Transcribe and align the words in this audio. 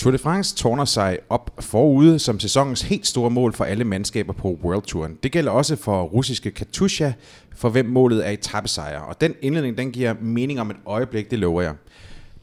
Tour 0.00 0.10
de 0.12 0.18
France 0.18 0.56
tårner 0.56 0.84
sig 0.84 1.18
op 1.28 1.50
forude 1.58 2.18
som 2.18 2.40
sæsonens 2.40 2.82
helt 2.82 3.06
store 3.06 3.30
mål 3.30 3.52
for 3.52 3.64
alle 3.64 3.84
mandskaber 3.84 4.32
på 4.32 4.58
World 4.64 4.82
Touren. 4.82 5.18
Det 5.22 5.32
gælder 5.32 5.50
også 5.52 5.76
for 5.76 6.02
russiske 6.02 6.50
Katusha, 6.50 7.12
for 7.56 7.68
hvem 7.68 7.86
målet 7.86 8.26
er 8.26 8.30
etappesejr. 8.30 9.00
Og 9.00 9.20
den 9.20 9.34
indledning, 9.42 9.78
den 9.78 9.90
giver 9.90 10.14
mening 10.20 10.60
om 10.60 10.70
et 10.70 10.76
øjeblik, 10.86 11.30
det 11.30 11.38
lover 11.38 11.62
jeg. 11.62 11.74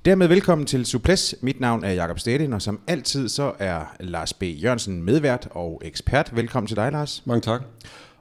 Dermed 0.06 0.28
velkommen 0.28 0.68
til 0.68 0.86
Suples. 0.86 1.36
Mit 1.42 1.60
navn 1.60 1.84
er 1.84 1.92
Jakob 1.92 2.20
Stedin, 2.20 2.54
og 2.54 2.62
som 2.62 2.80
altid 2.88 3.30
så 3.30 3.54
er 3.60 3.96
Lars 4.00 4.34
B. 4.34 4.44
Jørgensen 4.44 5.04
medvært 5.04 5.48
og 5.52 5.82
ekspert. 5.86 6.36
Velkommen 6.36 6.68
til 6.68 6.78
dig, 6.78 6.92
Lars. 6.92 7.24
Mange 7.26 7.42
tak. 7.42 7.62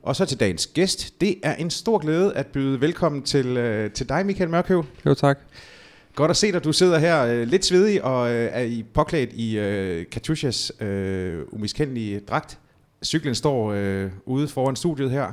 Og 0.02 0.16
så 0.16 0.24
til 0.24 0.40
dagens 0.40 0.66
gæst. 0.66 1.20
Det 1.20 1.36
er 1.42 1.54
en 1.54 1.70
stor 1.70 1.98
glæde 1.98 2.34
at 2.34 2.46
byde 2.46 2.80
velkommen 2.80 3.22
til, 3.22 3.46
øh, 3.46 3.90
til 3.90 4.08
dig, 4.08 4.26
Michael 4.26 4.50
Mørkøv. 4.50 4.84
Jo, 5.06 5.14
tak. 5.14 5.38
Godt 6.16 6.30
at 6.30 6.36
se 6.36 6.52
dig. 6.52 6.64
Du 6.64 6.72
sidder 6.72 6.98
her 6.98 7.24
øh, 7.24 7.48
lidt 7.48 7.64
svedig 7.64 8.04
og 8.04 8.30
øh, 8.30 8.48
er 8.52 8.62
i 8.62 8.84
påklædt 8.94 9.30
i 9.32 9.58
øh, 9.58 10.04
Katushas 10.12 10.72
øh, 10.80 11.34
umiskendelige 11.52 12.20
dragt. 12.20 12.58
Cyklen 13.04 13.34
står 13.34 13.72
øh, 13.76 14.10
ude 14.26 14.48
foran 14.48 14.76
studiet 14.76 15.10
her. 15.10 15.26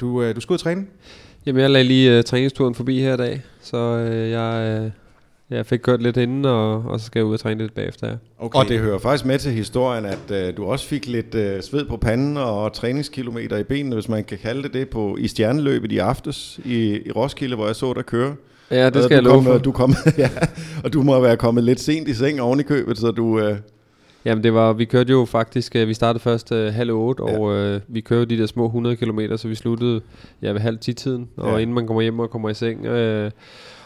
Du, 0.00 0.22
øh, 0.22 0.36
du 0.36 0.40
skal 0.40 0.52
ud 0.52 0.56
og 0.56 0.60
træne? 0.60 0.86
Jamen, 1.46 1.62
jeg 1.62 1.70
lagde 1.70 1.88
lige 1.88 2.18
øh, 2.18 2.24
træningsturen 2.24 2.74
forbi 2.74 3.00
her 3.00 3.14
i 3.14 3.16
dag, 3.16 3.42
så 3.62 3.76
øh, 3.76 4.30
jeg, 4.30 4.80
øh, 4.82 4.90
jeg 5.56 5.66
fik 5.66 5.78
kørt 5.78 6.02
lidt 6.02 6.16
inden, 6.16 6.44
og, 6.44 6.84
og 6.84 7.00
så 7.00 7.06
skal 7.06 7.20
jeg 7.20 7.26
ud 7.26 7.34
og 7.34 7.40
træne 7.40 7.60
lidt 7.60 7.74
bagefter. 7.74 8.08
Ja. 8.08 8.14
Okay. 8.38 8.58
Og 8.58 8.68
det 8.68 8.78
hører 8.78 8.98
faktisk 8.98 9.24
med 9.24 9.38
til 9.38 9.52
historien, 9.52 10.04
at 10.04 10.30
øh, 10.30 10.56
du 10.56 10.64
også 10.64 10.86
fik 10.86 11.06
lidt 11.06 11.34
øh, 11.34 11.62
sved 11.62 11.84
på 11.84 11.96
panden 11.96 12.36
og 12.36 12.72
træningskilometer 12.72 13.56
i 13.56 13.62
benene, 13.62 13.94
hvis 13.94 14.08
man 14.08 14.24
kan 14.24 14.38
kalde 14.38 14.62
det 14.62 14.74
det, 14.74 14.88
på, 14.88 15.16
i 15.20 15.28
stjerneløbet 15.28 15.92
i 15.92 15.98
aftes 15.98 16.60
i, 16.64 17.00
i 17.06 17.10
Roskilde, 17.10 17.56
hvor 17.56 17.66
jeg 17.66 17.76
så 17.76 17.92
dig 17.92 18.06
køre. 18.06 18.34
Ja, 18.72 18.90
det 18.90 19.04
skal 19.04 19.14
jeg 19.14 19.22
love 19.22 19.44
for. 19.44 19.58
Du 19.58 19.72
kom, 19.72 19.94
ja, 20.18 20.28
og 20.84 20.92
du 20.92 21.02
må 21.02 21.20
være 21.20 21.36
kommet 21.36 21.64
lidt 21.64 21.80
sent 21.80 22.08
i 22.08 22.14
seng 22.14 22.40
oven 22.40 22.60
i 22.60 22.62
købet, 22.62 22.98
så 22.98 23.10
du... 23.10 23.38
Øh, 23.38 23.56
Jamen 24.24 24.44
det 24.44 24.54
var, 24.54 24.72
vi 24.72 24.84
kørte 24.84 25.10
jo 25.10 25.24
faktisk, 25.24 25.76
øh, 25.76 25.88
vi 25.88 25.94
startede 25.94 26.22
først 26.22 26.52
uh, 26.52 26.58
halv 26.58 26.90
otte, 26.92 27.22
ja. 27.26 27.38
og 27.38 27.74
uh, 27.74 27.80
vi 27.88 28.00
kørte 28.00 28.36
de 28.36 28.40
der 28.40 28.46
små 28.46 28.66
100 28.66 28.96
km, 28.96 29.20
så 29.36 29.48
vi 29.48 29.54
sluttede 29.54 30.00
ja, 30.42 30.50
ved 30.50 30.60
halv 30.60 30.78
10 30.78 30.92
tiden, 30.92 31.28
og 31.36 31.52
ja. 31.52 31.58
inden 31.58 31.74
man 31.74 31.86
kommer 31.86 32.02
hjem 32.02 32.18
og 32.18 32.30
kommer 32.30 32.50
i 32.50 32.54
seng. 32.54 32.88
Uh, 32.88 33.30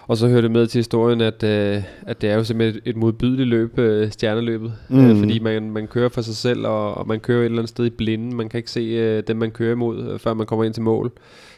og 0.09 0.17
så 0.17 0.29
hører 0.29 0.41
det 0.41 0.51
med 0.51 0.67
til 0.67 0.79
historien, 0.79 1.21
at, 1.21 1.43
uh, 1.43 1.85
at 2.07 2.21
det 2.21 2.31
er 2.31 2.35
jo 2.35 2.45
simpelthen 2.45 2.83
et, 2.85 2.91
et 2.91 2.97
modbydeligt 2.97 3.49
løb, 3.49 3.79
uh, 3.79 4.11
stjerneløbet, 4.11 4.73
mm. 4.89 5.11
uh, 5.11 5.19
fordi 5.19 5.39
man, 5.39 5.71
man 5.71 5.87
kører 5.87 6.09
for 6.09 6.23
sig 6.23 6.37
selv, 6.37 6.67
og, 6.67 6.95
og 6.95 7.09
man 7.09 7.21
kører 7.21 7.41
et 7.41 7.45
eller 7.45 7.59
andet 7.59 7.69
sted 7.69 7.85
i 7.85 7.91
blinden. 7.91 8.37
Man 8.37 8.49
kan 8.49 8.59
ikke 8.59 8.71
se 8.71 9.17
uh, 9.19 9.23
dem, 9.29 9.37
man 9.37 9.51
kører 9.51 9.73
imod, 9.73 10.13
uh, 10.13 10.21
før 10.21 10.35
man 10.35 10.47
kommer 10.47 10.65
ind 10.65 10.75
til 10.75 10.83
mål. 10.83 11.13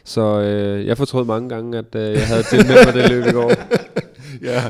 Så 0.09 0.41
øh, 0.41 0.87
jeg 0.87 0.97
fortrød 0.97 1.25
mange 1.25 1.49
gange, 1.49 1.77
at 1.77 1.95
øh, 1.95 2.13
jeg 2.13 2.27
havde 2.27 2.43
tilmeldt 2.43 2.85
mig 2.85 2.93
det 2.93 3.09
løb 3.09 3.25
i 3.25 3.31
går. 3.31 3.51
ja, 4.49 4.63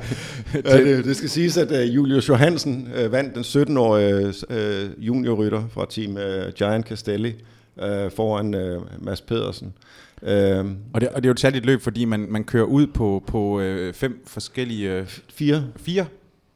ja 0.65 0.77
det, 0.83 1.05
det 1.05 1.15
skal 1.15 1.29
siges, 1.29 1.57
at 1.57 1.71
uh, 1.71 1.95
Julius 1.95 2.29
Johansen 2.29 2.87
uh, 3.05 3.11
vandt 3.11 3.35
den 3.35 3.43
17-årige 3.43 4.33
uh, 4.49 5.07
juniorrytter 5.07 5.63
fra 5.73 5.85
team 5.89 6.11
uh, 6.11 6.53
Giant 6.53 6.87
Castelli 6.87 7.35
uh, 7.77 8.11
foran 8.15 8.55
uh, 8.55 9.03
Mads 9.05 9.21
Pedersen. 9.21 9.73
Uh, 10.21 10.29
og, 10.93 11.01
det, 11.01 11.09
og 11.09 11.15
det 11.15 11.25
er 11.25 11.29
jo 11.29 11.31
et 11.31 11.39
særligt 11.39 11.65
løb, 11.65 11.81
fordi 11.81 12.05
man, 12.05 12.25
man 12.29 12.43
kører 12.43 12.65
ud 12.65 12.87
på, 12.87 13.23
på 13.27 13.61
uh, 13.61 13.93
fem 13.93 14.23
forskellige... 14.27 15.01
Uh, 15.01 15.07
fire. 15.33 15.63
Fire 15.75 16.05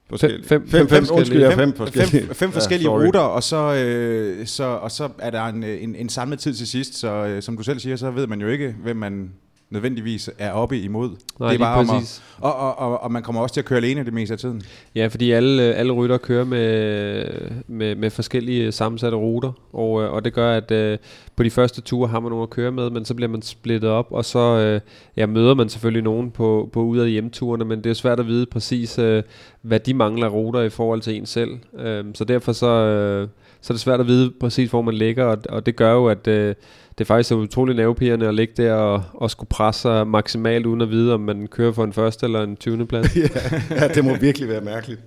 forskellige. 0.09 0.43
Fem, 0.43 0.61
fem, 0.67 0.87
fem, 0.87 0.89
fem, 0.89 1.05
forskellige. 1.05 1.49
Fem, 1.49 1.57
fem 1.57 1.73
forskellige, 1.75 2.27
fem, 2.27 2.35
fem 2.35 2.51
forskellige 2.51 2.91
ja, 2.91 2.97
ruter, 2.97 3.19
og 3.19 3.43
så, 3.43 3.73
øh, 3.73 4.47
så, 4.47 4.63
og 4.63 4.91
så 4.91 5.09
er 5.19 5.29
der 5.29 5.45
en, 5.45 5.63
en, 5.63 5.95
en 5.95 6.09
samlet 6.09 6.39
tid 6.39 6.53
til 6.53 6.67
sidst, 6.67 6.95
så 6.95 7.07
øh, 7.07 7.41
som 7.41 7.57
du 7.57 7.63
selv 7.63 7.79
siger, 7.79 7.95
så 7.95 8.11
ved 8.11 8.27
man 8.27 8.41
jo 8.41 8.47
ikke, 8.47 8.75
hvem 8.83 8.97
man 8.97 9.31
nødvendigvis 9.73 10.29
er 10.37 10.51
oppe 10.51 10.79
imod. 10.79 11.09
Nej, 11.39 11.49
det 11.49 11.55
er 11.55 11.65
bare 11.65 11.85
præcis. 11.85 12.23
At, 12.37 12.43
og, 12.43 12.55
og, 12.55 12.79
og, 12.79 13.03
og 13.03 13.11
man 13.11 13.23
kommer 13.23 13.41
også 13.41 13.53
til 13.53 13.61
at 13.61 13.65
køre 13.65 13.77
alene 13.77 14.05
det 14.05 14.13
meste 14.13 14.33
af 14.33 14.39
tiden. 14.39 14.61
Ja, 14.95 15.07
fordi 15.07 15.31
alle, 15.31 15.61
alle 15.61 15.93
rytter 15.93 16.17
kører 16.17 16.45
med, 16.45 17.25
med, 17.67 17.95
med 17.95 18.09
forskellige 18.09 18.71
sammensatte 18.71 19.17
ruter, 19.17 19.51
og, 19.73 20.03
øh, 20.03 20.13
og 20.13 20.25
det 20.25 20.33
gør, 20.33 20.57
at 20.57 20.71
øh, 20.71 20.97
på 21.35 21.43
de 21.43 21.49
første 21.49 21.81
ture 21.81 22.07
har 22.07 22.19
man 22.19 22.29
nogen 22.29 22.43
at 22.43 22.49
køre 22.49 22.71
med, 22.71 22.89
men 22.89 23.05
så 23.05 23.13
bliver 23.13 23.29
man 23.29 23.41
splittet 23.41 23.89
op, 23.89 24.07
og 24.11 24.25
så 24.25 24.39
øh, 24.39 24.81
ja, 25.17 25.25
møder 25.25 25.53
man 25.53 25.69
selvfølgelig 25.69 26.03
nogen 26.03 26.31
på, 26.31 26.69
på 26.73 26.81
ud 26.81 26.97
af 26.97 27.09
hjemturene, 27.09 27.65
men 27.65 27.83
det 27.83 27.89
er 27.89 27.93
svært 27.93 28.19
at 28.19 28.27
vide 28.27 28.45
præcis, 28.45 28.99
øh, 28.99 29.23
hvad 29.61 29.79
de 29.79 29.93
mangler 29.93 30.27
ruter 30.27 30.61
i 30.61 30.69
forhold 30.69 31.01
til 31.01 31.15
en 31.15 31.25
selv. 31.25 31.51
Øh, 31.79 32.05
så 32.13 32.23
derfor 32.23 32.51
så, 32.51 32.67
øh, 32.67 33.27
så 33.63 33.73
er 33.73 33.75
det 33.75 33.81
svært 33.81 33.99
at 33.99 34.07
vide 34.07 34.31
præcis, 34.39 34.69
hvor 34.69 34.81
man 34.81 34.93
ligger, 34.93 35.25
og, 35.25 35.37
og 35.49 35.65
det 35.65 35.75
gør 35.75 35.93
jo, 35.93 36.07
at 36.07 36.27
øh, 36.27 36.55
det 36.97 37.01
er 37.01 37.05
faktisk 37.05 37.29
så 37.29 37.35
utrolig 37.35 37.75
nervepirrende 37.75 38.27
at 38.27 38.35
ligge 38.35 38.53
der 38.63 38.73
og, 38.73 39.03
og 39.13 39.31
skulle 39.31 39.49
presse 39.49 39.81
sig 39.81 40.07
maksimalt, 40.07 40.65
uden 40.65 40.81
at 40.81 40.89
vide, 40.89 41.13
om 41.13 41.19
man 41.19 41.47
kører 41.47 41.71
for 41.71 41.83
en 41.83 41.93
første 41.93 42.25
eller 42.25 42.43
en 42.43 42.55
20. 42.55 42.87
plads. 42.87 43.15
ja, 43.15 43.21
ja, 43.69 43.87
det 43.87 44.05
må 44.05 44.15
virkelig 44.15 44.49
være 44.49 44.61
mærkeligt. 44.61 45.01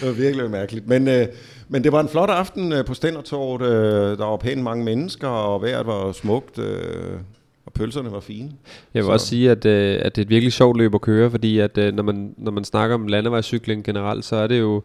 Det 0.00 0.08
må 0.08 0.10
virkelig 0.12 0.42
være 0.42 0.52
mærkeligt. 0.52 0.88
Men, 0.88 1.08
øh, 1.08 1.26
men 1.68 1.84
det 1.84 1.92
var 1.92 2.00
en 2.00 2.08
flot 2.08 2.30
aften 2.30 2.72
øh, 2.72 2.84
på 2.84 2.94
Stændertorvet. 2.94 3.62
Øh, 3.62 4.18
der 4.18 4.24
var 4.24 4.36
pænt 4.36 4.62
mange 4.62 4.84
mennesker, 4.84 5.28
og 5.28 5.62
vejret 5.62 5.86
var 5.86 6.12
smukt. 6.12 6.58
Øh, 6.58 7.18
og 7.66 7.72
pølserne 7.72 8.12
var 8.12 8.20
fine. 8.20 8.50
Jeg 8.94 9.00
vil 9.00 9.06
så. 9.06 9.12
også 9.12 9.26
sige, 9.26 9.50
at, 9.50 9.64
øh, 9.66 10.00
at 10.02 10.16
det 10.16 10.22
er 10.22 10.26
et 10.26 10.30
virkelig 10.30 10.52
sjovt 10.52 10.76
løb 10.76 10.94
at 10.94 11.00
køre, 11.00 11.30
fordi 11.30 11.58
at, 11.58 11.78
øh, 11.78 11.94
når, 11.94 12.02
man, 12.02 12.34
når 12.38 12.52
man 12.52 12.64
snakker 12.64 12.94
om 12.94 13.06
landevejscykling 13.06 13.84
generelt, 13.84 14.24
så 14.24 14.36
er 14.36 14.46
det 14.46 14.60
jo 14.60 14.82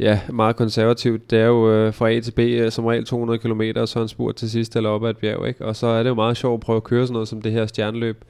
ja, 0.00 0.20
meget 0.32 0.56
konservativt. 0.56 1.30
Det 1.30 1.38
er 1.38 1.46
jo 1.46 1.72
øh, 1.72 1.94
fra 1.94 2.10
A 2.10 2.20
til 2.20 2.32
B 2.32 2.38
øh, 2.38 2.72
som 2.72 2.86
regel 2.86 3.04
200 3.04 3.38
km, 3.38 3.62
og 3.76 3.88
så 3.88 4.02
en 4.02 4.08
spurt 4.08 4.36
til 4.36 4.50
sidst 4.50 4.76
eller 4.76 4.90
op 4.90 5.04
ad 5.04 5.10
et 5.10 5.16
bjerg. 5.16 5.48
Ikke? 5.48 5.64
Og 5.64 5.76
så 5.76 5.86
er 5.86 6.02
det 6.02 6.10
jo 6.10 6.14
meget 6.14 6.36
sjovt 6.36 6.54
at 6.54 6.60
prøve 6.60 6.76
at 6.76 6.84
køre 6.84 7.06
sådan 7.06 7.12
noget 7.12 7.28
som 7.28 7.42
det 7.42 7.52
her 7.52 7.66
stjerneløb. 7.66 8.24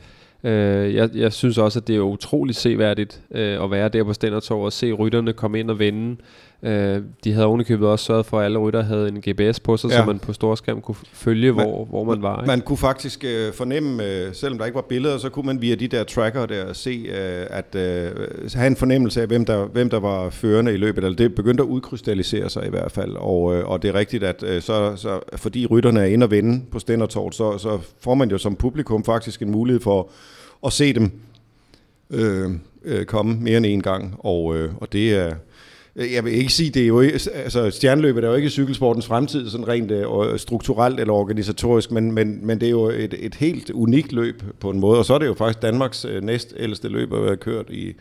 Øh, 0.44 0.94
jeg, 0.94 1.10
jeg 1.14 1.32
synes 1.32 1.58
også, 1.58 1.78
at 1.78 1.88
det 1.88 1.96
er 1.96 2.00
utroligt 2.00 2.58
seværdigt 2.58 3.20
øh, 3.30 3.64
at 3.64 3.70
være 3.70 3.88
der 3.88 4.04
på 4.04 4.12
Stændertorv 4.12 4.64
og 4.64 4.72
se 4.72 4.92
rytterne 4.92 5.32
komme 5.32 5.60
ind 5.60 5.70
og 5.70 5.78
vinde. 5.78 6.16
Øh, 6.62 7.02
de 7.24 7.32
havde 7.32 7.46
ovenikøbet 7.46 7.88
også 7.88 8.04
sørget 8.04 8.26
for, 8.26 8.38
at 8.38 8.44
alle 8.44 8.58
rytter 8.58 8.82
havde 8.82 9.08
en 9.08 9.20
GPS 9.20 9.60
på 9.60 9.76
sig, 9.76 9.90
ja. 9.90 9.96
så 9.96 10.04
man 10.04 10.18
på 10.18 10.32
storskærm 10.32 10.80
kunne 10.80 10.94
følge, 11.12 11.52
man, 11.52 11.66
hvor, 11.66 11.84
hvor 11.84 12.04
man 12.04 12.22
var. 12.22 12.40
Ikke? 12.40 12.46
Man 12.46 12.60
kunne 12.60 12.78
faktisk 12.78 13.24
øh, 13.24 13.52
fornemme, 13.52 14.04
øh, 14.04 14.34
selvom 14.34 14.58
der 14.58 14.64
ikke 14.64 14.74
var 14.74 14.84
billeder, 14.88 15.18
så 15.18 15.28
kunne 15.28 15.46
man 15.46 15.62
via 15.62 15.74
de 15.74 15.88
der 15.88 16.04
tracker 16.04 16.46
der 16.46 16.72
se, 16.72 17.06
øh, 17.08 17.46
at 17.50 17.74
øh, 17.74 18.10
have 18.54 18.66
en 18.66 18.76
fornemmelse 18.76 19.20
af, 19.20 19.26
hvem 19.26 19.44
der, 19.44 19.66
hvem 19.66 19.90
der 19.90 20.00
var 20.00 20.30
førende 20.30 20.74
i 20.74 20.76
løbet. 20.76 21.04
Eller 21.04 21.16
det 21.16 21.34
begyndte 21.34 21.62
at 21.62 21.68
udkrystallisere 21.68 22.50
sig 22.50 22.66
i 22.66 22.70
hvert 22.70 22.92
fald. 22.92 23.16
Og, 23.16 23.56
øh, 23.56 23.68
og 23.68 23.82
det 23.82 23.88
er 23.88 23.94
rigtigt, 23.94 24.24
at 24.24 24.42
øh, 24.42 24.62
så, 24.62 24.96
så, 24.96 25.20
fordi 25.36 25.66
rytterne 25.66 26.00
er 26.00 26.04
inde 26.04 26.24
og 26.24 26.30
vinde 26.30 26.62
på 26.70 26.78
Stændertorv, 26.78 27.32
så, 27.32 27.58
så 27.58 27.78
får 28.00 28.14
man 28.14 28.30
jo 28.30 28.38
som 28.38 28.56
publikum 28.56 29.04
faktisk 29.04 29.42
en 29.42 29.50
mulighed 29.50 29.80
for 29.80 30.10
at 30.66 30.72
se 30.72 30.93
dem 30.93 31.10
øh, 32.10 32.50
øh, 32.84 33.04
komme 33.04 33.37
mere 33.41 33.56
end 33.56 33.66
en 33.66 33.82
gang. 33.82 34.15
Og, 34.19 34.56
øh, 34.56 34.71
og 34.76 34.93
det 34.93 35.15
er 35.15 35.34
jeg 35.97 36.25
vil 36.25 36.32
ikke 36.32 36.53
sige, 36.53 36.71
det 36.71 36.82
er 36.82 36.87
jo 36.87 37.00
altså 37.34 37.71
stjernløbet 37.71 38.25
er 38.25 38.28
jo 38.28 38.34
ikke 38.34 38.50
cykelsportens 38.50 39.06
fremtid, 39.06 39.50
sådan 39.50 39.69
rent 39.69 39.93
uh, 39.93 40.37
strukturelt 40.37 41.00
eller 41.00 41.15
organisatorisk, 41.15 41.91
men, 41.91 42.12
men, 42.12 42.47
men 42.47 42.60
det 42.60 42.66
er 42.66 42.71
jo 42.71 42.84
et, 42.84 43.15
et 43.19 43.34
helt 43.34 43.71
unikt 43.71 44.12
løb 44.12 44.43
på 44.60 44.71
en 44.71 44.81
måde, 44.81 44.98
og 44.98 45.04
så 45.04 45.15
er 45.15 45.19
det 45.19 45.26
jo 45.26 45.34
faktisk 45.34 45.62
Danmarks 45.62 46.04
uh, 46.04 46.25
næst 46.25 46.54
ældste 46.56 46.88
løb, 46.88 47.12
at 47.12 47.25
have 47.25 47.37
kørt 47.37 47.71
i, 47.71 47.92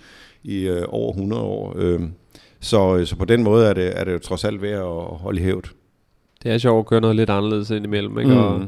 i 0.44 0.70
uh, 0.70 0.78
over 0.88 1.12
100 1.12 1.42
år. 1.42 1.76
Uh, 1.76 2.02
så, 2.60 3.06
så 3.06 3.16
på 3.16 3.26
den 3.26 3.44
måde 3.44 3.68
er 3.68 3.74
det, 3.74 4.00
er 4.00 4.04
det 4.04 4.14
jo 4.14 4.20
trods 4.20 4.46
alt 4.46 4.62
værd 4.62 4.80
at 4.80 5.18
holde 5.18 5.42
i 5.42 5.44
hævd. 5.44 5.66
Det 6.44 6.52
er 6.52 6.58
sjovt 6.58 6.80
at 6.80 6.86
køre 6.86 7.02
noget 7.02 7.16
lidt 7.16 7.30
anderledes 7.30 7.70
ind 7.70 7.86
imellem, 7.86 8.20
ikke? 8.20 8.32
Mm. 8.32 8.38
Og, 8.38 8.62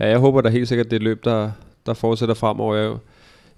ja, 0.00 0.08
jeg 0.08 0.18
håber 0.18 0.40
da 0.40 0.48
helt 0.48 0.68
sikkert, 0.68 0.86
det 0.86 0.92
er 0.92 0.98
et 1.00 1.02
løb, 1.02 1.24
der, 1.24 1.50
der 1.86 1.94
fortsætter 1.94 2.34
fremover. 2.34 2.76
Jeg, 2.76 2.96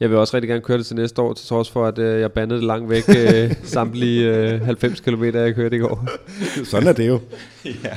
jeg 0.00 0.10
vil 0.10 0.18
også 0.18 0.34
rigtig 0.34 0.48
gerne 0.48 0.62
køre 0.62 0.78
det 0.78 0.86
til 0.86 0.96
næste 0.96 1.22
år, 1.22 1.32
til 1.32 1.46
trods 1.46 1.70
for, 1.70 1.86
at 1.86 1.98
øh, 1.98 2.20
jeg 2.20 2.32
bandede 2.32 2.60
det 2.60 2.66
langt 2.66 2.90
væk 2.90 3.04
øh, 3.08 3.54
samtlige 3.76 4.36
øh, 4.36 4.60
90 4.60 5.00
km, 5.00 5.24
jeg 5.24 5.54
kørte 5.54 5.76
i 5.76 5.78
går. 5.78 6.06
Sådan 6.64 6.88
er 6.88 6.92
det 6.92 7.08
jo. 7.08 7.20
ja. 7.84 7.96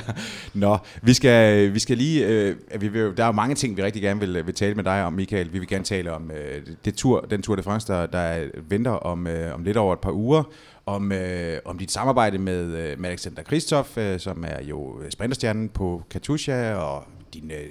Nå, 0.54 0.78
vi 1.02 1.14
skal, 1.14 1.74
vi 1.74 1.78
skal 1.78 1.96
lige... 1.96 2.26
Øh, 2.26 2.56
vi 2.80 2.88
vil, 2.88 3.12
der 3.16 3.22
er 3.22 3.26
jo 3.26 3.32
mange 3.32 3.54
ting, 3.54 3.76
vi 3.76 3.82
rigtig 3.82 4.02
gerne 4.02 4.20
vil, 4.20 4.46
vil 4.46 4.54
tale 4.54 4.74
med 4.74 4.84
dig 4.84 5.04
om, 5.04 5.12
Michael. 5.12 5.52
Vi 5.52 5.58
vil 5.58 5.68
gerne 5.68 5.84
tale 5.84 6.12
om 6.12 6.30
øh, 6.30 6.62
det 6.84 6.94
tur, 6.94 7.20
den 7.20 7.42
Tour 7.42 7.56
de 7.56 7.62
France, 7.62 7.92
der, 7.92 8.06
der 8.06 8.44
venter 8.68 8.90
om, 8.90 9.26
øh, 9.26 9.54
om 9.54 9.64
lidt 9.64 9.76
over 9.76 9.92
et 9.92 10.00
par 10.00 10.12
uger 10.12 10.42
om, 10.86 11.12
øh, 11.12 11.58
om 11.64 11.78
dit 11.78 11.90
samarbejde 11.90 12.38
med, 12.38 12.64
øh, 12.64 13.00
med 13.00 13.10
Alexander 13.10 13.42
Kristoff, 13.42 13.98
øh, 13.98 14.20
som 14.20 14.44
er 14.46 14.62
jo 14.62 15.00
sprinterstjernen 15.10 15.68
på 15.68 16.02
Katusha, 16.10 16.74
og 16.74 17.04
din 17.34 17.50
øh, 17.50 17.66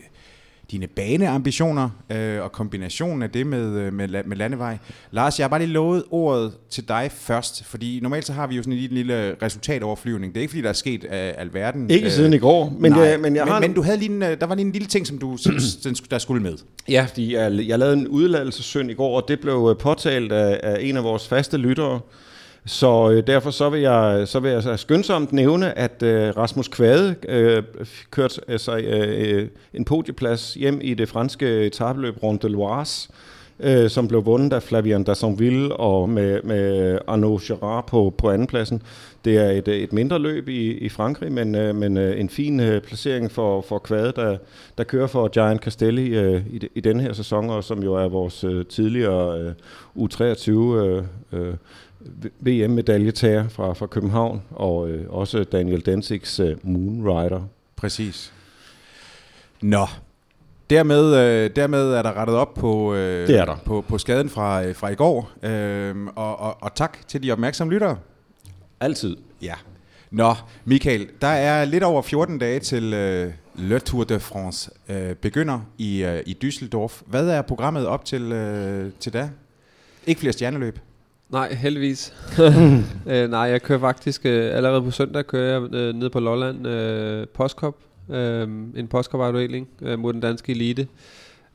dine 0.72 0.88
baneambitioner 0.88 1.90
øh, 2.10 2.42
og 2.42 2.52
kombinationen 2.52 3.24
af 3.24 3.30
det 3.30 3.48
med, 3.48 3.80
øh, 3.80 3.94
med, 3.94 4.24
med 4.26 4.38
landevej. 4.38 4.78
Lars, 5.12 5.40
jeg 5.40 5.44
har 5.44 5.50
bare 5.50 5.60
lige 5.60 5.72
lovet 5.72 6.04
ordet 6.12 6.54
til 6.70 6.88
dig 6.88 7.12
først, 7.14 7.66
fordi 7.66 8.00
normalt 8.02 8.26
så 8.26 8.34
har 8.34 8.48
vi 8.48 8.56
jo 8.56 8.64
sådan 8.64 8.74
en 8.74 8.80
lille, 8.80 8.96
lille 8.96 9.36
resultatoverflyvning. 9.42 10.34
Det 10.34 10.40
er 10.40 10.42
ikke 10.42 10.52
fordi, 10.52 10.62
der 10.62 10.70
er 10.70 10.74
sket 10.74 11.04
af 11.04 11.36
alverden. 11.38 11.90
Ikke 11.90 12.06
øh, 12.06 12.12
siden 12.12 12.34
i 12.34 12.38
går, 12.38 12.76
men, 12.80 12.92
nej, 12.92 13.02
jeg, 13.02 13.20
men 13.20 13.36
jeg 13.36 13.46
men, 13.46 13.54
har... 13.54 13.60
Men 13.60 13.74
du 13.74 13.82
havde 13.82 13.98
lige 13.98 14.12
en, 14.12 14.24
øh, 14.24 14.40
der 14.40 14.46
var 14.46 14.56
lige 14.56 14.66
en 14.66 14.72
lille 14.72 14.88
ting, 14.88 15.08
som 15.08 15.18
du, 15.18 15.38
der 16.12 16.18
skulle 16.18 16.44
med. 16.44 16.54
Ja, 16.90 17.06
fordi 17.10 17.34
jeg, 17.36 17.68
jeg 17.68 17.80
lavede 17.80 17.98
en 17.98 18.08
udladelsessynd 18.08 18.92
i 18.92 18.94
går, 18.94 19.22
og 19.22 19.28
det 19.28 19.40
blev 19.40 19.68
øh, 19.70 19.82
påtalt 19.82 20.32
af, 20.32 20.60
af 20.64 20.78
en 20.82 20.98
af 20.98 21.04
vores 21.04 21.28
faste 21.28 21.58
lyttere, 21.58 22.00
så 22.66 23.12
øh, 23.12 23.28
derfor 23.28 23.52
så 23.52 23.70
vil 23.70 23.82
jeg 23.82 24.28
så 24.28 24.40
vil 24.40 24.52
jeg 24.52 24.64
så 24.64 24.78
skyndsomt 24.78 25.34
nævne, 25.34 25.78
at 25.78 26.04
øh, 26.04 26.38
Rasmus 26.38 26.68
Kvade 26.68 27.16
øh, 27.30 27.64
kørte 28.12 28.42
altså, 28.48 28.78
øh, 28.78 29.48
en 29.74 29.86
podieplads 29.86 30.54
hjem 30.54 30.80
i 30.82 30.94
det 30.94 31.10
franske 31.10 31.66
etabløb 31.66 32.24
Ronde 32.24 32.48
de 32.48 32.52
Loire 32.52 32.86
øh, 33.60 33.90
som 33.90 34.08
blev 34.08 34.26
vundet 34.26 34.54
af 34.54 34.64
Flavien 34.64 35.04
Dassonville 35.04 35.76
og 35.76 36.10
med, 36.10 36.42
med 36.44 37.00
Arnaud 37.08 37.40
Gerard 37.48 37.88
på, 37.88 38.14
på 38.18 38.30
andenpladsen. 38.30 38.82
Det 39.26 39.38
er 39.38 39.50
et, 39.50 39.68
et 39.68 39.94
mindre 39.94 40.20
løb 40.20 40.50
i, 40.50 40.72
i 40.72 40.90
Frankrig, 40.90 41.32
men, 41.32 41.56
øh, 41.56 41.76
men 41.76 41.98
øh, 41.98 42.20
en 42.20 42.30
fin 42.30 42.60
øh, 42.60 42.82
placering 42.82 43.32
for, 43.32 43.62
for 43.62 43.80
Kvade, 43.80 44.14
der, 44.16 44.38
der 44.78 44.84
kører 44.84 45.08
for 45.08 45.28
Giant 45.28 45.62
Castelli 45.62 46.08
øh, 46.08 46.42
i, 46.48 46.68
i 46.76 46.80
den 46.80 47.00
her 47.00 47.14
sæson, 47.14 47.50
og 47.50 47.64
som 47.64 47.84
jo 47.84 47.94
er 47.94 48.08
vores 48.08 48.44
øh, 48.44 48.66
tidligere 48.66 49.40
øh, 49.40 49.54
U23 49.98 50.52
øh, 50.52 51.04
øh, 51.34 51.54
VM-medaljetager 52.40 53.48
fra, 53.50 53.74
fra 53.74 53.86
København, 53.88 54.42
og 54.52 54.90
øh, 54.90 55.06
også 55.10 55.44
Daniel 55.44 55.82
Danzigs 55.82 56.40
øh, 56.40 56.58
Moonrider. 56.64 57.42
Præcis. 57.76 58.34
Nå, 59.62 59.86
dermed, 60.70 61.16
øh, 61.16 61.50
dermed 61.56 61.94
er 61.94 62.02
der 62.02 62.14
rettet 62.18 62.36
op 62.36 62.54
på, 62.54 62.94
øh, 62.94 63.28
Det 63.28 63.40
er 63.40 63.46
der. 63.46 63.56
på, 63.66 63.82
på 63.88 63.98
skaden 63.98 64.30
fra, 64.30 64.64
øh, 64.66 64.76
fra 64.76 64.90
i 64.90 64.96
går, 64.96 65.32
øh, 65.44 65.96
og, 66.16 66.40
og, 66.40 66.58
og 66.64 66.76
tak 66.76 66.98
til 67.08 67.24
de 67.24 67.32
opmærksomme 67.32 67.74
lyttere. 67.74 67.98
Altid. 68.80 69.18
Ja. 69.42 69.54
Nå, 70.12 70.34
Michael, 70.66 71.08
der 71.22 71.28
er 71.28 71.66
lidt 71.66 71.84
over 71.84 72.02
14 72.02 72.38
dage 72.38 72.60
til 72.60 72.94
øh, 72.94 73.32
Le 73.56 73.80
Tour 73.80 74.04
de 74.04 74.20
France 74.20 74.72
øh, 74.90 75.16
begynder 75.16 75.60
i, 75.78 76.04
øh, 76.04 76.22
i 76.26 76.38
Düsseldorf. 76.44 77.02
Hvad 77.06 77.30
er 77.30 77.42
programmet 77.42 77.88
op 77.88 78.06
til, 78.06 78.32
øh, 78.32 78.92
til 79.00 79.14
da? 79.14 79.30
Ikke 80.08 80.20
flere 80.20 80.34
stjerneløb. 80.34 80.80
Nej, 81.30 81.54
heldigvis. 81.54 82.14
øh, 83.12 83.30
nej, 83.30 83.40
jeg 83.40 83.62
kører 83.62 83.80
faktisk 83.80 84.26
øh, 84.26 84.56
allerede 84.56 84.82
på 84.82 84.92
søndag 84.92 85.28
kører 85.28 85.60
jeg 85.62 85.74
øh, 85.74 85.96
ned 85.96 86.10
på 86.10 86.20
Lolland 86.20 86.68
øh, 86.68 87.28
Postkop. 87.28 87.76
Øh, 88.10 88.42
en 88.76 88.88
postkop-afdeling 88.88 89.68
øh, 89.82 90.00
mod 90.00 90.14
den 90.14 90.22
danske 90.22 90.52
elite. 90.52 90.88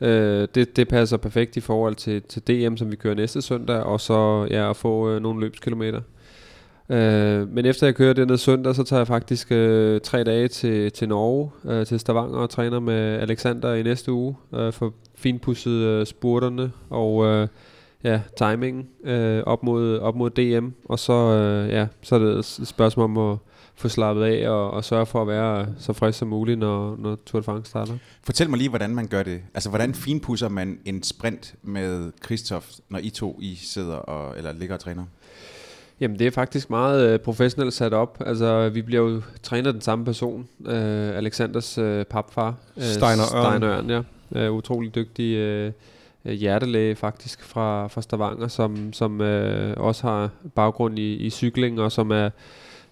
Øh, 0.00 0.48
det, 0.54 0.76
det 0.76 0.88
passer 0.88 1.16
perfekt 1.16 1.56
i 1.56 1.60
forhold 1.60 1.94
til, 1.94 2.22
til 2.22 2.42
DM, 2.42 2.76
som 2.76 2.90
vi 2.90 2.96
kører 2.96 3.14
næste 3.14 3.42
søndag, 3.42 3.82
og 3.82 4.00
så 4.00 4.48
ja, 4.50 4.70
at 4.70 4.76
få 4.76 5.10
øh, 5.10 5.22
nogle 5.22 5.40
løbskilometer. 5.40 6.00
Øh, 6.88 7.48
men 7.48 7.66
efter 7.66 7.86
jeg 7.86 7.94
kører 7.94 8.12
det 8.12 8.28
ned 8.28 8.36
søndag, 8.36 8.74
så 8.74 8.84
tager 8.84 9.00
jeg 9.00 9.06
faktisk 9.06 9.52
øh, 9.52 10.00
tre 10.00 10.24
dage 10.24 10.48
til, 10.48 10.92
til 10.92 11.08
Norge, 11.08 11.50
øh, 11.64 11.86
til 11.86 12.00
Stavanger 12.00 12.38
og 12.38 12.50
træner 12.50 12.80
med 12.80 13.18
Alexander 13.20 13.74
i 13.74 13.82
næste 13.82 14.12
uge 14.12 14.36
øh, 14.54 14.72
for 14.72 14.94
finpudset 15.14 15.70
øh, 15.70 16.06
spurterne 16.06 16.72
og 16.90 17.26
øh, 17.26 17.48
ja, 18.04 18.20
timingen 18.38 18.88
øh, 19.04 19.42
op, 19.46 19.62
mod, 19.62 19.98
op 19.98 20.16
mod 20.16 20.30
DM. 20.30 20.68
Og 20.84 20.98
så, 20.98 21.12
øh, 21.12 21.68
ja, 21.70 21.86
så 22.02 22.14
er 22.14 22.18
det 22.18 22.38
et 22.38 22.68
spørgsmål 22.68 23.04
om 23.04 23.18
at 23.18 23.38
få 23.74 23.88
slappet 23.88 24.24
af 24.24 24.48
og, 24.48 24.70
og 24.70 24.84
sørge 24.84 25.06
for 25.06 25.22
at 25.22 25.28
være 25.28 25.66
så 25.78 25.92
frisk 25.92 26.18
som 26.18 26.28
muligt, 26.28 26.58
når, 26.58 26.96
når 26.98 27.18
Tour 27.26 27.40
de 27.40 27.44
France 27.44 27.70
starter. 27.70 27.92
Fortæl 28.22 28.50
mig 28.50 28.58
lige, 28.58 28.68
hvordan 28.68 28.94
man 28.94 29.06
gør 29.06 29.22
det. 29.22 29.40
Altså, 29.54 29.68
hvordan 29.68 29.94
finpusser 29.94 30.48
man 30.48 30.78
en 30.84 31.02
sprint 31.02 31.54
med 31.62 32.12
Christoph, 32.24 32.66
når 32.88 32.98
I 32.98 33.10
to 33.10 33.38
I 33.40 33.54
sidder 33.54 33.94
og, 33.94 34.36
eller 34.36 34.52
ligger 34.52 34.74
og 34.74 34.80
træner? 34.80 35.04
Jamen 36.00 36.18
det 36.18 36.26
er 36.26 36.30
faktisk 36.30 36.70
meget 36.70 37.08
øh, 37.08 37.18
professionelt 37.18 37.74
sat 37.74 37.94
op. 37.94 38.22
Altså 38.26 38.68
vi 38.68 38.82
bliver 38.82 39.02
jo 39.02 39.22
trænet 39.42 39.66
af 39.66 39.72
den 39.72 39.82
samme 39.82 40.04
person, 40.04 40.48
øh, 40.66 41.16
Alexanders 41.16 41.78
øh, 41.78 42.04
papfar. 42.04 42.54
Øh, 42.76 42.82
Steiner 42.82 43.36
Ørn. 43.36 43.50
Steiner 43.50 43.78
Ørn, 43.78 43.90
ja. 43.90 44.02
Øh, 44.44 44.52
utrolig 44.52 44.94
dygtig 44.94 45.36
øh, 45.36 45.72
Øh, 46.28 46.34
hjertelæge 46.34 46.94
faktisk 46.94 47.42
fra, 47.42 47.86
fra 47.86 48.02
Stavanger, 48.02 48.48
som, 48.48 48.92
som 48.92 49.20
øh, 49.20 49.74
også 49.76 50.06
har 50.06 50.30
baggrund 50.54 50.98
i, 50.98 51.14
i 51.14 51.30
cykling, 51.30 51.80
og 51.80 51.92
som 51.92 52.10
er, 52.10 52.30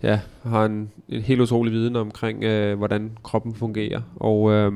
ja, 0.03 0.21
har 0.43 0.65
en, 0.65 0.91
en 1.09 1.23
helt 1.23 1.41
utrolig 1.41 1.73
viden 1.73 1.97
omkring, 1.97 2.45
øh, 2.45 2.79
hvordan 2.79 3.11
kroppen 3.25 3.55
fungerer. 3.55 4.01
Og 4.17 4.53
øh, 4.53 4.73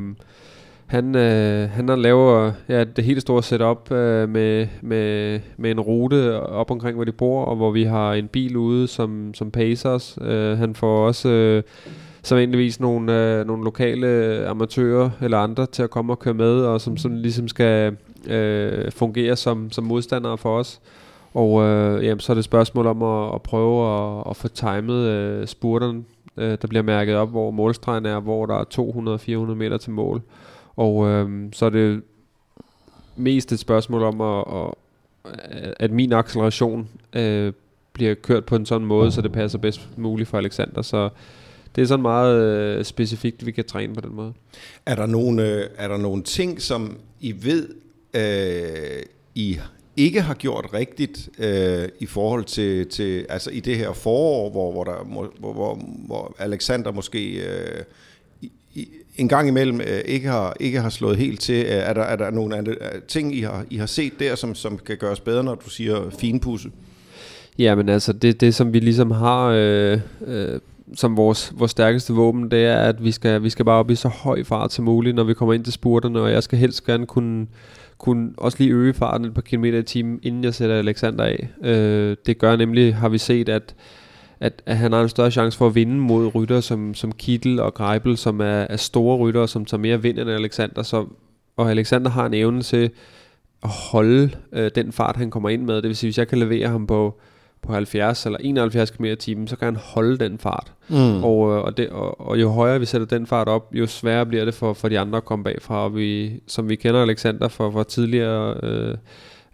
han, 0.86 1.16
øh, 1.16 1.70
han 1.70 1.88
har 1.88 1.96
lavet 1.96 2.54
ja, 2.68 2.84
det 2.84 3.04
helt 3.04 3.22
store 3.22 3.42
setup 3.42 3.92
øh, 3.92 4.28
med, 4.28 4.66
med, 4.82 5.40
med 5.56 5.70
en 5.70 5.80
rute 5.80 6.40
op 6.40 6.70
omkring, 6.70 6.94
hvor 6.94 7.04
de 7.04 7.12
bor, 7.12 7.44
og 7.44 7.56
hvor 7.56 7.70
vi 7.70 7.84
har 7.84 8.12
en 8.12 8.28
bil 8.28 8.56
ude, 8.56 8.88
som, 8.88 9.34
som 9.34 9.50
pacer 9.50 9.90
os. 9.90 10.18
Øh, 10.22 10.58
han 10.58 10.74
får 10.74 11.06
også 11.06 11.28
øh, 11.28 11.62
sædvanligvis 12.22 12.80
nogle, 12.80 13.12
øh, 13.12 13.46
nogle 13.46 13.64
lokale 13.64 14.06
amatører 14.48 15.10
eller 15.22 15.38
andre 15.38 15.66
til 15.66 15.82
at 15.82 15.90
komme 15.90 16.12
og 16.12 16.18
køre 16.18 16.34
med, 16.34 16.60
og 16.60 16.80
som 16.80 16.96
sådan 16.96 17.18
ligesom 17.18 17.48
skal 17.48 17.96
øh, 18.26 18.92
fungere 18.92 19.36
som, 19.36 19.72
som 19.72 19.84
modstandere 19.84 20.38
for 20.38 20.58
os. 20.58 20.80
Og 21.34 21.62
øh, 21.62 22.04
jamen, 22.04 22.20
så 22.20 22.32
er 22.32 22.34
det 22.34 22.38
et 22.38 22.44
spørgsmål 22.44 22.86
om 22.86 23.02
at, 23.02 23.34
at 23.34 23.42
prøve 23.42 23.98
at, 23.98 24.24
at 24.30 24.36
få 24.36 24.48
timet 24.48 25.06
øh, 25.06 25.46
spurteren, 25.46 26.06
øh, 26.36 26.58
der 26.62 26.68
bliver 26.68 26.82
mærket 26.82 27.16
op, 27.16 27.30
hvor 27.30 27.50
målstregen 27.50 28.06
er, 28.06 28.20
hvor 28.20 28.46
der 28.46 28.54
er 28.54 29.48
200-400 29.50 29.54
meter 29.54 29.76
til 29.76 29.90
mål. 29.90 30.22
Og 30.76 31.08
øh, 31.08 31.48
så 31.52 31.66
er 31.66 31.70
det 31.70 32.02
mest 33.16 33.52
et 33.52 33.58
spørgsmål 33.58 34.02
om, 34.02 34.20
at, 34.20 34.44
at, 34.54 35.74
at 35.80 35.90
min 35.90 36.12
acceleration 36.12 36.88
øh, 37.12 37.52
bliver 37.92 38.14
kørt 38.14 38.44
på 38.44 38.56
en 38.56 38.66
sådan 38.66 38.86
måde, 38.86 39.12
så 39.12 39.20
det 39.20 39.32
passer 39.32 39.58
bedst 39.58 39.88
muligt 39.96 40.28
for 40.28 40.38
Alexander. 40.38 40.82
Så 40.82 41.08
det 41.76 41.82
er 41.82 41.86
sådan 41.86 42.02
meget 42.02 42.42
øh, 42.42 42.84
specifikt, 42.84 43.46
vi 43.46 43.52
kan 43.52 43.64
træne 43.64 43.94
på 43.94 44.00
den 44.00 44.14
måde. 44.14 44.32
Er 44.86 44.94
der 44.94 45.06
nogle, 45.06 45.42
øh, 45.42 45.66
er 45.76 45.88
der 45.88 45.96
nogle 45.96 46.22
ting, 46.22 46.62
som 46.62 46.98
I 47.20 47.34
ved, 47.44 47.68
øh, 48.14 49.02
I 49.34 49.58
ikke 49.96 50.20
har 50.20 50.34
gjort 50.34 50.66
rigtigt 50.74 51.28
øh, 51.38 51.88
i 52.00 52.06
forhold 52.06 52.44
til, 52.44 52.88
til, 52.88 53.26
altså 53.28 53.50
i 53.50 53.60
det 53.60 53.76
her 53.76 53.92
forår, 53.92 54.50
hvor, 54.50 54.72
hvor, 54.72 54.84
der, 54.84 55.04
hvor, 55.40 55.52
hvor, 55.52 55.78
hvor 56.06 56.34
Alexander 56.38 56.92
måske 56.92 57.32
øh, 57.32 57.82
i, 58.74 58.88
en 59.16 59.28
gang 59.28 59.48
imellem 59.48 59.80
øh, 59.80 60.00
ikke, 60.04 60.28
har, 60.28 60.56
ikke 60.60 60.80
har 60.80 60.90
slået 60.90 61.16
helt 61.16 61.40
til. 61.40 61.64
Øh, 61.64 61.72
Er 61.72 61.92
der, 61.92 62.02
er 62.02 62.16
der 62.16 62.30
nogle 62.30 62.56
andre, 62.56 62.72
øh, 62.72 63.02
ting, 63.08 63.36
I 63.36 63.40
har, 63.40 63.64
I 63.70 63.76
har 63.76 63.86
set 63.86 64.12
der, 64.18 64.34
som, 64.34 64.54
som 64.54 64.78
kan 64.78 64.96
gøres 64.96 65.20
bedre, 65.20 65.44
når 65.44 65.54
du 65.54 65.70
siger 65.70 66.10
finpudse? 66.18 66.70
Ja, 67.58 67.74
men 67.74 67.88
altså 67.88 68.12
det, 68.12 68.40
det 68.40 68.54
som 68.54 68.72
vi 68.72 68.78
ligesom 68.80 69.10
har 69.10 69.46
øh, 69.46 70.00
øh, 70.26 70.60
som 70.94 71.16
vores, 71.16 71.52
vores 71.56 71.70
stærkeste 71.70 72.12
våben, 72.12 72.50
det 72.50 72.64
er, 72.64 72.76
at 72.76 73.04
vi 73.04 73.12
skal, 73.12 73.42
vi 73.42 73.50
skal 73.50 73.64
bare 73.64 73.78
op 73.78 73.90
i 73.90 73.94
så 73.94 74.08
høj 74.08 74.44
fart 74.44 74.72
som 74.72 74.84
muligt, 74.84 75.16
når 75.16 75.24
vi 75.24 75.34
kommer 75.34 75.54
ind 75.54 75.64
til 75.64 75.72
spurterne, 75.72 76.20
og 76.20 76.32
jeg 76.32 76.42
skal 76.42 76.58
helst 76.58 76.86
gerne 76.86 77.06
kunne, 77.06 77.46
kunne 78.00 78.30
også 78.36 78.58
lige 78.60 78.72
øge 78.72 78.94
farten 78.94 79.26
et 79.26 79.34
par 79.34 79.42
kilometer 79.42 79.78
i 79.78 79.82
timen, 79.82 80.20
inden 80.22 80.44
jeg 80.44 80.54
sætter 80.54 80.76
Alexander 80.76 81.24
af. 81.24 81.48
Øh, 81.62 82.16
det 82.26 82.38
gør 82.38 82.56
nemlig, 82.56 82.96
har 82.96 83.08
vi 83.08 83.18
set, 83.18 83.48
at, 83.48 83.74
at, 84.40 84.62
at 84.66 84.76
han 84.76 84.92
har 84.92 85.02
en 85.02 85.08
større 85.08 85.30
chance 85.30 85.58
for 85.58 85.66
at 85.66 85.74
vinde 85.74 85.96
mod 85.96 86.34
rytter 86.34 86.60
som, 86.60 86.94
som 86.94 87.12
Kittel 87.12 87.60
og 87.60 87.74
Greibel, 87.74 88.16
som 88.16 88.40
er, 88.40 88.44
er 88.44 88.76
store 88.76 89.16
rytter, 89.16 89.46
som 89.46 89.64
tager 89.64 89.80
mere 89.80 90.02
vind 90.02 90.18
end 90.18 90.30
Alexander. 90.30 90.82
Så, 90.82 91.06
og 91.56 91.70
Alexander 91.70 92.10
har 92.10 92.26
en 92.26 92.34
evne 92.34 92.62
til 92.62 92.90
at 93.62 93.68
holde 93.92 94.30
øh, 94.52 94.70
den 94.74 94.92
fart, 94.92 95.16
han 95.16 95.30
kommer 95.30 95.48
ind 95.48 95.62
med. 95.62 95.76
Det 95.76 95.84
vil 95.84 95.96
sige, 95.96 96.08
hvis 96.08 96.18
jeg 96.18 96.28
kan 96.28 96.38
levere 96.38 96.68
ham 96.68 96.86
på, 96.86 97.20
på 97.62 97.72
70 97.72 98.26
eller 98.26 98.38
71 98.42 98.90
km 98.90 99.04
i 99.04 99.16
timen, 99.16 99.46
så 99.48 99.56
kan 99.56 99.64
han 99.66 99.76
holde 99.76 100.18
den 100.18 100.38
fart. 100.38 100.72
Mm. 100.88 101.24
Og, 101.24 101.52
øh, 101.56 101.62
og, 101.64 101.76
det, 101.76 101.88
og, 101.88 102.20
og 102.20 102.40
jo 102.40 102.48
højere 102.50 102.80
vi 102.80 102.86
sætter 102.86 103.06
den 103.06 103.26
fart 103.26 103.48
op, 103.48 103.68
jo 103.72 103.86
sværere 103.86 104.26
bliver 104.26 104.44
det 104.44 104.54
for, 104.54 104.72
for 104.72 104.88
de 104.88 104.98
andre 104.98 105.16
at 105.16 105.24
komme 105.24 105.44
bagfra. 105.44 105.84
Og 105.84 105.96
vi, 105.96 106.32
som 106.46 106.68
vi 106.68 106.76
kender 106.76 107.02
Alexander 107.02 107.48
fra, 107.48 107.70
fra 107.70 107.84
tidligere 107.84 108.56
øh, 108.62 108.94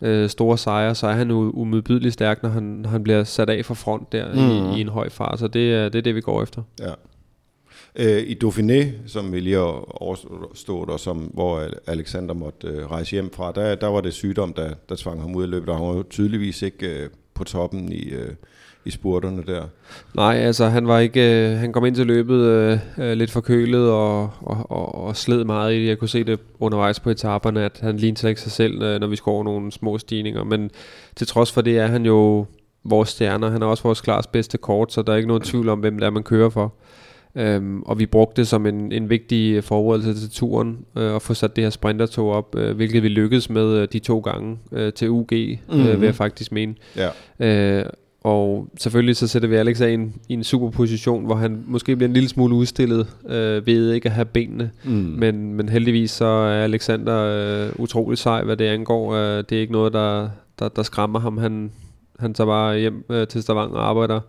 øh, 0.03 0.29
store 0.29 0.59
sejre, 0.59 0.95
så 0.95 1.07
er 1.07 1.13
han 1.13 1.31
jo 1.31 1.51
umiddelbart 1.55 2.13
stærk, 2.13 2.43
når 2.43 2.51
han, 2.51 2.85
han 2.89 3.03
bliver 3.03 3.25
sat 3.25 3.51
af 3.51 3.65
for 3.65 3.75
front 3.75 4.13
der 4.13 4.33
mm. 4.33 4.39
i, 4.75 4.79
i 4.79 4.81
en 4.81 4.89
høj 4.89 5.09
fart. 5.09 5.39
Så 5.39 5.49
det, 5.49 5.75
er- 5.75 5.89
det 5.89 5.99
er 5.99 6.03
det, 6.03 6.15
vi 6.15 6.21
går 6.21 6.43
efter. 6.43 6.63
Ja. 6.81 6.93
Øh, 7.99 8.23
I 8.23 8.39
Dauphiné, 8.45 8.85
som 9.07 9.33
vi 9.33 9.41
lige 9.41 9.55
har 9.57 10.03
overstået, 10.03 10.91
og 10.91 11.01
som, 11.01 11.17
hvor 11.19 11.63
Alexander 11.87 12.35
måtte 12.35 12.67
øh, 12.69 12.91
rejse 12.91 13.11
hjem 13.11 13.31
fra, 13.33 13.53
der, 13.53 13.75
der 13.75 13.87
var 13.87 14.01
det 14.01 14.13
sygdom, 14.13 14.53
der, 14.53 14.71
der 14.89 14.95
tvang 14.97 15.21
ham 15.21 15.35
ud 15.37 15.45
i 15.45 15.47
løbet, 15.47 15.69
og 15.69 15.77
han 15.79 15.87
var 15.89 15.95
jo 15.95 16.05
tydeligvis 16.11 16.63
ikke 16.63 16.87
øh, 17.03 17.09
på 17.37 17.45
toppen 17.45 17.93
i, 17.93 18.09
øh, 18.09 18.31
i 18.85 18.91
spurterne 18.91 19.43
der. 19.47 19.63
Nej, 20.15 20.35
altså 20.35 20.67
han 20.67 20.89
var 20.89 20.99
ikke, 20.99 21.51
øh, 21.51 21.59
han 21.59 21.73
kom 21.73 21.85
ind 21.85 21.95
til 21.95 22.07
løbet 22.07 22.41
øh, 22.41 22.79
øh, 22.99 23.13
lidt 23.13 23.31
forkølet 23.31 23.91
og, 23.91 24.31
og, 24.41 24.71
og, 24.71 24.95
og 24.95 25.17
sled 25.17 25.45
meget 25.45 25.75
i 25.75 25.81
det. 25.81 25.89
Jeg 25.89 25.99
kunne 25.99 26.09
se 26.09 26.25
det 26.25 26.41
undervejs 26.59 27.01
på 27.01 27.11
etaperne, 27.11 27.65
at 27.65 27.79
han 27.83 27.97
lignede 27.97 28.29
ikke 28.29 28.41
sig 28.41 28.53
selv, 28.53 28.83
øh, 28.83 29.01
når 29.01 29.07
vi 29.07 29.17
skulle 29.17 29.35
over 29.35 29.45
nogle 29.45 29.73
små 29.73 29.99
stigninger. 29.99 30.45
Men 30.45 30.71
til 31.17 31.27
trods 31.27 31.53
for 31.53 31.61
det 31.61 31.79
er 31.79 31.87
han 31.87 32.07
jo 32.07 32.47
vores 32.85 33.09
stjerner. 33.09 33.51
Han 33.51 33.63
er 33.63 33.67
også 33.67 33.83
vores 33.83 34.01
klars 34.01 34.27
bedste 34.27 34.59
kort, 34.59 34.93
så 34.93 35.03
der 35.03 35.13
er 35.13 35.17
ikke 35.17 35.29
nogen 35.29 35.43
tvivl 35.43 35.69
om, 35.69 35.79
hvem 35.79 35.99
det 35.99 36.07
er, 36.07 36.11
man 36.11 36.23
kører 36.23 36.51
for. 36.51 36.75
Øhm, 37.37 37.83
og 37.83 37.99
vi 37.99 38.07
brugte 38.07 38.41
det 38.41 38.49
som 38.49 38.67
en, 38.67 38.93
en 38.93 39.11
vigtig 39.11 39.65
forberedelse 39.65 40.21
til 40.21 40.31
turen, 40.31 40.79
øh, 40.97 41.15
at 41.15 41.23
få 41.23 41.35
sat 41.35 41.57
det 41.57 41.65
her 41.65 41.71
sprintertog 41.71 42.31
op, 42.31 42.55
øh, 42.59 42.77
hvilket 42.77 43.03
vi 43.03 43.09
lykkedes 43.09 43.51
med 43.51 43.79
øh, 43.79 43.89
de 43.93 43.99
to 43.99 44.19
gange 44.19 44.59
øh, 44.73 44.93
til 44.93 45.11
UG, 45.11 45.29
mm-hmm. 45.33 45.87
øh, 45.87 46.01
vil 46.01 46.07
jeg 46.07 46.15
faktisk 46.15 46.53
mene. 46.53 46.75
Ja. 46.97 47.09
Øh, 47.81 47.87
og 48.27 48.69
selvfølgelig 48.79 49.17
så 49.17 49.27
sætter 49.27 49.49
vi 49.49 49.57
Alex 49.57 49.81
af 49.81 49.91
i 49.91 49.95
en, 49.95 50.15
i 50.29 50.33
en 50.33 50.45
super 50.45 50.71
position, 50.71 51.25
hvor 51.25 51.35
han 51.35 51.65
måske 51.67 51.97
bliver 51.97 52.09
en 52.09 52.15
lille 52.15 52.29
smule 52.29 52.55
udstillet 52.55 53.07
øh, 53.29 53.67
ved 53.67 53.93
ikke 53.93 54.09
at 54.09 54.15
have 54.15 54.25
benene. 54.25 54.71
Mm. 54.85 54.91
Men, 54.91 55.55
men 55.55 55.69
heldigvis 55.69 56.11
så 56.11 56.25
er 56.25 56.65
Alexander 56.65 57.23
øh, 57.23 57.73
utrolig 57.79 58.19
sej, 58.19 58.43
hvad 58.43 58.57
det 58.57 58.65
angår. 58.65 59.15
Øh, 59.15 59.45
det 59.49 59.53
er 59.57 59.61
ikke 59.61 59.73
noget, 59.73 59.93
der, 59.93 60.29
der, 60.59 60.69
der 60.69 60.83
skræmmer 60.83 61.19
ham. 61.19 61.39
Han, 61.39 61.71
han 62.19 62.35
tager 62.35 62.49
bare 62.49 62.79
hjem 62.79 63.05
øh, 63.11 63.27
til 63.27 63.43
Stavanger 63.43 63.77
og 63.79 63.89
arbejder 63.89 64.21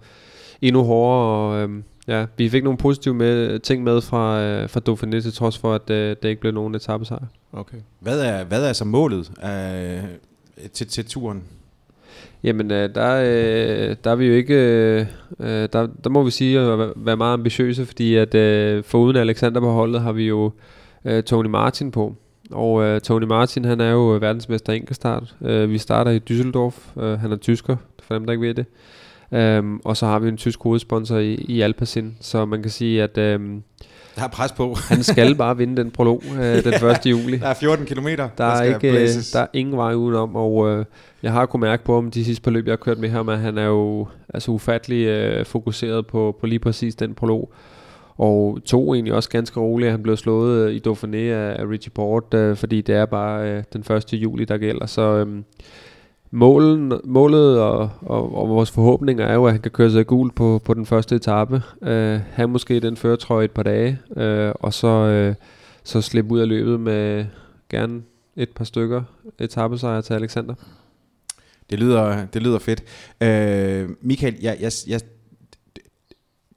endnu 0.62 0.84
hårdere. 0.84 1.26
Og, 1.26 1.62
øh, 1.62 1.70
ja, 2.08 2.26
vi 2.38 2.50
fik 2.50 2.64
nogle 2.64 2.78
positive 2.78 3.14
med, 3.14 3.60
ting 3.60 3.84
med 3.84 4.02
fra, 4.02 4.42
øh, 4.42 4.70
fra 4.70 4.82
Dauphiné, 4.90 5.22
til 5.22 5.34
trods 5.34 5.58
for, 5.58 5.74
at 5.74 5.90
øh, 5.90 6.16
det 6.24 6.30
ikke 6.30 6.42
blev 6.42 6.54
nogen 6.54 6.76
etappesejr. 6.76 7.26
Okay. 7.54 7.78
Hvad 8.00 8.22
er, 8.22 8.44
hvad 8.44 8.70
er 8.70 8.74
så 8.74 8.86
målet? 8.86 9.32
Uh, 9.44 10.10
til, 10.74 10.88
til 10.88 11.06
turen? 11.06 11.44
Jamen, 12.44 12.72
øh, 12.72 12.96
der, 12.96 13.16
øh, 13.16 13.96
der 14.04 14.12
er 14.12 14.16
vi 14.16 14.26
jo 14.26 14.34
ikke... 14.34 14.54
Øh, 14.54 15.06
øh, 15.40 15.70
der, 15.74 15.88
der 16.04 16.10
må 16.10 16.24
vi 16.24 16.32
sige 16.32 16.60
at 16.60 16.92
være 16.96 17.18
meget 17.18 17.34
ambitiøse, 17.34 17.86
fordi 17.86 18.16
at 18.16 18.36
øh, 18.36 18.84
foruden 18.84 19.16
Alexander 19.16 19.60
på 19.60 19.72
holdet 19.72 20.02
har 20.02 20.12
vi 20.12 20.28
jo 20.28 20.52
øh, 21.06 21.24
Tony 21.24 21.48
Martin 21.48 21.92
på. 21.92 22.16
Og 22.52 22.84
øh, 22.84 23.02
Tony 23.02 23.24
Martin, 23.24 23.66
han 23.66 23.82
er 23.82 23.92
jo 23.92 24.00
verdensmester 24.00 24.74
enkeltstart. 24.74 25.36
Øh, 25.42 25.70
vi 25.70 25.78
starter 25.78 26.12
i 26.12 26.20
Düsseldorf. 26.30 27.02
Øh, 27.02 27.20
han 27.20 27.32
er 27.32 27.36
tysker, 27.36 27.76
for 28.04 28.14
dem 28.14 28.26
der 28.26 28.32
ikke 28.32 28.48
ved 28.48 28.54
det. 28.54 28.66
Um, 29.32 29.82
og 29.86 29.98
så 29.98 30.06
har 30.06 30.20
vi 30.20 30.28
en 30.28 30.38
tysk 30.38 30.60
hovedsponsor 30.64 31.18
i, 31.18 31.34
i 31.34 31.62
Alpacin, 31.62 32.18
så 32.22 32.46
man 32.46 32.62
kan 32.62 32.72
sige, 32.72 33.04
at 33.04 33.36
um, 33.36 33.64
der 34.16 34.24
er 34.24 34.28
pres 34.28 34.52
på. 34.52 34.76
han 34.90 35.04
skal 35.04 35.36
bare 35.36 35.58
vinde 35.58 35.78
den 35.78 35.92
prolog 35.92 36.24
uh, 36.32 36.38
den 36.38 36.74
1. 36.74 37.06
juli. 37.06 37.38
Der 37.38 37.48
er 37.48 37.54
14 37.54 37.86
km, 37.86 38.08
der, 38.08 38.30
der 38.38 38.46
er 38.46 38.64
ikke, 38.64 38.80
blæses. 38.80 39.32
Der 39.32 39.40
er 39.40 39.48
ingen 39.54 39.78
vej 39.78 39.94
udenom, 39.94 40.36
og 40.36 40.54
uh, 40.54 40.86
jeg 41.24 41.32
har 41.32 41.46
kunnet 41.46 41.70
mærke 41.70 41.84
på 41.84 41.98
om 41.98 42.12
de 42.12 42.26
sidste 42.26 42.42
par 42.42 42.52
løb, 42.52 42.66
jeg 42.66 42.72
har 42.72 42.78
kørt 42.78 42.98
med 42.98 43.10
ham, 43.10 43.30
at 43.30 43.38
han 43.38 43.58
er 43.58 43.66
jo 43.66 44.08
altså 44.34 44.52
ufattelig 44.52 45.38
uh, 45.40 45.46
fokuseret 45.46 46.08
på, 46.08 46.38
på 46.40 46.48
lige 46.48 46.60
præcis 46.60 46.96
den 46.96 47.14
prolog. 47.14 47.54
Og 48.18 48.60
to 48.66 48.94
egentlig 48.94 49.14
også 49.14 49.30
ganske 49.30 49.60
roligt. 49.60 49.92
Han 49.92 50.04
blev 50.04 50.18
slået 50.18 50.68
uh, 50.68 50.74
i 50.74 50.82
Dauphiné 50.88 51.18
af, 51.18 51.62
af 51.62 51.66
Richie 51.70 51.92
Port, 51.92 52.34
uh, 52.34 52.56
fordi 52.56 52.82
det 52.82 52.96
er 52.96 53.06
bare 53.06 53.58
uh, 53.58 53.64
den 53.74 53.96
1. 53.96 54.14
juli, 54.14 54.46
der 54.46 54.58
gælder. 54.58 54.86
Så 54.86 55.22
um, 55.22 55.46
Målen, 56.32 56.94
målet 57.04 57.60
og, 57.60 57.90
og, 58.02 58.36
og 58.36 58.50
vores 58.50 58.72
forhåbninger 58.72 59.26
er 59.26 59.34
jo, 59.34 59.46
at 59.46 59.52
han 59.52 59.62
kan 59.62 59.72
køre 59.72 59.92
sig 59.92 60.08
gul 60.08 60.32
på, 60.32 60.62
på 60.66 60.74
den 60.74 60.86
første 60.86 61.16
etape. 61.16 61.62
Uh, 61.82 62.22
han 62.32 62.50
måske 62.50 62.80
den 62.80 62.98
føretrøje 62.98 63.46
et 63.46 63.52
par 63.52 63.64
dage, 63.64 64.00
uh, 64.10 64.52
og 64.60 64.74
så, 64.74 65.28
uh, 65.30 65.36
så 65.84 66.02
slippe 66.02 66.32
ud 66.32 66.40
af 66.40 66.48
løbet 66.48 66.80
med 66.80 67.26
gerne 67.70 68.02
et 68.36 68.50
par 68.50 68.64
stykker 68.64 69.04
etappesejre 69.40 70.02
til 70.02 70.14
Alexander. 70.14 70.54
Det 71.70 71.80
lyder, 71.80 72.26
det 72.26 72.44
lyder 72.44 72.60
fedt. 72.60 72.84
Uh, 73.22 73.96
Michael, 74.02 74.36
jeg, 74.42 74.58
jeg, 74.60 74.72
jeg, 74.88 75.02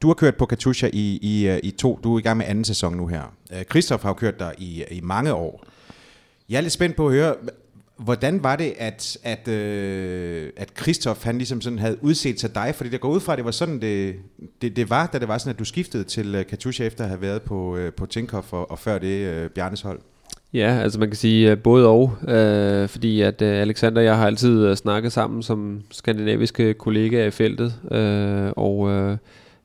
du 0.02 0.06
har 0.06 0.14
kørt 0.14 0.36
på 0.36 0.46
Katusha 0.46 0.90
i, 0.92 1.18
i, 1.22 1.58
i 1.62 1.70
to, 1.70 2.00
du 2.04 2.14
er 2.14 2.18
i 2.18 2.22
gang 2.22 2.38
med 2.38 2.46
anden 2.46 2.64
sæson 2.64 2.96
nu 2.96 3.06
her. 3.06 3.22
Uh, 3.52 3.62
Christoph 3.70 4.02
har 4.02 4.10
jo 4.10 4.14
kørt 4.14 4.40
der 4.40 4.50
i, 4.58 4.84
i 4.90 5.00
mange 5.00 5.34
år. 5.34 5.64
Jeg 6.48 6.56
er 6.56 6.60
lidt 6.60 6.72
spændt 6.72 6.96
på 6.96 7.06
at 7.06 7.12
høre, 7.12 7.34
Hvordan 8.04 8.42
var 8.42 8.56
det, 8.56 8.72
at, 8.78 9.18
at, 9.22 9.48
øh, 9.48 10.50
at 10.56 10.72
Christoph 10.80 11.20
han 11.22 11.38
ligesom 11.38 11.60
sådan 11.60 11.78
havde 11.78 12.04
udset 12.04 12.36
til 12.36 12.54
dig? 12.54 12.74
Fordi 12.74 12.90
det 12.90 13.00
går 13.00 13.08
ud 13.08 13.20
fra, 13.20 13.32
at 13.32 13.36
det 13.36 13.44
var 13.44 13.50
sådan, 13.50 13.80
det, 13.80 14.14
det, 14.62 14.76
det 14.76 14.90
var, 14.90 15.06
da 15.06 15.18
det 15.18 15.28
var 15.28 15.38
sådan, 15.38 15.52
at 15.52 15.58
du 15.58 15.64
skiftede 15.64 16.04
til 16.04 16.34
øh, 16.34 16.46
Katusha 16.46 16.84
efter 16.84 17.04
at 17.04 17.10
have 17.10 17.22
været 17.22 17.42
på, 17.42 17.76
øh, 17.76 17.92
på 17.92 18.06
Tinkoff 18.06 18.52
og, 18.52 18.70
og 18.70 18.78
før 18.78 18.98
det 18.98 19.26
øh, 19.26 19.50
Bjarnes 19.50 19.80
hold. 19.80 20.00
Ja, 20.52 20.80
altså 20.82 20.98
man 20.98 21.08
kan 21.08 21.16
sige 21.16 21.50
øh, 21.50 21.58
både 21.58 21.86
og, 21.86 22.12
øh, 22.28 22.88
fordi 22.88 23.20
at 23.20 23.42
øh, 23.42 23.60
Alexander 23.60 24.00
og 24.00 24.04
jeg 24.04 24.16
har 24.16 24.26
altid 24.26 24.66
øh, 24.66 24.76
snakket 24.76 25.12
sammen 25.12 25.42
som 25.42 25.80
skandinaviske 25.90 26.74
kollegaer 26.74 27.26
i 27.26 27.30
feltet, 27.30 27.74
øh, 27.90 28.52
og 28.56 28.90
øh, 28.90 29.16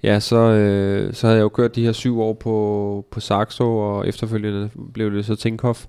ja, 0.03 0.19
så, 0.19 0.35
øh, 0.35 1.13
så 1.13 1.27
havde 1.27 1.37
jeg 1.37 1.43
jo 1.43 1.49
kørt 1.49 1.75
de 1.75 1.85
her 1.85 1.91
syv 1.91 2.21
år 2.21 2.33
på, 2.33 3.05
på 3.11 3.19
Saxo, 3.19 3.77
og 3.77 4.07
efterfølgende 4.07 4.69
blev 4.93 5.11
det 5.11 5.25
så 5.25 5.35
Tinkoff, 5.35 5.85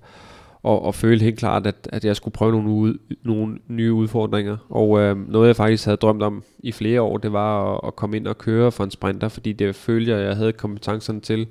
og, 0.66 0.84
og 0.84 0.94
følte 0.94 1.24
helt 1.24 1.38
klart, 1.38 1.66
at, 1.66 1.88
at 1.92 2.04
jeg 2.04 2.16
skulle 2.16 2.32
prøve 2.32 2.52
nogle, 2.52 2.68
ude, 2.68 2.98
nogle 3.22 3.58
nye 3.68 3.92
udfordringer. 3.92 4.56
Og 4.68 5.00
øh, 5.00 5.30
noget 5.30 5.46
jeg 5.46 5.56
faktisk 5.56 5.84
havde 5.84 5.96
drømt 5.96 6.22
om 6.22 6.42
i 6.58 6.72
flere 6.72 7.02
år, 7.02 7.16
det 7.16 7.32
var 7.32 7.74
at, 7.74 7.80
at 7.86 7.96
komme 7.96 8.16
ind 8.16 8.26
og 8.26 8.38
køre 8.38 8.72
for 8.72 8.84
en 8.84 8.90
sprinter, 8.90 9.28
fordi 9.28 9.52
det 9.52 9.74
følte 9.74 10.10
jeg, 10.12 10.26
jeg 10.26 10.36
havde 10.36 10.52
kompetencerne 10.52 11.20
til. 11.20 11.46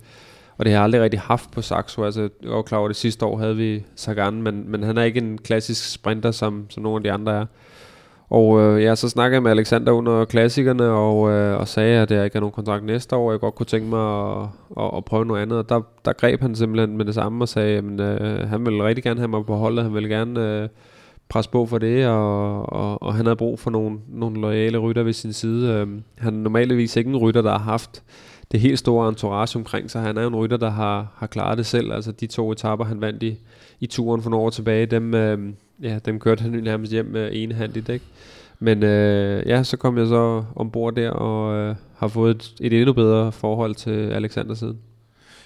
Og 0.57 0.65
det 0.65 0.71
har 0.73 0.79
jeg 0.79 0.83
aldrig 0.83 1.01
rigtig 1.01 1.19
haft 1.19 1.51
på 1.51 1.61
Saxo. 1.61 2.03
Altså, 2.03 2.29
jeg 2.43 2.51
var 2.51 2.61
klar 2.61 2.77
over, 2.77 2.87
det 2.87 2.97
sidste 2.97 3.25
år 3.25 3.37
havde 3.37 3.55
vi 3.55 3.83
Sagan, 3.95 4.41
men, 4.41 4.71
men 4.71 4.83
han 4.83 4.97
er 4.97 5.03
ikke 5.03 5.19
en 5.19 5.37
klassisk 5.37 5.91
sprinter, 5.93 6.31
som, 6.31 6.65
som 6.69 6.83
nogle 6.83 6.97
af 6.97 7.03
de 7.03 7.11
andre 7.11 7.33
er. 7.33 7.45
Og 8.29 8.61
øh, 8.61 8.83
ja, 8.83 8.95
så 8.95 9.09
snakkede 9.09 9.35
jeg 9.35 9.43
med 9.43 9.51
Alexander 9.51 9.91
under 9.91 10.25
klassikerne, 10.25 10.83
og, 10.83 11.31
øh, 11.31 11.59
og 11.59 11.67
sagde, 11.67 12.01
at 12.01 12.11
jeg 12.11 12.23
ikke 12.23 12.35
har 12.35 12.39
nogen 12.39 12.53
kontrakt 12.53 12.85
næste 12.85 13.15
år, 13.15 13.25
og 13.25 13.31
jeg 13.31 13.39
godt 13.39 13.55
kunne 13.55 13.65
tænke 13.65 13.89
mig 13.89 14.31
at, 14.31 14.47
at, 14.79 14.91
at 14.97 15.05
prøve 15.05 15.25
noget 15.25 15.41
andet. 15.41 15.57
Og 15.57 15.69
der, 15.69 15.81
der 16.05 16.13
greb 16.13 16.41
han 16.41 16.55
simpelthen 16.55 16.97
med 16.97 17.05
det 17.05 17.13
samme 17.15 17.43
og 17.43 17.49
sagde, 17.49 17.77
at 17.77 18.21
øh, 18.21 18.49
han 18.49 18.65
ville 18.65 18.83
rigtig 18.83 19.03
gerne 19.03 19.19
have 19.19 19.27
mig 19.27 19.45
på 19.45 19.55
holdet, 19.55 19.83
han 19.83 19.93
ville 19.93 20.09
gerne 20.09 20.61
øh, 20.61 20.69
presse 21.29 21.51
på 21.51 21.65
for 21.65 21.77
det, 21.77 22.07
og, 22.07 22.73
og, 22.73 23.03
og 23.03 23.15
han 23.15 23.25
havde 23.25 23.35
brug 23.35 23.59
for 23.59 23.71
nogle, 23.71 23.99
nogle 24.07 24.41
lojale 24.41 24.77
rytter 24.77 25.03
ved 25.03 25.13
sin 25.13 25.33
side. 25.33 25.73
Øh, 25.73 25.87
han 26.17 26.33
er 26.35 26.39
normalvis 26.39 26.95
ikke 26.95 27.09
en 27.09 27.17
rytter, 27.17 27.41
der 27.41 27.51
har 27.51 27.59
haft 27.59 28.03
det 28.51 28.59
helt 28.59 28.79
store 28.79 29.09
entourage 29.09 29.59
omkring 29.59 29.91
sig. 29.91 30.01
Han 30.01 30.17
er 30.17 30.27
en 30.27 30.35
rytter, 30.35 30.57
der 30.57 30.69
har, 30.69 31.13
har 31.15 31.27
klaret 31.27 31.57
det 31.57 31.65
selv. 31.65 31.93
Altså 31.93 32.11
de 32.11 32.27
to 32.27 32.51
etapper, 32.51 32.85
han 32.85 33.01
vandt 33.01 33.23
i, 33.23 33.37
i 33.79 33.87
turen 33.87 34.21
for 34.21 34.29
nogle 34.29 34.45
år 34.45 34.49
tilbage, 34.49 34.85
dem, 34.85 35.13
øh, 35.13 35.53
ja, 35.81 35.99
dem 36.05 36.19
kørte 36.19 36.41
han 36.41 36.51
nærmest 36.51 36.91
hjem 36.91 37.07
øh, 37.07 37.13
med 37.13 37.29
enhandigt, 37.33 37.89
ikke? 37.89 38.05
Men 38.59 38.83
øh, 38.83 39.47
ja, 39.47 39.63
så 39.63 39.77
kom 39.77 39.97
jeg 39.97 40.07
så 40.07 40.43
ombord 40.55 40.95
der 40.95 41.09
og 41.09 41.55
øh, 41.55 41.75
har 41.97 42.07
fået 42.07 42.35
et, 42.35 42.53
et 42.61 42.73
endnu 42.73 42.93
bedre 42.93 43.31
forhold 43.31 43.75
til 43.75 44.11
Alexander 44.11 44.55
siden. 44.55 44.77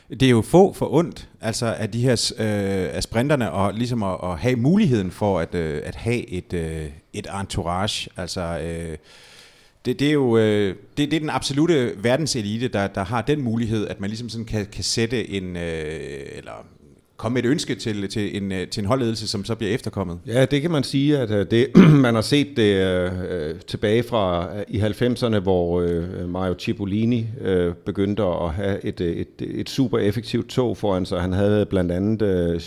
Det 0.09 0.24
er 0.24 0.29
jo 0.29 0.41
få 0.41 0.74
for 0.74 0.93
ondt, 0.93 1.29
altså 1.41 1.65
af 1.65 1.89
de 1.89 2.01
her 2.01 2.31
øh, 2.39 2.95
af 2.95 3.03
sprinterne, 3.03 3.51
og 3.51 3.74
ligesom 3.74 4.03
at, 4.03 4.17
at 4.24 4.38
have 4.38 4.55
muligheden 4.55 5.12
for 5.12 5.39
at, 5.39 5.55
øh, 5.55 5.81
at 5.83 5.95
have 5.95 6.29
et, 6.29 6.53
øh, 6.53 6.86
et 7.13 7.27
entourage. 7.39 8.09
Altså, 8.17 8.41
øh, 8.41 8.98
det, 9.86 10.00
det 10.00 10.07
er 10.07 10.13
jo 10.13 10.38
øh, 10.38 10.75
det, 10.98 11.12
det 11.12 11.13
er 11.13 11.19
den 11.19 11.29
absolute 11.29 12.03
verdenselite, 12.03 12.67
der, 12.67 12.88
der 12.88 13.03
har 13.03 13.21
den 13.21 13.41
mulighed, 13.41 13.88
at 13.88 14.00
man 14.00 14.09
ligesom 14.09 14.29
sådan 14.29 14.45
kan, 14.45 14.65
kan 14.65 14.83
sætte 14.83 15.29
en, 15.29 15.55
øh, 15.55 16.25
eller 16.36 16.65
komme 17.19 17.33
med 17.33 17.43
et 17.43 17.49
ønske 17.49 17.75
til, 17.75 18.09
til, 18.09 18.38
en, 18.38 18.51
øh, 18.51 18.67
til 18.67 18.81
en 18.81 18.88
holdledelse, 18.88 19.27
som 19.27 19.45
så 19.45 19.55
bliver 19.55 19.73
efterkommet? 19.73 20.19
Ja, 20.27 20.45
det 20.45 20.61
kan 20.61 20.71
man 20.71 20.83
sige, 20.83 21.17
at 21.17 21.31
øh, 21.31 21.45
det, 21.51 21.67
man 22.05 22.15
har 22.15 22.21
set 22.21 22.47
det 22.57 22.73
øh, 22.73 23.11
øh 23.29 23.55
tilbage 23.67 24.03
fra 24.03 24.47
i 24.67 24.79
90'erne, 24.79 25.39
hvor 25.39 25.81
øh, 25.81 26.29
Mario 26.29 26.55
Cipollini 26.59 27.27
øh, 27.41 27.73
begyndte 27.85 28.23
at 28.23 28.53
have 28.53 28.85
et, 28.85 29.01
et, 29.01 29.27
et 29.39 29.69
super 29.69 29.97
effektivt 29.97 30.49
tog 30.49 30.77
foran 30.77 31.05
sig. 31.05 31.21
Han 31.21 31.33
havde 31.33 31.65
blandt 31.65 31.91
andet 31.91 32.21
øh, 32.21 32.59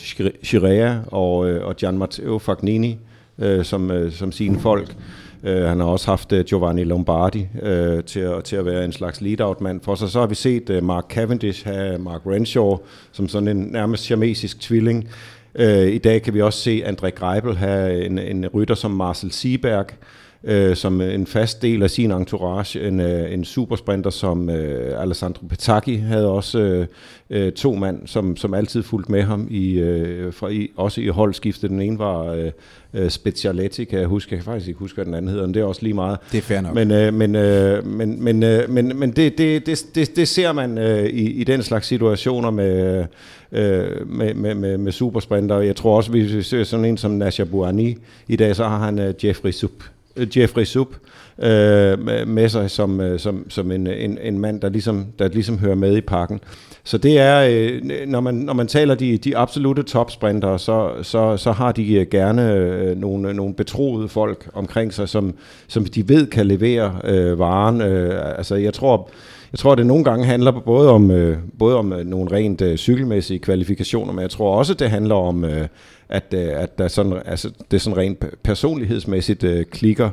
Chirea 0.44 0.98
og, 1.06 1.50
øh, 1.50 1.66
og 1.66 1.76
Gian 1.76 1.98
Matteo 1.98 2.38
Fagnini 2.38 2.98
øh, 3.38 3.64
som, 3.64 3.90
øh, 3.90 4.12
som 4.12 4.32
sine 4.32 4.60
folk. 4.60 4.96
Øh, 5.44 5.62
han 5.62 5.80
har 5.80 5.86
også 5.86 6.06
haft 6.06 6.32
øh, 6.32 6.44
Giovanni 6.44 6.84
Lombardi 6.84 7.48
øh, 7.62 8.04
til, 8.04 8.20
at, 8.20 8.44
til 8.44 8.56
at 8.56 8.66
være 8.66 8.84
en 8.84 8.92
slags 8.92 9.20
lead-out-mand 9.20 9.80
for 9.80 9.94
sig. 9.94 10.08
Så 10.08 10.20
har 10.20 10.26
vi 10.26 10.34
set 10.34 10.70
øh, 10.70 10.82
Mark 10.82 11.04
Cavendish 11.08 11.66
have 11.66 11.98
Mark 11.98 12.20
Renshaw 12.26 12.76
som 13.12 13.28
sådan 13.28 13.48
en 13.48 13.56
nærmest 13.56 14.04
siamesisk 14.04 14.60
tvilling. 14.60 15.08
Øh, 15.54 15.86
I 15.88 15.98
dag 15.98 16.22
kan 16.22 16.34
vi 16.34 16.42
også 16.42 16.58
se 16.58 16.82
André 16.86 17.08
Greipel 17.08 17.56
have 17.56 18.06
en, 18.06 18.18
en 18.18 18.46
rytter 18.46 18.74
som 18.74 18.90
Marcel 18.90 19.32
Sieberg, 19.32 19.86
uh, 20.44 20.74
som 20.74 21.00
en 21.00 21.26
fast 21.26 21.62
del 21.62 21.82
af 21.82 21.90
sin 21.90 22.10
entourage. 22.10 22.88
En, 22.88 23.00
uh, 23.00 23.32
en 23.32 23.44
supersprinter 23.44 24.10
som 24.10 24.48
uh, 24.48 24.54
Alessandro 25.02 25.46
Petacchi 25.46 25.96
havde 25.96 26.28
også 26.28 26.86
uh, 27.30 27.36
uh, 27.36 27.52
to 27.52 27.74
mand, 27.74 28.06
som, 28.06 28.36
som 28.36 28.54
altid 28.54 28.82
fulgte 28.82 29.12
med 29.12 29.22
ham, 29.22 29.46
i, 29.50 29.82
uh, 29.82 30.34
fra, 30.34 30.48
i, 30.48 30.70
også 30.76 31.00
i 31.00 31.08
holdskiftet. 31.08 31.70
Den 31.70 31.80
ene 31.80 31.98
var 31.98 32.36
uh, 32.36 32.50
øh, 32.94 33.10
Specialetti, 33.10 33.84
kan 33.84 33.98
jeg 33.98 34.08
huske. 34.08 34.32
Jeg 34.32 34.38
kan 34.38 34.44
faktisk 34.44 34.68
ikke 34.68 34.78
huske, 34.78 34.94
hvad 34.94 35.04
den 35.04 35.14
anden 35.14 35.28
hedder, 35.28 35.46
men 35.46 35.54
det 35.54 35.60
er 35.60 35.64
også 35.64 35.82
lige 35.82 35.94
meget. 35.94 36.18
Det 36.32 36.38
er 36.38 36.42
fair 36.42 36.60
nok. 36.60 36.74
Men, 36.74 36.90
øh, 36.90 37.14
men, 37.14 37.36
øh, 37.36 37.86
men, 37.86 38.24
men, 38.24 38.42
øh, 38.42 38.70
men, 38.70 38.98
men 38.98 39.10
det, 39.10 39.38
det, 39.38 39.66
det, 39.66 39.86
det, 39.94 40.16
det 40.16 40.28
ser 40.28 40.52
man 40.52 40.78
øh, 40.78 41.04
i, 41.04 41.30
i 41.30 41.44
den 41.44 41.62
slags 41.62 41.86
situationer 41.86 42.50
med, 42.50 43.04
øh, 43.52 44.08
med, 44.08 44.34
med, 44.34 44.54
med, 44.54 44.78
med 44.78 44.92
supersprinter. 44.92 45.60
Jeg 45.60 45.76
tror 45.76 45.96
også, 45.96 46.10
hvis 46.10 46.34
vi 46.34 46.42
ser 46.42 46.64
sådan 46.64 46.84
en 46.84 46.96
som 46.96 47.10
Nasha 47.10 47.44
Buani 47.44 47.96
i 48.28 48.36
dag, 48.36 48.56
så 48.56 48.64
har 48.64 48.78
han 48.78 48.98
øh, 48.98 49.14
Jeffrey 49.24 49.52
Sup. 49.52 49.84
Øh, 50.16 50.38
Jeffrey 50.38 50.64
Sub 50.64 50.94
øh, 51.38 51.98
med 52.26 52.48
sig 52.48 52.70
som, 52.70 53.00
øh, 53.00 53.18
som, 53.18 53.50
som 53.50 53.72
en, 53.72 53.86
en, 53.86 54.18
en 54.22 54.38
mand, 54.38 54.60
der 54.60 54.68
ligesom, 54.68 55.06
der 55.18 55.28
ligesom 55.28 55.58
hører 55.58 55.74
med 55.74 55.96
i 55.96 56.00
pakken. 56.00 56.40
Så 56.84 56.98
det 56.98 57.18
er, 57.18 57.48
øh, 57.50 57.80
når 58.06 58.20
man, 58.20 58.34
når 58.34 58.52
man 58.52 58.66
taler 58.66 58.94
de, 58.94 59.18
de 59.18 59.36
absolute 59.36 59.82
topsprinter, 59.82 60.56
så, 60.56 60.90
så, 61.02 61.36
så 61.36 61.52
har 61.52 61.72
de 61.72 61.94
øh, 61.94 62.06
gerne 62.10 62.52
øh, 62.52 62.96
nogle, 62.96 63.34
nogle 63.34 63.54
betroede 63.54 64.08
folk 64.08 64.48
omkring 64.54 64.94
sig, 64.94 65.08
som, 65.08 65.34
som 65.68 65.84
de 65.84 66.08
ved 66.08 66.26
kan 66.26 66.46
levere 66.46 66.96
øh, 67.04 67.38
varen. 67.38 67.80
Øh, 67.80 68.38
altså 68.38 68.54
jeg 68.54 68.74
tror, 68.74 69.10
jeg 69.52 69.58
tror, 69.58 69.74
det 69.74 69.86
nogle 69.86 70.04
gange 70.04 70.24
handler 70.24 70.52
både 70.52 70.90
om, 70.90 71.10
øh, 71.10 71.38
både 71.58 71.76
om 71.76 71.92
nogle 72.04 72.32
rent 72.32 72.60
øh, 72.62 72.76
cykelmæssige 72.76 73.38
kvalifikationer, 73.38 74.12
men 74.12 74.22
jeg 74.22 74.30
tror 74.30 74.56
også, 74.56 74.74
det 74.74 74.90
handler 74.90 75.14
om, 75.14 75.44
øh, 75.44 75.68
at, 76.12 76.34
øh, 76.34 76.62
at 76.62 76.78
der 76.78 76.88
sådan, 76.88 77.22
altså, 77.24 77.50
det 77.70 77.76
er 77.76 77.80
sådan 77.80 77.96
rent 77.96 78.24
personlighedsmæssigt 78.42 79.44
øh, 79.44 79.64
klikker. 79.64 80.10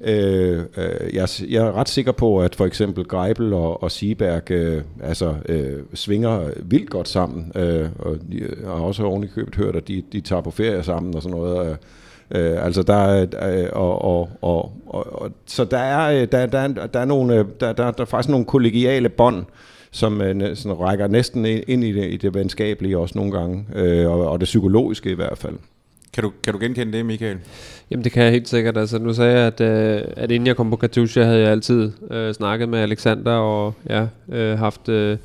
Øh, 0.00 0.62
øh, 0.76 1.14
jeg, 1.14 1.28
jeg 1.48 1.66
er 1.66 1.72
ret 1.72 1.88
sikker 1.88 2.12
på, 2.12 2.40
at 2.40 2.54
for 2.54 2.66
eksempel 2.66 3.04
Greibel 3.04 3.52
og, 3.52 3.82
og 3.82 3.90
Sieberg 3.90 4.50
øh, 4.50 4.82
altså, 5.02 5.34
øh, 5.48 5.80
svinger 5.94 6.50
vildt 6.62 6.90
godt 6.90 7.08
sammen, 7.08 7.52
øh, 7.54 7.88
og 7.98 8.16
de 8.32 8.38
øh, 8.38 8.66
har 8.66 8.72
også 8.72 9.02
oven 9.02 9.24
i 9.24 9.28
hørt, 9.56 9.76
at 9.76 9.88
de, 9.88 10.02
de 10.12 10.20
tager 10.20 10.42
på 10.42 10.50
ferie 10.50 10.82
sammen 10.82 11.14
og 11.14 11.22
sådan 11.22 11.38
noget. 11.38 11.70
Øh, 11.70 11.76
Øh, 12.30 12.64
altså 12.64 12.82
der 12.82 13.26
øh, 13.42 13.68
og, 13.72 14.04
og, 14.04 14.30
og, 14.42 14.72
og, 14.86 15.22
og, 15.22 15.30
så 15.46 15.64
der 15.64 15.78
er, 15.78 16.26
der, 16.26 16.46
der, 16.46 16.68
der 16.68 17.00
er 17.00 17.04
nogle, 17.04 17.46
der, 17.60 17.72
der, 17.72 17.90
der 17.90 18.00
er 18.00 18.04
faktisk 18.04 18.30
nogle 18.30 18.46
kollegiale 18.46 19.08
bånd, 19.08 19.44
som 19.94 20.20
øh, 20.20 20.56
sådan 20.56 20.80
rækker 20.80 21.06
næsten 21.06 21.46
ind 21.46 21.84
i 21.84 21.92
det, 21.92 22.12
i 22.12 22.16
det 22.16 22.34
venskabelige 22.34 22.98
også 22.98 23.18
nogle 23.18 23.32
gange, 23.32 23.64
øh, 23.74 24.10
og, 24.10 24.30
og 24.30 24.40
det 24.40 24.46
psykologiske 24.46 25.10
i 25.10 25.14
hvert 25.14 25.38
fald. 25.38 25.54
Kan 26.12 26.24
du, 26.24 26.32
kan 26.44 26.52
du 26.52 26.58
genkende 26.58 26.98
det, 26.98 27.06
Michael? 27.06 27.38
Jamen 27.90 28.04
det 28.04 28.12
kan 28.12 28.22
jeg 28.22 28.32
helt 28.32 28.48
sikkert. 28.48 28.76
Altså, 28.76 28.98
nu 28.98 29.12
sagde 29.12 29.38
jeg, 29.38 29.46
at, 29.46 29.60
øh, 29.60 30.02
at 30.16 30.30
inden 30.30 30.46
jeg 30.46 30.56
kom 30.56 30.70
på 30.70 30.76
Katusha, 30.76 31.22
havde 31.22 31.40
jeg 31.40 31.50
altid 31.50 31.92
øh, 32.10 32.34
snakket 32.34 32.68
med 32.68 32.78
Alexander 32.78 33.32
og 33.32 33.74
ja, 33.90 34.06
øh, 34.32 34.58
haft 34.58 34.88
øh, 34.88 35.16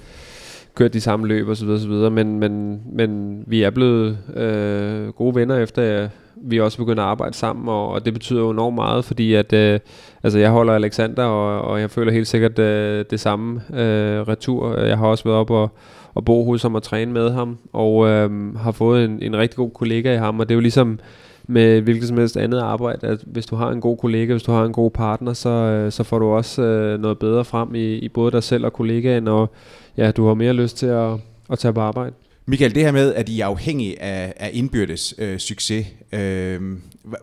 kørt 0.75 0.93
de 0.93 1.01
samme 1.01 1.27
løb 1.27 1.47
osv. 1.47 1.69
osv. 1.69 1.91
Men, 1.91 2.39
men, 2.39 2.81
men 2.91 3.43
vi 3.47 3.63
er 3.63 3.69
blevet 3.69 4.17
øh, 4.35 5.07
gode 5.07 5.35
venner 5.35 5.57
efter, 5.57 6.03
at 6.03 6.09
vi 6.41 6.60
også 6.60 6.77
begyndt 6.77 7.00
at 7.00 7.05
arbejde 7.05 7.34
sammen, 7.34 7.69
og, 7.69 7.89
og 7.89 8.05
det 8.05 8.13
betyder 8.13 8.39
jo 8.39 8.50
enormt 8.50 8.75
meget, 8.75 9.05
fordi 9.05 9.34
at, 9.34 9.53
øh, 9.53 9.79
altså 10.24 10.39
jeg 10.39 10.51
holder 10.51 10.74
Alexander, 10.74 11.24
og, 11.24 11.62
og 11.62 11.81
jeg 11.81 11.89
føler 11.91 12.12
helt 12.12 12.27
sikkert 12.27 12.60
øh, 12.60 13.05
det 13.10 13.19
samme 13.19 13.62
øh, 13.74 14.22
retur. 14.22 14.79
Jeg 14.79 14.98
har 14.98 15.08
også 15.08 15.24
været 15.24 15.38
op 15.38 15.51
og, 15.51 15.69
og 16.13 16.25
bo 16.25 16.46
hos 16.46 16.62
ham 16.62 16.75
og 16.75 16.84
træne 16.84 17.12
med 17.12 17.31
ham, 17.31 17.58
og 17.74 18.08
øh, 18.08 18.55
har 18.55 18.72
fået 18.72 19.05
en, 19.05 19.22
en 19.22 19.38
rigtig 19.38 19.58
god 19.58 19.72
kollega 19.72 20.13
i 20.13 20.17
ham, 20.17 20.39
og 20.39 20.50
det 20.50 20.53
er 20.53 20.58
jo 20.58 20.62
ligesom 20.62 21.00
med 21.48 21.81
hvilket 21.81 22.08
som 22.08 22.17
helst 22.17 22.38
andet 22.38 22.60
arbejde, 22.60 23.08
at 23.08 23.19
hvis 23.25 23.46
du 23.46 23.55
har 23.55 23.72
en 23.72 23.81
god 23.81 23.98
kollega, 23.98 24.34
hvis 24.34 24.43
du 24.43 24.51
har 24.51 24.65
en 24.65 24.74
god 24.74 24.91
partner, 24.91 25.34
så, 25.34 25.50
øh, 25.50 25.91
så 25.91 26.03
får 26.03 26.19
du 26.19 26.25
også 26.25 26.62
øh, 26.62 27.01
noget 27.01 27.19
bedre 27.19 27.46
frem 27.46 27.75
i, 27.75 27.96
i 27.96 28.10
både 28.10 28.31
dig 28.31 28.43
selv 28.43 28.65
og 28.65 28.74
kollegaen, 28.74 29.27
og 29.27 29.50
ja, 29.98 30.12
du 30.12 30.27
har 30.27 30.34
mere 30.34 30.53
lyst 30.53 30.77
til 30.77 30.88
at, 30.88 31.12
at 31.50 31.60
tage 31.60 31.74
på 31.74 31.81
arbejde. 31.81 32.13
Michael, 32.49 32.75
det 32.75 32.83
her 32.83 32.91
med, 32.91 33.13
at 33.13 33.29
I 33.29 33.39
er 33.39 33.45
afhængige 33.45 34.01
af, 34.01 34.33
af 34.37 34.49
indbyrdes 34.53 35.15
øh, 35.17 35.39
succes, 35.39 35.87
øh, 36.11 36.61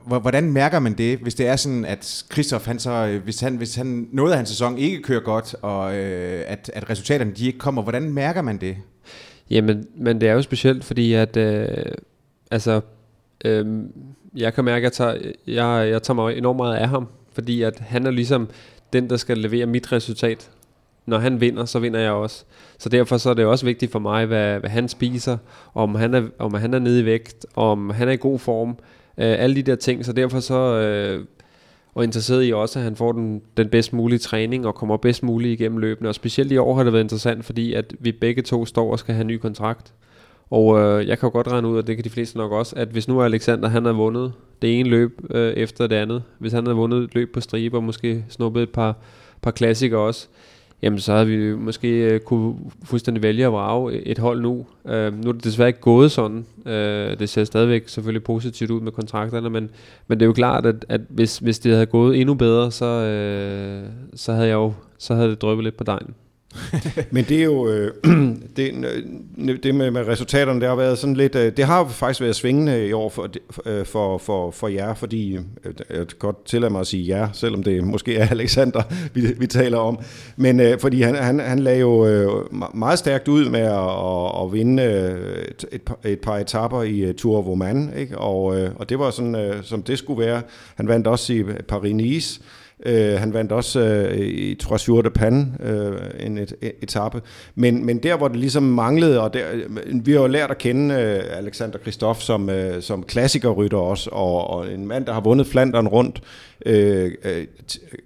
hvordan 0.06 0.52
mærker 0.52 0.78
man 0.78 0.92
det, 0.92 1.18
hvis 1.18 1.34
det 1.34 1.46
er 1.46 1.56
sådan, 1.56 1.84
at 1.84 2.24
Christoph, 2.32 2.66
han 2.66 2.78
så, 2.78 2.90
øh, 2.90 3.22
hvis, 3.22 3.40
han, 3.40 3.56
hvis 3.56 3.74
han 3.74 4.08
noget 4.12 4.30
af 4.30 4.36
hans 4.36 4.48
sæson 4.48 4.78
ikke 4.78 5.02
kører 5.02 5.20
godt, 5.20 5.54
og 5.62 5.96
øh, 5.96 6.44
at, 6.46 6.70
at 6.74 6.90
resultaterne 6.90 7.30
de 7.30 7.46
ikke 7.46 7.58
kommer, 7.58 7.82
hvordan 7.82 8.12
mærker 8.12 8.42
man 8.42 8.56
det? 8.56 8.76
Jamen, 9.50 9.86
men 9.96 10.20
det 10.20 10.28
er 10.28 10.32
jo 10.32 10.42
specielt, 10.42 10.84
fordi 10.84 11.12
at, 11.12 11.36
øh, 11.36 11.68
altså, 12.50 12.80
øh, 13.44 13.66
jeg 14.36 14.54
kan 14.54 14.64
mærke, 14.64 14.76
at 14.76 14.82
jeg 14.82 14.92
tager, 14.92 15.32
jeg, 15.46 15.90
jeg 15.90 16.02
tager 16.02 16.14
mig 16.14 16.38
enormt 16.38 16.56
meget 16.56 16.76
af 16.76 16.88
ham, 16.88 17.08
fordi 17.32 17.62
at 17.62 17.78
han 17.78 18.06
er 18.06 18.10
ligesom 18.10 18.48
den, 18.92 19.10
der 19.10 19.16
skal 19.16 19.38
levere 19.38 19.66
mit 19.66 19.92
resultat 19.92 20.50
når 21.06 21.18
han 21.18 21.40
vinder, 21.40 21.64
så 21.64 21.78
vinder 21.78 22.00
jeg 22.00 22.12
også. 22.12 22.44
Så 22.78 22.88
derfor 22.88 23.16
så 23.16 23.30
er 23.30 23.34
det 23.34 23.44
også 23.44 23.64
vigtigt 23.64 23.92
for 23.92 23.98
mig, 23.98 24.26
hvad, 24.26 24.60
hvad 24.60 24.70
han 24.70 24.88
spiser, 24.88 25.36
om 25.74 25.94
han, 25.94 26.14
er, 26.14 26.22
om 26.38 26.54
han 26.54 26.74
er 26.74 26.78
nede 26.78 27.00
i 27.00 27.04
vægt, 27.04 27.46
om 27.56 27.90
han 27.90 28.08
er 28.08 28.12
i 28.12 28.16
god 28.16 28.38
form, 28.38 28.70
øh, 29.18 29.34
alle 29.38 29.56
de 29.56 29.62
der 29.62 29.76
ting. 29.76 30.04
Så 30.04 30.12
derfor 30.12 30.40
så 30.40 30.54
øh, 30.54 31.24
og 31.96 32.04
interesseret 32.04 32.46
i 32.46 32.52
også, 32.52 32.78
at 32.78 32.84
han 32.84 32.96
får 32.96 33.12
den, 33.12 33.42
den 33.56 33.68
bedst 33.68 33.92
mulige 33.92 34.18
træning 34.18 34.66
og 34.66 34.74
kommer 34.74 34.96
bedst 34.96 35.22
muligt 35.22 35.60
igennem 35.60 35.78
løbende. 35.78 36.08
Og 36.08 36.14
specielt 36.14 36.52
i 36.52 36.56
år 36.56 36.74
har 36.74 36.84
det 36.84 36.92
været 36.92 37.02
interessant, 37.02 37.44
fordi 37.44 37.74
at 37.74 37.94
vi 38.00 38.12
begge 38.12 38.42
to 38.42 38.66
står 38.66 38.92
og 38.92 38.98
skal 38.98 39.14
have 39.14 39.20
en 39.20 39.26
ny 39.26 39.38
kontrakt. 39.38 39.92
Og 40.50 40.78
øh, 40.78 41.08
jeg 41.08 41.18
kan 41.18 41.26
jo 41.26 41.32
godt 41.32 41.48
regne 41.48 41.68
ud, 41.68 41.78
og 41.78 41.86
det 41.86 41.96
kan 41.96 42.04
de 42.04 42.10
fleste 42.10 42.38
nok 42.38 42.52
også, 42.52 42.76
at 42.76 42.88
hvis 42.88 43.08
nu 43.08 43.22
Alexander 43.22 43.68
han 43.68 43.84
har 43.84 43.92
vundet 43.92 44.32
det 44.62 44.80
ene 44.80 44.88
løb 44.88 45.20
øh, 45.30 45.52
efter 45.52 45.86
det 45.86 45.96
andet, 45.96 46.22
hvis 46.38 46.52
han 46.52 46.66
har 46.66 46.74
vundet 46.74 47.04
et 47.04 47.14
løb 47.14 47.32
på 47.32 47.40
stribe 47.40 47.76
og 47.76 47.84
måske 47.84 48.24
snuppet 48.28 48.62
et 48.62 48.70
par, 48.70 48.96
par 49.42 49.50
klassikere 49.50 50.00
også, 50.00 50.28
jamen 50.82 50.98
så 50.98 51.12
havde 51.12 51.26
vi 51.26 51.54
måske 51.54 51.88
øh, 51.88 52.20
kunne 52.20 52.54
fuldstændig 52.84 53.22
vælge 53.22 53.46
at 53.46 53.52
vrage 53.52 54.06
et 54.06 54.18
hold 54.18 54.40
nu. 54.40 54.66
Øh, 54.88 55.24
nu 55.24 55.28
er 55.28 55.32
det 55.32 55.44
desværre 55.44 55.68
ikke 55.68 55.80
gået 55.80 56.12
sådan. 56.12 56.46
Øh, 56.66 57.18
det 57.18 57.28
ser 57.28 57.44
stadigvæk 57.44 57.88
selvfølgelig 57.88 58.24
positivt 58.24 58.70
ud 58.70 58.80
med 58.80 58.92
kontrakterne, 58.92 59.50
men, 59.50 59.70
men 60.08 60.20
det 60.20 60.24
er 60.24 60.26
jo 60.26 60.32
klart, 60.32 60.66
at, 60.66 60.84
at 60.88 61.00
hvis, 61.08 61.38
hvis 61.38 61.58
det 61.58 61.72
havde 61.72 61.86
gået 61.86 62.20
endnu 62.20 62.34
bedre, 62.34 62.70
så, 62.70 62.84
øh, 62.84 63.88
så 64.14 64.32
havde 64.32 64.48
jeg 64.48 64.54
jo 64.54 64.72
så 64.98 65.14
havde 65.14 65.30
det 65.30 65.42
drøbet 65.42 65.64
lidt 65.64 65.76
på 65.76 65.84
dejen. 65.84 66.14
Men 67.10 67.24
det 67.24 67.40
er 67.40 67.44
jo 67.44 67.68
øh, 67.68 67.94
det, 68.56 68.74
øh, 69.38 69.58
det 69.62 69.74
med, 69.74 69.90
med 69.90 70.06
resultaterne, 70.06 70.60
det 70.60 70.68
har 70.68 70.76
været 70.76 70.98
sådan 70.98 71.16
lidt, 71.16 71.34
øh, 71.34 71.52
det 71.56 71.64
har 71.64 71.88
faktisk 71.88 72.20
været 72.20 72.36
svingende 72.36 72.88
i 72.88 72.92
år 72.92 73.08
for, 73.08 73.28
øh, 73.66 73.86
for, 73.86 74.18
for, 74.18 74.50
for 74.50 74.68
jer, 74.68 74.94
fordi 74.94 75.34
øh, 75.36 75.42
jeg 75.90 75.96
kan 75.96 76.06
godt 76.18 76.46
tillade 76.46 76.72
mig 76.72 76.80
at 76.80 76.86
sige 76.86 77.02
ja, 77.02 77.28
selvom 77.32 77.62
det 77.62 77.84
måske 77.84 78.16
er 78.16 78.28
Alexander, 78.36 78.82
vi, 79.14 79.20
vi 79.38 79.46
taler 79.46 79.78
om. 79.78 79.98
Men 80.36 80.60
øh, 80.60 80.80
fordi 80.80 81.02
han, 81.02 81.14
han, 81.14 81.40
han 81.40 81.58
lagde 81.58 81.80
jo 81.80 82.06
øh, 82.06 82.28
meget 82.74 82.98
stærkt 82.98 83.28
ud 83.28 83.48
med 83.48 83.60
at, 83.60 83.72
at, 83.72 84.42
at 84.44 84.52
vinde 84.52 84.82
øh, 84.82 85.44
et, 85.48 85.64
et, 85.72 85.82
par, 85.82 85.98
et 86.04 86.20
par 86.20 86.36
etapper 86.36 86.82
i 86.82 87.00
øh, 87.00 87.14
Tour 87.14 87.38
of 87.38 87.46
Oman, 87.46 87.92
ikke? 87.96 88.18
Og, 88.18 88.60
øh, 88.60 88.70
og 88.76 88.88
det 88.88 88.98
var 88.98 89.10
sådan, 89.10 89.34
øh, 89.34 89.62
som 89.62 89.82
det 89.82 89.98
skulle 89.98 90.26
være. 90.26 90.42
Han 90.74 90.88
vandt 90.88 91.06
også 91.06 91.32
i 91.32 91.42
Paris-Nice, 91.42 92.42
Øh, 92.84 93.20
han 93.20 93.34
vandt 93.34 93.52
også 93.52 93.80
øh, 93.80 94.18
i 94.18 94.54
Trois 94.54 94.88
de 94.88 95.10
Pan 95.10 95.56
øh, 95.62 96.26
en 96.26 96.38
et, 96.38 96.54
et, 96.62 96.72
etape. 96.82 97.22
Men, 97.54 97.86
men 97.86 97.98
der, 97.98 98.16
hvor 98.16 98.28
det 98.28 98.36
ligesom 98.36 98.62
manglede, 98.62 99.20
og 99.20 99.34
der, 99.34 99.40
øh, 99.52 100.06
vi 100.06 100.12
har 100.12 100.20
jo 100.20 100.26
lært 100.26 100.50
at 100.50 100.58
kende 100.58 100.94
øh, 100.94 101.38
Alexander 101.38 101.78
Kristoff 101.78 102.20
som, 102.20 102.50
øh, 102.50 102.82
som 102.82 103.02
klassikerrytter 103.02 103.78
også, 103.78 104.10
og, 104.12 104.50
og 104.50 104.72
en 104.72 104.86
mand, 104.86 105.06
der 105.06 105.12
har 105.12 105.20
vundet 105.20 105.46
Flandern 105.46 105.88
rundt, 105.88 106.22
øh, 106.66 107.10
øh, 107.24 107.46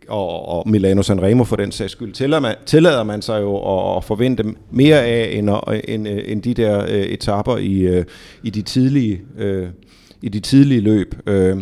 og, 0.08 0.48
og 0.48 0.68
Milano 0.68 1.02
Sanremo 1.02 1.44
for 1.44 1.56
den 1.56 1.72
sags 1.72 1.92
skyld, 1.92 2.12
tillader 2.12 2.40
man, 2.40 2.54
tillader 2.66 3.02
man 3.02 3.22
sig 3.22 3.40
jo 3.40 3.56
at, 3.56 3.96
at 3.96 4.04
forvente 4.04 4.44
mere 4.70 5.04
af, 5.04 5.30
end, 5.32 5.50
end, 5.88 6.08
øh, 6.08 6.22
end 6.26 6.42
de 6.42 6.54
der 6.54 6.82
øh, 6.82 7.02
etapper 7.02 7.56
i, 7.56 7.80
øh, 7.80 8.04
i 8.42 8.50
de 8.50 8.62
tidlige... 8.62 9.20
Øh, 9.38 9.68
i 10.22 10.28
de 10.28 10.40
tidlige 10.40 10.80
løb. 10.80 11.14
Øh, 11.26 11.56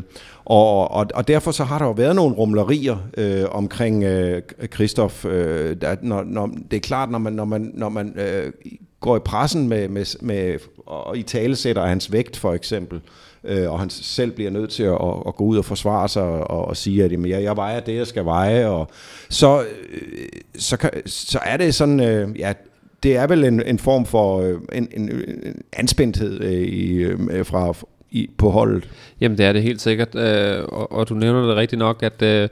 og, 0.48 0.90
og, 0.90 1.06
og 1.14 1.28
derfor 1.28 1.50
så 1.50 1.64
har 1.64 1.78
der 1.78 1.86
jo 1.86 1.92
været 1.92 2.16
nogle 2.16 2.34
rumlerier 2.34 2.96
øh, 3.16 3.44
omkring 3.50 4.04
øh, 4.04 4.42
Christoph. 4.74 5.24
Øh, 5.28 5.76
der, 5.80 5.96
når, 6.02 6.22
når, 6.22 6.50
det 6.70 6.76
er 6.76 6.80
klart, 6.80 7.10
når 7.10 7.18
man, 7.18 7.32
når 7.32 7.44
man, 7.44 7.70
når 7.74 7.88
man 7.88 8.18
øh, 8.18 8.52
går 9.00 9.16
i 9.16 9.20
pressen 9.20 9.68
med, 9.68 9.88
med, 9.88 10.18
med 10.20 10.58
og 10.86 11.18
i 11.18 11.22
talesætter 11.22 11.86
hans 11.86 12.12
vægt 12.12 12.36
for 12.36 12.54
eksempel, 12.54 13.00
øh, 13.44 13.72
og 13.72 13.80
han 13.80 13.90
selv 13.90 14.30
bliver 14.30 14.50
nødt 14.50 14.70
til 14.70 14.82
at, 14.82 14.92
at, 14.92 15.14
at 15.26 15.34
gå 15.34 15.44
ud 15.44 15.58
og 15.58 15.64
forsvare 15.64 16.08
sig 16.08 16.22
og, 16.22 16.64
og 16.64 16.76
sige, 16.76 17.04
at 17.04 17.12
jamen, 17.12 17.30
jeg, 17.30 17.42
jeg 17.42 17.56
vejer 17.56 17.80
det, 17.80 17.96
jeg 17.96 18.06
skal 18.06 18.24
veje, 18.24 18.66
og 18.66 18.88
så, 19.28 19.60
øh, 19.60 20.28
så, 20.58 20.76
kan, 20.76 20.90
så 21.06 21.38
er 21.44 21.56
det 21.56 21.74
sådan, 21.74 22.00
øh, 22.00 22.38
ja, 22.38 22.52
det 23.02 23.16
er 23.16 23.26
vel 23.26 23.44
en, 23.44 23.62
en 23.62 23.78
form 23.78 24.06
for 24.06 24.40
øh, 24.40 24.60
en, 24.72 24.88
en, 24.92 25.12
en 25.44 25.62
anspændthed 25.72 26.40
øh, 26.40 26.52
i, 26.52 26.92
øh, 26.94 27.46
fra, 27.46 27.74
i, 28.10 28.30
på 28.38 28.50
holdet. 28.50 28.88
Jamen 29.20 29.38
det 29.38 29.46
er 29.46 29.52
det 29.52 29.62
helt 29.62 29.80
sikkert, 29.80 30.14
øh, 30.14 30.64
og, 30.68 30.92
og 30.92 31.08
du 31.08 31.14
nævner 31.14 31.46
det 31.46 31.56
rigtigt 31.56 31.78
nok, 31.78 32.02
at 32.02 32.22
øh, 32.22 32.48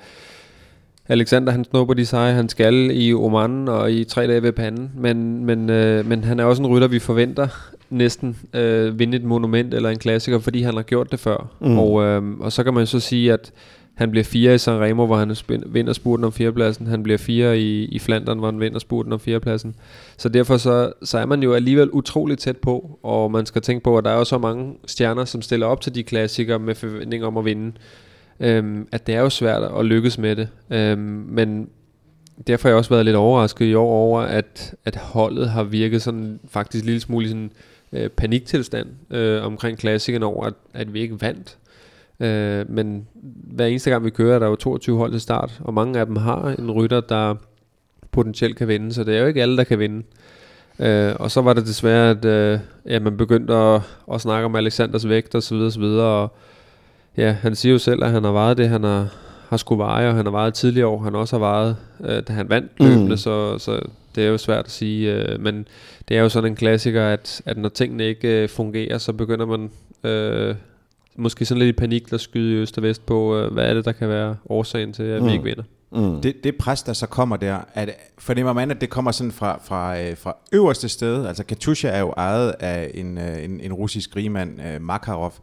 Alexander 1.09 1.53
han 1.53 1.65
snupper 1.65 1.95
de 1.95 2.07
seje, 2.07 2.35
han 2.35 2.49
skal 2.49 2.91
i 2.93 3.15
Oman 3.15 3.69
og 3.69 3.93
i 3.93 4.05
tre 4.05 4.27
dage 4.27 4.43
ved 4.43 4.53
panden, 4.53 4.91
men, 4.95 5.45
men, 5.45 5.71
øh, 5.71 6.07
men 6.07 6.25
han 6.25 6.41
er 6.41 6.45
også 6.45 6.63
en 6.63 6.69
rytter, 6.69 6.89
vi 6.89 6.99
forventer 6.99 7.49
næsten 7.91 8.37
øh, 8.55 8.99
vinde 8.99 9.17
et 9.17 9.25
monument 9.25 9.75
eller 9.75 9.91
en 9.91 9.99
klassiker, 9.99 10.39
fordi 10.39 10.63
han 10.63 10.75
har 10.75 10.83
gjort 10.83 11.13
det 11.13 11.21
før. 11.21 11.49
Mm. 11.61 11.79
Og, 11.79 12.03
øh, 12.03 12.23
og 12.41 12.53
så 12.53 12.65
kan 12.65 12.75
man 12.75 12.87
så 12.87 13.01
sige, 13.01 13.33
at 13.33 13.53
han 13.97 14.11
bliver 14.11 14.25
fire 14.25 14.55
i 14.55 14.59
San 14.59 14.81
Remo, 14.81 15.07
hvor 15.07 15.17
han 15.17 15.37
vinder 15.67 15.93
spurten 15.93 16.25
om 16.25 16.33
fjerdepladsen. 16.33 16.87
Han 16.87 17.03
bliver 17.03 17.19
fire 17.19 17.59
i, 17.59 17.85
i 17.85 17.99
Flandern, 17.99 18.39
hvor 18.39 18.51
han 18.51 18.61
vinder 18.61 18.79
spurten 18.79 19.13
om 19.13 19.21
fjerdepladsen. 19.21 19.75
Så 20.17 20.29
derfor 20.29 20.57
så, 20.57 20.93
så 21.03 21.19
er 21.19 21.27
man 21.27 21.43
jo 21.43 21.55
alligevel 21.55 21.91
utroligt 21.91 22.41
tæt 22.41 22.57
på, 22.57 22.99
og 23.03 23.31
man 23.31 23.47
skal 23.47 23.63
tænke 23.63 23.85
på, 23.85 23.99
at 23.99 24.05
der 24.05 24.11
er 24.11 24.19
jo 24.19 24.25
så 24.25 24.39
mange 24.39 24.75
stjerner, 24.87 25.25
som 25.25 25.43
stiller 25.43 25.67
op 25.67 25.81
til 25.81 25.95
de 25.95 26.03
klassikere 26.03 26.59
med 26.59 26.75
forventning 26.75 27.25
om 27.25 27.37
at 27.37 27.45
vinde. 27.45 27.73
Øhm, 28.41 28.89
at 28.93 29.07
det 29.07 29.15
er 29.15 29.21
jo 29.21 29.31
svært 29.31 29.63
at 29.79 29.85
lykkes 29.85 30.19
med 30.19 30.37
det. 30.37 30.49
Øhm, 30.71 31.27
men 31.29 31.69
derfor 32.47 32.69
har 32.69 32.71
jeg 32.71 32.79
også 32.79 32.91
været 32.91 33.05
lidt 33.05 33.17
overrasket 33.17 33.67
i 33.67 33.75
år 33.75 33.91
over, 33.91 34.21
at, 34.21 34.75
at 34.85 34.97
holdet 34.97 35.51
har 35.51 35.63
virket 35.63 36.03
sådan 36.03 36.41
faktisk 36.49 36.83
en 36.83 36.87
lille 36.87 37.01
smule 37.01 37.29
sådan, 37.29 37.51
øh, 37.93 38.09
paniktilstand 38.09 38.89
øh, 39.11 39.45
omkring 39.45 39.79
klassikerne 39.79 40.27
over, 40.27 40.47
at, 40.47 40.55
at 40.75 40.95
vi 40.95 41.01
ikke 41.01 41.21
vandt. 41.21 41.59
Øh, 42.21 42.71
men 42.71 43.07
hver 43.55 43.67
eneste 43.67 43.91
gang 43.91 44.05
vi 44.05 44.11
kører, 44.11 44.35
er 44.35 44.39
der 44.39 44.47
jo 44.47 44.57
22 44.57 44.99
hold 44.99 45.13
til 45.13 45.21
start, 45.21 45.61
og 45.61 45.75
mange 45.75 46.01
af 46.01 46.07
dem 46.07 46.17
har 46.17 46.55
en 46.59 46.71
rytter, 46.71 47.01
der 47.01 47.35
potentielt 48.13 48.57
kan 48.57 48.69
vinde, 48.69 48.93
så 48.93 49.05
det 49.05 49.17
er 49.17 49.21
jo 49.21 49.27
ikke 49.27 49.43
alle, 49.43 49.57
der 49.57 49.65
kan 49.65 49.79
vinde. 49.79 50.03
Øh, 50.79 51.13
og 51.19 51.31
så 51.31 51.41
var 51.41 51.53
det 51.53 51.67
desværre, 51.67 52.11
at 52.11 52.25
øh, 52.25 52.59
ja, 52.87 53.01
man 53.01 53.17
begyndte 53.17 53.55
at, 53.55 53.81
at 54.13 54.21
snakke 54.21 54.45
om 54.45 54.57
Alexanders 54.57 55.09
vægt 55.09 55.35
og 55.35 55.43
så 55.43 55.55
videre, 55.55 55.67
og 55.67 55.73
så 55.73 55.81
videre, 55.81 56.07
og 56.07 56.37
ja, 57.17 57.33
han 57.33 57.55
siger 57.55 57.73
jo 57.73 57.79
selv, 57.79 58.05
at 58.05 58.11
han 58.11 58.25
har 58.25 58.33
vejet 58.33 58.59
det, 58.59 58.69
han 58.69 58.85
har, 58.85 59.09
har 59.49 59.57
skulle 59.57 59.79
veje, 59.79 60.09
og 60.09 60.15
han 60.15 60.25
har 60.25 60.33
vejet 60.33 60.55
tidligere 60.55 60.89
år, 60.89 61.03
han 61.03 61.15
også 61.15 61.39
har 61.39 61.41
vejet, 61.41 61.77
øh, 62.05 62.23
da 62.29 62.33
han 62.33 62.49
vandt 62.49 62.73
løbende, 62.81 63.11
mm. 63.11 63.17
så, 63.17 63.59
så 63.59 63.81
det 64.15 64.25
er 64.25 64.29
jo 64.29 64.39
svært 64.39 64.65
at 64.65 64.71
sige, 64.71 65.15
øh, 65.15 65.41
men 65.41 65.69
det 66.09 66.17
er 66.17 66.21
jo 66.21 66.29
sådan 66.29 66.51
en 66.51 66.57
klassiker, 66.57 67.05
at, 67.07 67.43
at 67.47 67.57
når 67.57 67.69
tingene 67.69 68.05
ikke 68.05 68.43
øh, 68.43 68.49
fungerer, 68.49 68.99
så 68.99 69.13
begynder 69.13 69.47
man 69.47 69.71
øh, 70.11 70.55
måske 71.19 71.45
sådan 71.45 71.59
lidt 71.59 71.77
i 71.77 71.79
panik, 71.79 72.11
der 72.11 72.17
skyder 72.17 72.59
i 72.59 72.63
øst 72.63 72.77
og 72.79 72.83
vest 72.83 73.07
på, 73.07 73.37
øh, 73.37 73.53
hvad 73.53 73.65
er 73.71 73.75
det, 73.75 73.85
der 73.85 73.93
kan 73.93 74.09
være 74.09 74.37
årsagen 74.49 74.93
til, 74.93 75.03
at 75.03 75.23
mm. 75.23 75.29
vi 75.29 75.33
ikke 75.33 75.45
vinder. 75.45 75.63
Mm. 75.93 76.21
Det, 76.21 76.45
det 76.45 76.57
pres, 76.57 76.83
der 76.83 76.93
så 76.93 77.07
kommer 77.07 77.37
der, 77.37 77.59
at, 77.75 77.91
fornemmer 78.19 78.53
man, 78.53 78.71
at 78.71 78.81
det 78.81 78.91
kommer 78.91 79.13
sådan 79.13 79.33
fra, 79.33 79.61
fra, 79.65 80.01
øh, 80.01 80.17
fra 80.17 80.37
øverste 80.53 80.89
sted? 80.89 81.27
Altså 81.27 81.45
Katusha 81.45 81.89
er 81.89 82.01
jo 82.01 82.15
ejet 82.17 82.55
af 82.61 82.91
en, 82.95 83.19
øh, 83.19 83.45
en, 83.45 83.61
en 83.61 83.73
russisk 83.73 84.17
rigmand, 84.17 84.61
øh, 84.63 84.83
Makarov, 84.83 85.35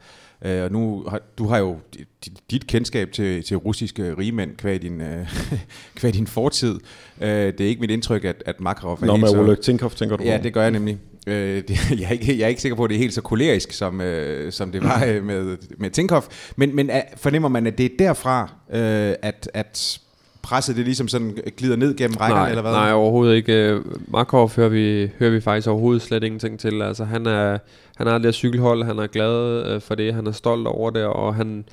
Øh, 0.46 0.64
og 0.64 0.72
nu 0.72 1.06
har, 1.08 1.22
du 1.38 1.48
har 1.48 1.58
jo 1.58 1.78
dit, 2.26 2.34
dit 2.52 2.68
kendskab 2.68 3.12
til, 3.12 3.44
til 3.44 3.58
russiske 3.58 4.18
rigmænd 4.18 4.56
kvad 4.58 4.80
din, 4.80 5.02
øh, 5.02 5.28
kvad 5.96 6.12
din 6.12 6.28
fortid. 6.28 6.80
Øh, 7.22 7.30
det 7.30 7.62
er 7.62 7.68
ikke 7.68 7.82
mit 7.82 7.92
indtryk, 7.92 8.26
at, 8.26 8.44
at 8.46 8.60
Makarov 8.60 8.98
er 9.02 9.06
Nå, 9.06 9.18
med 9.18 9.30
Oleg 9.30 9.60
Tinkov, 9.60 9.92
tænker 9.92 10.18
du 10.18 10.24
Ja, 10.24 10.40
det 10.44 10.54
gør 10.54 10.62
jeg 10.62 10.72
nemlig. 10.72 10.98
Øh, 11.28 11.64
det, 11.68 11.70
jeg, 12.00 12.08
er 12.08 12.12
ikke, 12.12 12.38
jeg 12.38 12.44
er 12.44 12.48
ikke 12.48 12.62
sikker 12.62 12.76
på, 12.76 12.84
at 12.84 12.90
det 12.90 12.96
er 12.96 13.00
helt 13.00 13.14
så 13.14 13.22
kolerisk, 13.22 13.72
som, 13.72 14.02
øh, 14.02 14.52
som 14.52 14.72
det 14.72 14.84
var 14.84 15.06
øh, 15.08 15.24
med, 15.24 15.58
med 15.78 15.90
Tinkoff. 15.90 16.28
Men, 16.56 16.76
men 16.76 16.90
er, 16.90 17.02
fornemmer 17.18 17.50
man, 17.50 17.68
at 17.68 17.78
det 17.78 17.86
er 17.86 17.90
derfra, 18.00 18.52
øh, 18.74 19.16
at, 19.22 19.50
at 19.54 20.00
presset 20.42 20.76
det 20.76 20.86
ligesom 20.86 21.08
sådan 21.08 21.38
glider 21.58 21.76
ned 21.76 21.96
gennem 21.96 22.18
rækkerne, 22.18 22.42
nej, 22.42 22.50
eller 22.50 22.62
hvad? 22.62 22.72
Nej, 22.72 22.92
overhovedet 22.92 23.36
ikke. 23.36 23.80
Markov 24.08 24.52
hører 24.56 24.70
vi, 24.70 25.10
hører 25.20 25.32
vi 25.32 25.42
faktisk 25.42 25.68
overhovedet 25.68 26.02
slet 26.02 26.24
ingenting 26.24 26.60
til. 26.60 26.82
Altså, 26.82 27.04
han, 27.04 27.26
er, 27.26 27.58
han 27.98 28.08
har 28.08 28.14
det 28.14 28.24
der 28.24 28.32
cykelhold, 28.32 28.84
han 28.84 29.00
er 29.00 29.08
glad 29.08 29.66
øh, 29.66 29.82
for 29.82 29.96
det, 29.96 30.14
han 30.14 30.28
er 30.28 30.32
stolt 30.32 30.68
over 30.68 30.90
det, 30.90 31.04
og 31.04 31.36
han, 31.36 31.66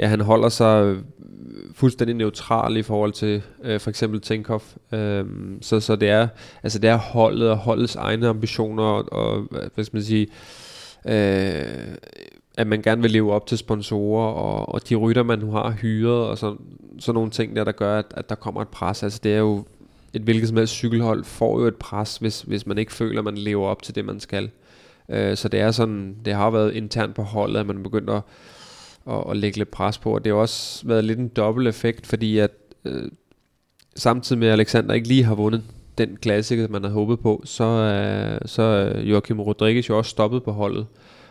ja, 0.00 0.06
han 0.06 0.20
holder 0.20 0.48
sig 0.48 0.96
fuldstændig 1.74 2.16
neutral 2.16 2.76
i 2.76 2.82
forhold 2.82 3.12
til 3.12 3.42
øh, 3.62 3.80
for 3.80 3.90
eksempel 3.90 4.20
Tinkoff. 4.20 4.64
Øhm, 4.92 5.58
så, 5.62 5.80
så 5.80 5.96
det 5.96 6.08
er 6.08 6.28
altså 6.62 6.78
det 6.78 6.90
er 6.90 6.96
holdet 6.96 7.50
og 7.50 7.56
holdets 7.56 7.96
egne 7.96 8.28
ambitioner 8.28 8.82
og, 8.82 9.12
og 9.12 9.48
hvad 9.74 9.84
skal 9.84 9.96
man 9.96 10.02
sige 10.02 10.28
øh, 11.08 11.94
at 12.56 12.66
man 12.66 12.82
gerne 12.82 13.02
vil 13.02 13.10
leve 13.10 13.32
op 13.32 13.46
til 13.46 13.58
sponsorer 13.58 14.32
og, 14.32 14.74
og 14.74 14.88
de 14.88 14.94
rytter 14.94 15.22
man 15.22 15.38
nu 15.38 15.50
har 15.50 15.70
hyret 15.70 16.26
og 16.26 16.38
sådan, 16.38 16.58
sådan 16.98 17.14
nogle 17.14 17.30
ting 17.30 17.56
der 17.56 17.64
der 17.64 17.72
gør 17.72 17.98
at, 17.98 18.06
at 18.10 18.28
der 18.28 18.34
kommer 18.34 18.62
et 18.62 18.68
pres. 18.68 19.02
Altså 19.02 19.20
det 19.22 19.34
er 19.34 19.38
jo 19.38 19.64
et 20.12 20.22
hvilket 20.22 20.48
som 20.48 20.56
helst 20.56 20.72
cykelhold 20.72 21.24
får 21.24 21.60
jo 21.60 21.66
et 21.66 21.76
pres 21.76 22.16
hvis 22.16 22.42
hvis 22.42 22.66
man 22.66 22.78
ikke 22.78 22.92
føler 22.92 23.18
at 23.18 23.24
man 23.24 23.38
lever 23.38 23.66
op 23.66 23.82
til 23.82 23.94
det 23.94 24.04
man 24.04 24.20
skal. 24.20 24.50
Øh, 25.08 25.36
så 25.36 25.48
det 25.48 25.60
er 25.60 25.70
sådan 25.70 26.16
det 26.24 26.34
har 26.34 26.50
været 26.50 26.74
internt 26.74 27.14
på 27.14 27.22
holdet 27.22 27.60
at 27.60 27.66
man 27.66 27.82
begynder 27.82 28.14
at 28.14 28.22
og, 29.04 29.26
og 29.26 29.36
lægge 29.36 29.58
lidt 29.58 29.70
pres 29.70 29.98
på. 29.98 30.14
Og 30.14 30.24
det 30.24 30.32
har 30.32 30.40
også 30.40 30.86
været 30.86 31.04
lidt 31.04 31.18
en 31.18 31.28
dobbelt 31.28 31.68
effekt, 31.68 32.06
fordi 32.06 32.38
at 32.38 32.50
øh, 32.84 33.10
samtidig 33.96 34.38
med 34.38 34.48
at 34.48 34.52
Alexander 34.52 34.94
ikke 34.94 35.08
lige 35.08 35.24
har 35.24 35.34
vundet 35.34 35.62
den 35.98 36.16
klassiker, 36.16 36.68
man 36.68 36.82
havde 36.82 36.94
håbet 36.94 37.20
på, 37.20 37.42
så 37.44 37.64
er 37.64 38.46
så 38.46 38.62
er 38.62 39.00
Joachim 39.00 39.40
Rodriguez 39.40 39.88
jo 39.88 39.98
også 39.98 40.10
stoppet 40.10 40.42
på 40.42 40.52
holdet. 40.52 40.86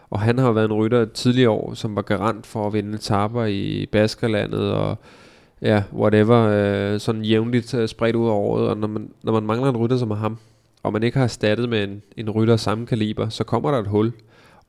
Og 0.09 0.19
han 0.19 0.37
har 0.37 0.51
været 0.51 0.65
en 0.65 0.73
rytter 0.73 1.05
tidligere 1.05 1.49
år, 1.49 1.73
som 1.73 1.95
var 1.95 2.01
garant 2.01 2.45
for 2.45 2.67
at 2.67 2.73
vinde 2.73 2.95
etaper 2.95 3.45
i 3.45 3.85
Baskerlandet 3.91 4.71
og 4.71 4.97
ja, 5.61 5.83
whatever, 5.93 6.37
øh, 6.37 6.99
sådan 6.99 7.21
jævnligt 7.21 7.73
øh, 7.73 7.87
spredt 7.87 8.15
ud 8.15 8.27
over 8.27 8.39
året. 8.39 8.67
Og 8.67 8.77
når 8.77 8.87
man, 8.87 9.09
når 9.23 9.33
man 9.33 9.43
mangler 9.43 9.69
en 9.69 9.77
rytter 9.77 9.97
som 9.97 10.11
er 10.11 10.15
ham, 10.15 10.37
og 10.83 10.93
man 10.93 11.03
ikke 11.03 11.17
har 11.17 11.23
erstattet 11.23 11.69
med 11.69 11.83
en, 11.83 12.01
en 12.17 12.29
rytter 12.29 12.53
af 12.53 12.59
samme 12.59 12.85
kaliber, 12.85 13.29
så 13.29 13.43
kommer 13.43 13.71
der 13.71 13.79
et 13.79 13.87
hul. 13.87 14.11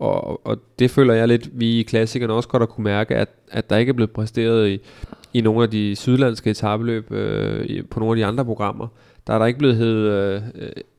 Og, 0.01 0.47
og 0.47 0.59
det 0.79 0.91
føler 0.91 1.15
jeg 1.15 1.29
lidt, 1.29 1.49
vi 1.53 1.79
i 1.79 1.83
klassikerne 1.83 2.33
også 2.33 2.49
godt 2.49 2.63
at 2.63 2.69
kunne 2.69 2.85
mærke, 2.85 3.17
at, 3.17 3.29
at 3.51 3.71
der 3.71 3.77
ikke 3.77 3.91
er 3.91 3.95
blevet 3.95 4.11
præsteret 4.11 4.69
i, 4.69 4.81
i 5.33 5.41
nogle 5.41 5.63
af 5.63 5.71
de 5.71 5.97
sydlandske 5.97 6.51
etabeløb 6.51 7.13
øh, 7.13 7.85
på 7.91 8.01
nogle 8.01 8.13
af 8.13 8.17
de 8.17 8.27
andre 8.27 8.45
programmer. 8.45 8.87
Der 9.27 9.35
er 9.35 9.39
der 9.39 9.47
ikke 9.47 9.59
blevet 9.59 9.77
hed 9.77 9.97
øh, 9.97 10.43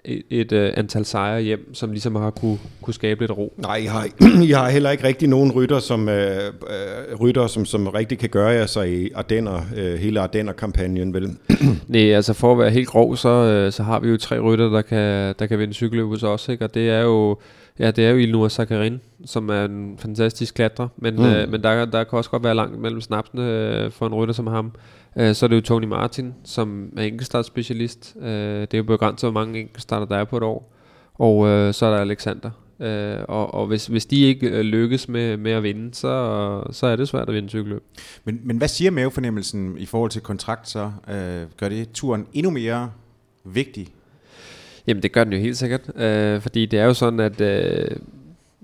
et, 0.06 0.24
et 0.30 0.52
øh, 0.52 0.74
antal 0.78 1.06
sejre 1.06 1.42
hjem, 1.42 1.74
som 1.74 1.92
ligesom 1.92 2.16
har 2.16 2.30
kunne, 2.30 2.58
kunne 2.82 2.94
skabe 2.94 3.22
lidt 3.22 3.32
ro. 3.32 3.54
Nej, 3.58 3.76
I 3.76 3.86
har, 3.86 4.08
I 4.50 4.52
har 4.52 4.70
heller 4.70 4.92
ikke 4.92 5.04
rigtig 5.04 5.30
nogen 5.30 5.52
rytter, 5.52 5.80
som, 5.80 6.10
øh, 6.10 6.38
øh, 6.48 7.16
rytter, 7.20 7.48
som, 7.48 7.66
som 7.66 7.88
rigtig 7.88 8.20
kan 8.20 8.30
gøre 8.30 8.50
jer 8.50 8.66
sig 8.66 8.94
i 8.94 9.12
Ardenner, 9.16 9.62
øh, 9.76 10.00
hele 10.00 10.20
Ardenner-kampagnen, 10.20 11.14
vel? 11.14 11.38
Nej, 11.88 12.14
altså 12.14 12.34
for 12.34 12.52
at 12.52 12.60
være 12.60 12.70
helt 12.70 12.88
grov, 12.88 13.18
så, 13.18 13.30
øh, 13.30 13.72
så 13.72 13.84
har 13.84 14.00
vi 14.00 14.10
jo 14.10 14.18
tre 14.18 14.40
rytter, 14.40 14.70
der 14.70 14.82
kan, 14.82 15.36
der 15.40 15.46
kan 15.48 15.60
vinde 15.60 15.74
cykelløb 15.74 16.08
hos 16.08 16.24
os, 16.24 16.50
ikke? 16.50 16.66
og 16.66 16.74
det 16.74 16.90
er 16.90 17.02
jo 17.02 17.38
Ja, 17.79 17.91
det 17.91 18.05
er 18.05 18.10
jo 18.10 18.17
Ilnur 18.17 18.47
Sakarin, 18.47 19.01
som 19.25 19.49
er 19.49 19.65
en 19.65 19.97
fantastisk 19.97 20.55
klatrer, 20.55 20.88
men, 20.97 21.15
mm. 21.15 21.25
øh, 21.25 21.51
men 21.51 21.63
der, 21.63 21.86
der 21.86 22.03
kan 22.03 22.17
også 22.17 22.29
godt 22.29 22.43
være 22.43 22.55
langt 22.55 22.79
mellem 22.79 23.01
snapsene 23.01 23.47
øh, 23.47 23.91
for 23.91 24.07
en 24.07 24.13
rytter 24.13 24.34
som 24.34 24.47
ham. 24.47 24.71
Øh, 25.15 25.36
så 25.36 25.45
er 25.45 25.47
det 25.47 25.55
jo 25.55 25.62
Tony 25.62 25.86
Martin, 25.86 26.34
som 26.43 26.93
er 26.97 27.03
enkeltstartspecialist. 27.03 28.15
Øh, 28.21 28.62
det 28.62 28.73
er 28.73 28.77
jo 28.77 28.84
begrænset, 28.84 29.29
hvor 29.29 29.41
mange 29.41 29.60
enkeltstarter 29.60 30.05
der 30.05 30.17
er 30.17 30.23
på 30.23 30.38
et 30.38 30.43
år. 30.43 30.73
Og 31.13 31.47
øh, 31.47 31.73
så 31.73 31.86
er 31.86 31.91
der 31.91 32.01
Alexander. 32.01 32.49
Øh, 32.79 33.17
og 33.27 33.53
og 33.53 33.67
hvis, 33.67 33.88
hvis 33.88 34.05
de 34.05 34.21
ikke 34.21 34.49
øh, 34.49 34.62
lykkes 34.62 35.10
med, 35.10 35.38
med 35.38 35.51
at 35.51 35.63
vinde, 35.63 35.95
så, 35.95 36.63
så 36.71 36.88
er 36.88 36.95
det 36.95 37.07
svært 37.07 37.29
at 37.29 37.36
vinde 37.36 37.49
cykelløb. 37.49 37.84
Men, 38.23 38.41
men 38.43 38.57
hvad 38.57 38.67
siger 38.67 38.91
mavefornemmelsen 38.91 39.77
i 39.77 39.86
forhold 39.86 40.12
til 40.12 40.21
kontrakt 40.21 40.69
så? 40.69 40.91
Øh, 41.10 41.41
gør 41.57 41.69
det 41.69 41.91
turen 41.91 42.27
endnu 42.34 42.51
mere 42.51 42.91
vigtig 43.43 43.88
Jamen 44.88 45.04
det 45.04 45.12
gør 45.12 45.24
den 45.24 45.34
jo 45.34 45.39
helt 45.39 45.58
sikkert, 45.58 45.91
øh, 45.96 46.41
fordi 46.41 46.65
det 46.65 46.80
er 46.80 46.86
jo 46.86 46.94
sådan, 46.94 47.20
at 47.20 47.41
øh, 47.41 47.88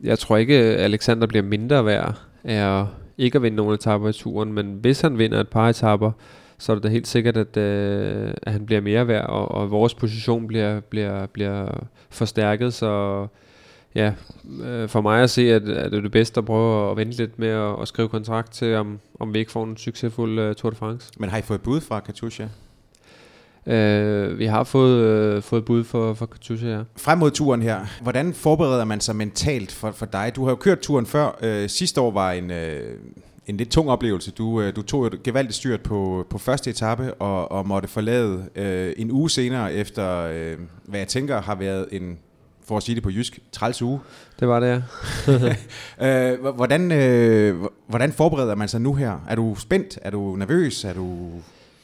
jeg 0.03 0.19
tror 0.19 0.37
ikke, 0.37 0.55
Alexander 0.55 1.27
bliver 1.27 1.43
mindre 1.43 1.85
værd 1.85 2.15
af 2.43 2.79
at 2.79 2.85
ikke 3.17 3.35
at 3.35 3.41
vinde 3.41 3.57
nogen 3.57 3.73
etaper 3.73 4.09
i 4.09 4.13
turen, 4.13 4.53
men 4.53 4.77
hvis 4.81 5.01
han 5.01 5.17
vinder 5.17 5.39
et 5.39 5.47
par 5.47 5.69
etaper, 5.69 6.11
så 6.57 6.71
er 6.71 6.75
det 6.75 6.83
da 6.83 6.89
helt 6.89 7.07
sikkert, 7.07 7.37
at, 7.37 7.57
øh, 7.57 8.33
at 8.41 8.53
han 8.53 8.65
bliver 8.65 8.81
mere 8.81 9.07
værd, 9.07 9.25
og, 9.25 9.51
og 9.51 9.71
vores 9.71 9.93
position 9.93 10.47
bliver, 10.47 10.79
bliver, 10.79 11.25
bliver 11.25 11.87
forstærket, 12.09 12.73
så 12.73 13.27
ja, 13.95 14.13
øh, 14.63 14.89
for 14.89 15.01
mig 15.01 15.23
at 15.23 15.29
se, 15.29 15.53
at, 15.53 15.69
at 15.69 15.91
det 15.91 15.97
er 15.97 16.01
det 16.01 16.11
bedste 16.11 16.37
at 16.37 16.45
prøve 16.45 16.91
at 16.91 16.97
vente 16.97 17.17
lidt 17.17 17.39
med 17.39 17.47
at, 17.47 17.81
at 17.81 17.87
skrive 17.87 18.09
kontrakt 18.09 18.51
til, 18.51 18.75
om, 18.75 18.99
om 19.19 19.33
vi 19.33 19.39
ikke 19.39 19.51
får 19.51 19.63
en 19.63 19.77
succesfuld 19.77 20.39
uh, 20.39 20.55
Tour 20.55 20.69
de 20.69 20.75
France. 20.75 21.11
Men 21.19 21.29
har 21.29 21.37
I 21.37 21.41
fået 21.41 21.61
bud 21.61 21.81
fra 21.81 21.99
Katusha? 21.99 22.45
Øh, 23.67 24.39
vi 24.39 24.45
har 24.45 24.63
fået, 24.63 25.03
øh, 25.03 25.41
fået 25.41 25.65
bud 25.65 25.83
for, 25.83 26.13
for 26.13 26.25
Katusha, 26.25 26.67
ja. 26.67 26.81
Frem 26.97 27.17
mod 27.17 27.31
turen 27.31 27.61
her, 27.61 27.79
hvordan 28.01 28.33
forbereder 28.33 28.85
man 28.85 29.01
sig 29.01 29.15
mentalt 29.15 29.71
for, 29.71 29.91
for 29.91 30.05
dig? 30.05 30.31
Du 30.35 30.43
har 30.43 30.51
jo 30.51 30.55
kørt 30.55 30.79
turen 30.79 31.05
før. 31.05 31.37
Øh, 31.41 31.69
sidste 31.69 32.01
år 32.01 32.11
var 32.11 32.31
en... 32.31 32.51
Øh 32.51 32.97
en 33.47 33.57
lidt 33.57 33.69
tung 33.69 33.89
oplevelse. 33.89 34.31
Du, 34.31 34.61
øh, 34.61 34.75
du 34.75 34.81
tog 34.81 35.07
et 35.07 35.23
gevaldigt 35.23 35.55
styrt 35.55 35.81
på, 35.81 36.25
på 36.29 36.37
første 36.37 36.69
etape 36.69 37.13
og, 37.13 37.51
og 37.51 37.67
måtte 37.67 37.87
forlade 37.87 38.49
øh, 38.55 38.93
en 38.97 39.11
uge 39.11 39.29
senere 39.29 39.73
efter, 39.73 40.21
øh, 40.33 40.57
hvad 40.85 40.99
jeg 40.99 41.07
tænker 41.07 41.41
har 41.41 41.55
været 41.55 41.87
en, 41.91 42.17
for 42.65 42.77
at 42.77 42.83
sige 42.83 42.95
det 42.95 43.03
på 43.03 43.09
jysk, 43.09 43.39
træls 43.51 43.81
uge. 43.81 43.99
Det 44.39 44.47
var 44.47 44.59
det, 44.59 44.83
ja. 45.97 46.33
øh, 46.33 46.55
hvordan, 46.55 46.91
øh, 46.91 47.55
hvordan 47.87 48.11
forbereder 48.11 48.55
man 48.55 48.67
sig 48.67 48.81
nu 48.81 48.93
her? 48.93 49.19
Er 49.29 49.35
du 49.35 49.55
spændt? 49.55 49.99
Er 50.01 50.09
du 50.09 50.35
nervøs? 50.35 50.83
Er 50.83 50.93
du... 50.93 51.31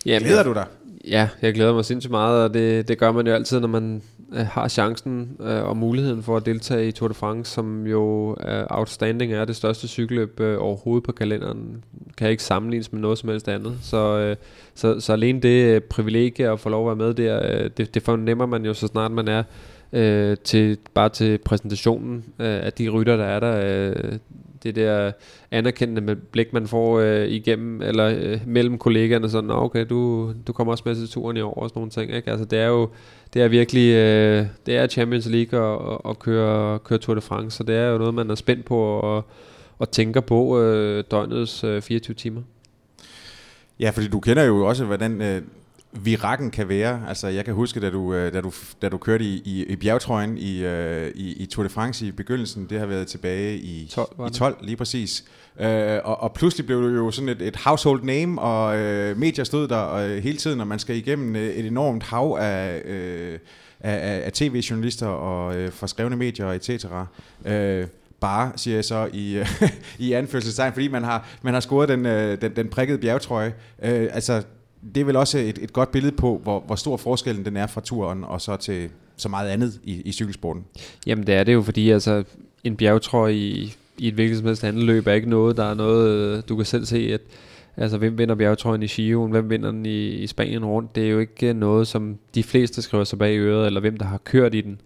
Jamen, 0.05 0.27
Glæder 0.27 0.43
du 0.43 0.53
dig? 0.53 0.65
Ja, 1.07 1.29
jeg 1.41 1.53
glæder 1.53 1.73
mig 1.73 1.85
sindssygt 1.85 2.11
meget, 2.11 2.43
og 2.43 2.53
det, 2.53 2.87
det 2.87 2.97
gør 2.97 3.11
man 3.11 3.27
jo 3.27 3.33
altid, 3.33 3.59
når 3.59 3.67
man 3.67 4.01
øh, 4.33 4.45
har 4.45 4.67
chancen 4.67 5.37
øh, 5.39 5.63
og 5.63 5.77
muligheden 5.77 6.23
for 6.23 6.37
at 6.37 6.45
deltage 6.45 6.87
i 6.87 6.91
Tour 6.91 7.07
de 7.07 7.13
France, 7.13 7.51
som 7.53 7.87
jo 7.87 8.35
er 8.39 8.65
outstanding 8.69 9.33
er 9.33 9.45
det 9.45 9.55
største 9.55 9.87
cykelløb 9.87 10.39
øh, 10.39 10.57
overhovedet 10.59 11.03
på 11.03 11.11
kalenderen. 11.11 11.83
Kan 12.17 12.29
ikke 12.29 12.43
sammenlignes 12.43 12.91
med 12.93 13.01
noget 13.01 13.17
som 13.17 13.29
helst 13.29 13.49
andet. 13.49 13.77
Så, 13.81 14.17
øh, 14.17 14.35
så, 14.75 14.99
så 14.99 15.13
alene 15.13 15.39
det 15.39 15.75
øh, 15.75 15.81
privilegie 15.81 16.51
at 16.51 16.59
få 16.59 16.69
lov 16.69 16.91
at 16.91 16.97
være 16.97 17.07
med 17.07 17.13
der, 17.13 17.63
øh, 17.63 17.69
det, 17.77 17.93
det 17.93 18.03
fornemmer 18.03 18.45
man 18.45 18.65
jo 18.65 18.73
så 18.73 18.87
snart 18.87 19.11
man 19.11 19.27
er 19.27 19.43
øh, 19.93 20.37
til 20.43 20.77
bare 20.93 21.09
til 21.09 21.37
præsentationen 21.37 22.23
øh, 22.39 22.65
af 22.65 22.73
de 22.73 22.89
rytter, 22.89 23.17
der 23.17 23.25
er 23.25 23.39
der. 23.39 23.61
Øh, 23.65 24.19
det 24.63 24.75
der 24.75 25.11
anerkendende 25.51 26.15
blik, 26.15 26.53
man 26.53 26.67
får 26.67 26.99
øh, 26.99 27.27
igennem, 27.27 27.81
eller 27.81 28.05
øh, 28.17 28.39
mellem 28.47 28.77
kollegaerne, 28.77 29.29
sådan, 29.29 29.51
okay, 29.51 29.85
du, 29.89 30.33
du 30.47 30.53
kommer 30.53 30.71
også 30.71 30.83
med 30.85 30.95
til 30.95 31.09
turen 31.09 31.37
i 31.37 31.41
år, 31.41 31.53
og 31.53 31.69
sådan 31.69 31.79
nogle 31.79 31.91
ting, 31.91 32.15
ikke? 32.15 32.31
Altså, 32.31 32.45
det 32.45 32.59
er 32.59 32.67
jo, 32.67 32.89
det 33.33 33.41
er 33.41 33.47
virkelig, 33.47 33.93
øh, 33.93 34.45
det 34.65 34.77
er 34.77 34.87
Champions 34.87 35.25
League 35.25 35.59
at, 35.59 35.99
at 36.09 36.19
køre, 36.19 36.79
køre 36.79 36.99
Tour 36.99 37.15
de 37.15 37.21
France, 37.21 37.57
så 37.57 37.63
det 37.63 37.75
er 37.75 37.87
jo 37.87 37.97
noget, 37.97 38.13
man 38.13 38.29
er 38.29 38.35
spændt 38.35 38.65
på, 38.65 38.77
og, 38.79 39.25
og 39.79 39.91
tænker 39.91 40.21
på 40.21 40.61
øh, 40.61 41.03
døgnets 41.11 41.63
øh, 41.63 41.81
24 41.81 42.15
timer. 42.15 42.41
Ja, 43.79 43.89
fordi 43.89 44.07
du 44.07 44.19
kender 44.19 44.43
jo 44.43 44.65
også, 44.65 44.85
hvordan 44.85 45.21
øh, 45.21 45.41
virakken 45.95 46.51
kan 46.51 46.69
være. 46.69 47.01
Altså, 47.07 47.27
jeg 47.27 47.45
kan 47.45 47.53
huske, 47.53 47.79
da 47.79 47.89
du, 47.89 48.13
øh, 48.13 48.33
da 48.33 48.41
du, 48.41 48.51
da 48.81 48.89
du 48.89 48.97
kørte 48.97 49.25
i, 49.25 49.41
i, 49.45 49.65
i 49.65 49.75
bjergtrøjen 49.75 50.37
i, 50.37 50.65
uh, 50.65 51.07
i, 51.15 51.33
i 51.33 51.45
Tour 51.45 51.63
de 51.63 51.69
France 51.69 52.05
i 52.05 52.11
begyndelsen, 52.11 52.67
det 52.69 52.79
har 52.79 52.85
været 52.85 53.07
tilbage 53.07 53.57
i 53.57 53.87
12, 53.91 54.07
i 54.27 54.33
12 54.33 54.57
lige 54.61 54.75
præcis. 54.75 55.23
Uh, 55.59 55.65
og, 56.03 56.21
og 56.21 56.33
pludselig 56.33 56.65
blev 56.65 56.81
du 56.81 56.87
jo 56.87 57.11
sådan 57.11 57.29
et, 57.29 57.41
et 57.41 57.55
household 57.55 58.03
name, 58.03 58.41
og 58.41 58.75
uh, 58.75 59.17
medier 59.17 59.43
stod 59.43 59.67
der 59.67 60.05
uh, 60.05 60.23
hele 60.23 60.37
tiden, 60.37 60.61
og 60.61 60.67
man 60.67 60.79
skal 60.79 60.95
igennem 60.95 61.35
et 61.35 61.65
enormt 61.65 62.03
hav 62.03 62.37
af, 62.39 62.81
uh, 62.85 63.39
af, 63.79 64.21
af 64.25 64.31
tv-journalister 64.33 65.07
og 65.07 65.55
uh, 65.55 65.71
fra 65.71 65.87
skrevne 65.87 66.15
medier, 66.15 66.47
etc. 66.47 66.85
Uh, 66.85 67.87
bare, 68.19 68.51
siger 68.55 68.75
jeg 68.75 68.85
så 68.85 69.09
i, 69.13 69.43
i 70.07 70.13
anførselstegn, 70.13 70.73
fordi 70.73 70.87
man 70.87 71.03
har, 71.03 71.27
man 71.41 71.53
har 71.53 71.61
scoret 71.61 71.89
den, 71.89 72.05
den, 72.41 72.55
den 72.55 72.69
prikkede 72.69 72.97
bjergtrøje. 72.97 73.53
Uh, 73.77 73.89
altså, 73.89 74.43
det 74.95 75.01
er 75.01 75.05
vel 75.05 75.15
også 75.15 75.37
et, 75.37 75.57
et 75.61 75.73
godt 75.73 75.91
billede 75.91 76.15
på, 76.15 76.39
hvor, 76.43 76.59
hvor 76.59 76.75
stor 76.75 76.97
forskellen 76.97 77.45
den 77.45 77.57
er 77.57 77.67
fra 77.67 77.81
turen 77.81 78.23
og 78.23 78.41
så 78.41 78.55
til 78.55 78.89
så 79.17 79.29
meget 79.29 79.49
andet 79.49 79.79
i, 79.83 80.01
i 80.01 80.11
cykelsporten. 80.11 80.65
Jamen 81.05 81.27
det 81.27 81.35
er 81.35 81.43
det 81.43 81.53
jo, 81.53 81.61
fordi 81.61 81.89
altså, 81.89 82.23
en 82.63 82.75
bjergtrøje 82.75 83.33
i, 83.33 83.75
i 83.97 84.07
et 84.07 84.13
hvilket 84.13 84.37
som 84.37 84.47
helst 84.47 84.63
andet 84.63 84.83
løb 84.83 85.07
er 85.07 85.13
ikke 85.13 85.29
noget, 85.29 85.57
der 85.57 85.63
er 85.63 85.73
noget, 85.73 86.09
øh, 86.09 86.43
du 86.49 86.55
kan 86.55 86.65
selv 86.65 86.85
se, 86.85 87.13
at 87.13 87.21
altså, 87.77 87.97
hvem 87.97 88.17
vinder 88.17 88.35
bjergtrøjen 88.35 88.83
i 88.83 88.85
Gio'en, 88.85 89.29
hvem 89.29 89.49
vinder 89.49 89.71
den 89.71 89.85
i, 89.85 90.07
i 90.07 90.27
Spanien 90.27 90.65
rundt, 90.65 90.95
det 90.95 91.03
er 91.03 91.09
jo 91.09 91.19
ikke 91.19 91.53
noget, 91.53 91.87
som 91.87 92.17
de 92.35 92.43
fleste 92.43 92.81
skriver 92.81 93.03
sig 93.03 93.19
bag 93.19 93.33
i 93.33 93.37
øret, 93.37 93.65
eller 93.65 93.79
hvem 93.79 93.97
der 93.97 94.05
har 94.05 94.17
kørt 94.17 94.55
i 94.55 94.61
den. 94.61 94.81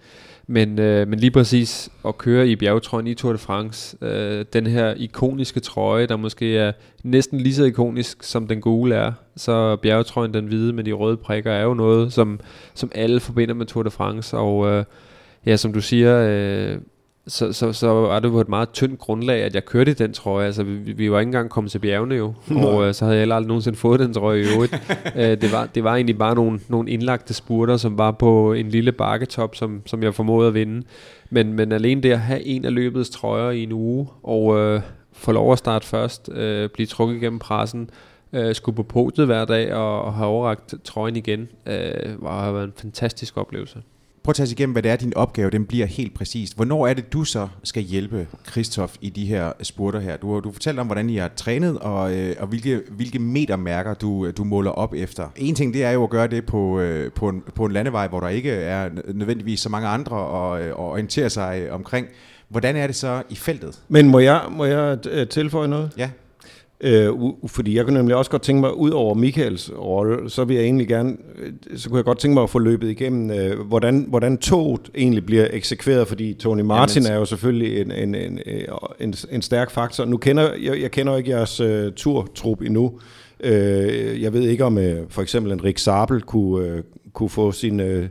Men, 0.50 0.80
øh, 0.80 1.08
men 1.08 1.20
lige 1.20 1.32
præcis 1.32 1.90
at 2.08 2.18
køre 2.18 2.48
i 2.48 2.56
bjergetrøjen 2.56 3.08
i 3.08 3.14
Tour 3.14 3.32
de 3.32 3.38
France, 3.38 3.98
øh, 4.02 4.46
den 4.54 4.68
her 4.68 4.94
ikoniske 4.98 5.60
trøje, 5.60 6.06
der 6.06 6.18
måske 6.18 6.58
er 6.58 6.72
næsten 7.04 7.40
lige 7.40 7.54
så 7.54 7.64
ikonisk 7.64 8.24
som 8.24 8.48
den 8.48 8.62
gule 8.62 8.96
er, 8.96 9.12
så 9.36 9.76
bjergetrøjen, 9.76 10.34
den 10.34 10.46
hvide 10.46 10.74
med 10.74 10.84
de 10.84 10.92
røde 10.92 11.18
prikker, 11.18 11.52
er 11.52 11.64
jo 11.64 11.74
noget, 11.74 12.14
som, 12.14 12.40
som 12.74 12.92
alle 12.96 13.20
forbinder 13.20 13.56
med 13.56 13.66
Tour 13.66 13.84
de 13.84 13.92
France, 13.92 14.38
og 14.38 14.68
øh, 14.68 14.84
ja, 15.46 15.56
som 15.56 15.74
du 15.74 15.82
siger, 15.82 16.28
øh, 16.30 16.78
så, 17.28 17.54
så, 17.54 17.74
så 17.74 17.88
var 17.88 18.20
det 18.20 18.32
på 18.32 18.42
et 18.42 18.50
meget 18.50 18.70
tyndt 18.72 19.00
grundlag, 19.00 19.44
at 19.44 19.56
jeg 19.56 19.66
kørte 19.66 19.94
den 19.94 20.14
trøje. 20.14 20.46
Altså, 20.46 20.64
vi, 20.64 20.92
vi 20.92 21.12
var 21.12 21.20
ikke 21.20 21.28
engang 21.28 21.50
kommet 21.50 21.72
til 21.72 21.80
bjergene 21.80 22.16
jo, 22.16 22.34
og 22.64 22.88
øh, 22.88 22.94
så 22.94 23.06
havde 23.06 23.18
jeg 23.18 23.32
aldrig 23.32 23.48
nogensinde 23.48 23.78
fået 23.78 24.00
den 24.00 24.14
trøje 24.14 24.40
i 24.40 24.54
øvrigt. 24.54 24.74
øh, 25.16 25.42
det, 25.42 25.52
var, 25.52 25.66
det 25.66 25.84
var 25.84 25.96
egentlig 25.96 26.18
bare 26.18 26.36
nogle, 26.36 26.60
nogle 26.68 26.90
indlagte 26.90 27.34
spurter, 27.34 27.78
som 27.78 27.98
var 27.98 28.12
på 28.12 28.54
en 28.54 28.70
lille 28.70 28.92
bakketop, 28.92 29.56
som, 29.56 29.82
som 29.86 30.04
jeg 30.04 30.16
formåede 30.16 30.48
at 30.48 30.54
vinde. 30.54 30.84
Men, 31.30 31.54
men 31.54 31.72
alene 31.72 32.02
det 32.02 32.12
at 32.12 32.20
have 32.20 32.44
en 32.44 32.66
af 32.66 32.74
løbets 32.74 33.10
trøjer 33.10 33.52
i 33.52 33.64
en 33.64 33.72
uge, 33.72 34.08
og 34.24 34.58
øh, 34.58 34.82
få 35.14 35.32
lov 35.32 35.52
at 35.52 35.58
starte 35.58 35.88
først, 35.88 36.30
øh, 36.34 36.70
blive 36.70 36.88
trukket 36.88 37.16
igennem 37.16 37.40
pressen, 37.40 37.90
øh, 38.34 38.56
skulle 38.56 38.76
på 38.76 38.84
podiet 38.84 39.28
hver 39.28 39.46
dag 39.46 39.74
og, 39.74 40.02
og 40.02 40.14
have 40.14 40.28
overragt 40.28 40.74
trøjen 40.84 41.16
igen, 41.16 41.48
øh, 41.66 42.24
var, 42.24 42.44
har 42.44 42.52
været 42.52 42.66
en 42.66 42.74
fantastisk 42.78 43.38
oplevelse. 43.38 43.80
Prøv 44.28 44.32
at 44.32 44.36
tage 44.36 44.44
os 44.44 44.52
igennem, 44.52 44.74
hvad 44.74 44.84
det 44.84 44.92
er, 44.92 44.96
din 44.96 45.14
opgave 45.16 45.50
den 45.50 45.66
bliver 45.66 45.86
helt 45.86 46.14
præcist. 46.14 46.56
Hvornår 46.56 46.88
er 46.88 46.94
det, 46.94 47.14
du 47.14 47.24
så 47.24 47.48
skal 47.64 47.84
hjælpe 47.84 48.28
Christoph 48.52 48.94
i 49.02 49.10
de 49.10 49.26
her 49.26 49.52
spurter 49.62 50.00
her? 50.00 50.18
Du 50.18 50.40
du 50.40 50.52
fortalt 50.52 50.80
om, 50.80 50.86
hvordan 50.86 51.10
I 51.10 51.16
har 51.16 51.32
trænet, 51.36 51.80
og, 51.80 52.16
øh, 52.16 52.36
og 52.40 52.48
hvilke, 52.48 52.82
hvilke 52.90 53.20
metermærker 53.20 53.94
du, 53.94 54.32
du 54.32 54.44
måler 54.44 54.72
op 54.72 54.94
efter. 54.94 55.28
En 55.36 55.56
ting, 55.56 55.74
det 55.74 55.84
er 55.84 55.92
jo 55.92 56.04
at 56.04 56.10
gøre 56.10 56.28
det 56.28 56.46
på, 56.46 56.80
øh, 56.80 57.12
på, 57.12 57.30
en, 57.30 57.44
på 57.56 57.66
en 57.66 57.72
landevej, 57.72 58.08
hvor 58.08 58.20
der 58.20 58.28
ikke 58.28 58.52
er 58.52 58.90
nødvendigvis 59.14 59.60
så 59.60 59.70
mange 59.70 59.88
andre 59.88 60.18
at, 60.56 60.62
at 60.62 60.80
orientere 60.80 61.30
sig 61.30 61.72
omkring. 61.72 62.08
Hvordan 62.50 62.76
er 62.76 62.88
det 62.88 62.96
så 62.96 63.24
i 63.30 63.36
feltet? 63.36 63.80
Men 63.88 64.10
må 64.10 64.20
jeg, 64.20 64.42
må 64.52 64.66
jeg 64.66 64.98
øh, 65.10 65.28
tilføje 65.28 65.68
noget? 65.68 65.92
Ja. 65.98 66.10
Øh, 66.82 67.14
fordi 67.48 67.76
jeg 67.76 67.86
kunne 67.86 67.98
nemlig 67.98 68.16
også 68.16 68.32
godt 68.32 68.42
tænke 68.42 68.60
mig, 68.60 68.74
ud 68.74 68.90
over 68.90 69.14
Michaels 69.14 69.72
rolle, 69.80 70.30
så 70.30 70.44
vil 70.44 70.56
jeg 70.56 70.66
egentlig 70.66 70.88
gerne, 70.88 71.18
øh, 71.40 71.78
så 71.78 71.90
kunne 71.90 71.98
jeg 71.98 72.06
godt 72.06 72.20
tænke 72.20 72.34
mig 72.34 72.44
at 72.44 72.50
få 72.50 72.60
løbet 72.60 72.90
igennem, 72.90 73.32
øh, 73.32 73.60
hvordan, 73.60 74.06
hvordan 74.10 74.38
toget 74.38 74.90
egentlig 74.96 75.26
bliver 75.26 75.48
eksekveret, 75.52 76.08
fordi 76.08 76.34
Tony 76.34 76.62
Martin 76.62 77.02
Jamen, 77.02 77.14
er 77.16 77.20
jo 77.20 77.26
selvfølgelig 77.26 77.82
en, 77.82 77.92
en, 77.92 78.16
en, 78.16 78.40
en, 79.00 79.14
en 79.32 79.42
stærk 79.42 79.72
faktor. 79.72 80.06
Nu 80.06 80.18
kender 80.18 80.54
jeg, 80.62 80.82
jeg 80.82 80.92
kender 80.92 81.18
ikke 81.18 81.30
jeres 81.30 81.62
uh, 81.62 81.94
turtrup 81.96 82.62
endnu. 82.62 83.00
Uh, 83.40 84.22
jeg 84.22 84.34
ved 84.34 84.42
ikke, 84.42 84.66
om 84.66 84.78
uh, 84.78 84.84
for 85.10 85.22
eksempel 85.22 85.52
en 85.52 85.64
Rick 85.64 85.78
Sabel 85.78 86.22
kunne, 86.22 86.74
uh, 86.74 86.80
kunne 87.14 87.30
få 87.30 87.52
sin... 87.52 87.80
Uh, 87.80 88.06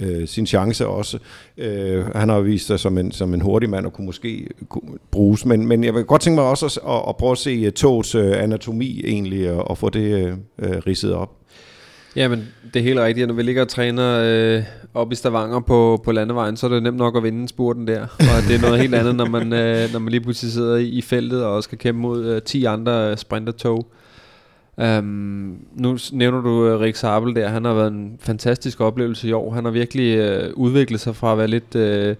øh, 0.00 0.28
sin 0.28 0.46
chance 0.46 0.86
også. 0.86 1.18
Øh, 1.58 2.06
han 2.06 2.28
har 2.28 2.40
vist 2.40 2.66
sig 2.66 2.80
som 2.80 2.98
en, 2.98 3.12
som 3.12 3.34
en 3.34 3.40
hurtig 3.40 3.70
mand 3.70 3.86
og 3.86 3.92
kunne 3.92 4.06
måske 4.06 4.46
kunne 4.68 4.98
bruges, 5.10 5.46
men, 5.46 5.66
men 5.66 5.84
jeg 5.84 5.94
vil 5.94 6.04
godt 6.04 6.22
tænke 6.22 6.34
mig 6.34 6.44
også 6.44 6.66
at, 6.66 6.78
at, 6.94 7.02
at 7.08 7.16
prøve 7.16 7.32
at 7.32 7.38
se 7.38 7.66
uh, 7.66 7.72
togets 7.72 8.14
øh, 8.14 8.42
anatomi 8.42 9.02
egentlig 9.04 9.50
og, 9.50 9.70
og 9.70 9.78
få 9.78 9.90
det 9.90 10.26
øh, 10.26 10.34
øh, 10.58 10.82
ridset 10.86 11.14
op. 11.14 11.36
Ja, 12.16 12.28
men 12.28 12.48
det 12.74 12.80
er 12.80 12.84
helt 12.84 12.98
rigtigt. 12.98 13.28
Når 13.28 13.34
vi 13.34 13.42
ligger 13.42 13.62
og 13.62 13.68
træner 13.68 14.20
øh, 14.24 14.62
op 14.94 15.12
i 15.12 15.14
Stavanger 15.14 15.60
på, 15.60 16.00
på 16.04 16.12
landevejen, 16.12 16.56
så 16.56 16.66
er 16.66 16.70
det 16.70 16.82
nemt 16.82 16.96
nok 16.96 17.16
at 17.16 17.22
vinde 17.22 17.48
spurten 17.48 17.86
der. 17.86 18.02
Og 18.02 18.48
det 18.48 18.56
er 18.56 18.60
noget 18.60 18.80
helt 18.80 18.94
andet, 18.94 19.14
når 19.14 19.26
man, 19.26 19.52
øh, 19.52 19.92
når 19.92 19.98
man 19.98 20.10
lige 20.10 20.20
pludselig 20.20 20.52
sidder 20.52 20.76
i, 20.76 20.88
i 20.88 21.02
feltet 21.02 21.44
og 21.44 21.62
skal 21.62 21.78
kæmpe 21.78 22.00
mod 22.00 22.26
øh, 22.26 22.42
10 22.42 22.64
andre 22.64 23.16
sprintertog. 23.16 23.92
Um, 24.80 25.56
nu 25.74 25.98
nævner 26.12 26.40
du 26.40 26.74
uh, 26.74 26.80
Rick 26.80 26.96
Sabel 26.96 27.34
der, 27.34 27.48
han 27.48 27.64
har 27.64 27.74
været 27.74 27.92
en 27.92 28.16
fantastisk 28.20 28.80
oplevelse 28.80 29.28
i 29.28 29.32
år. 29.32 29.52
Han 29.54 29.64
har 29.64 29.72
virkelig 29.72 30.18
uh, 30.18 30.50
udviklet 30.54 31.00
sig 31.00 31.16
fra 31.16 31.32
at 31.32 31.38
være 31.38 31.46
lidt, 31.48 31.74
uh, 31.74 32.16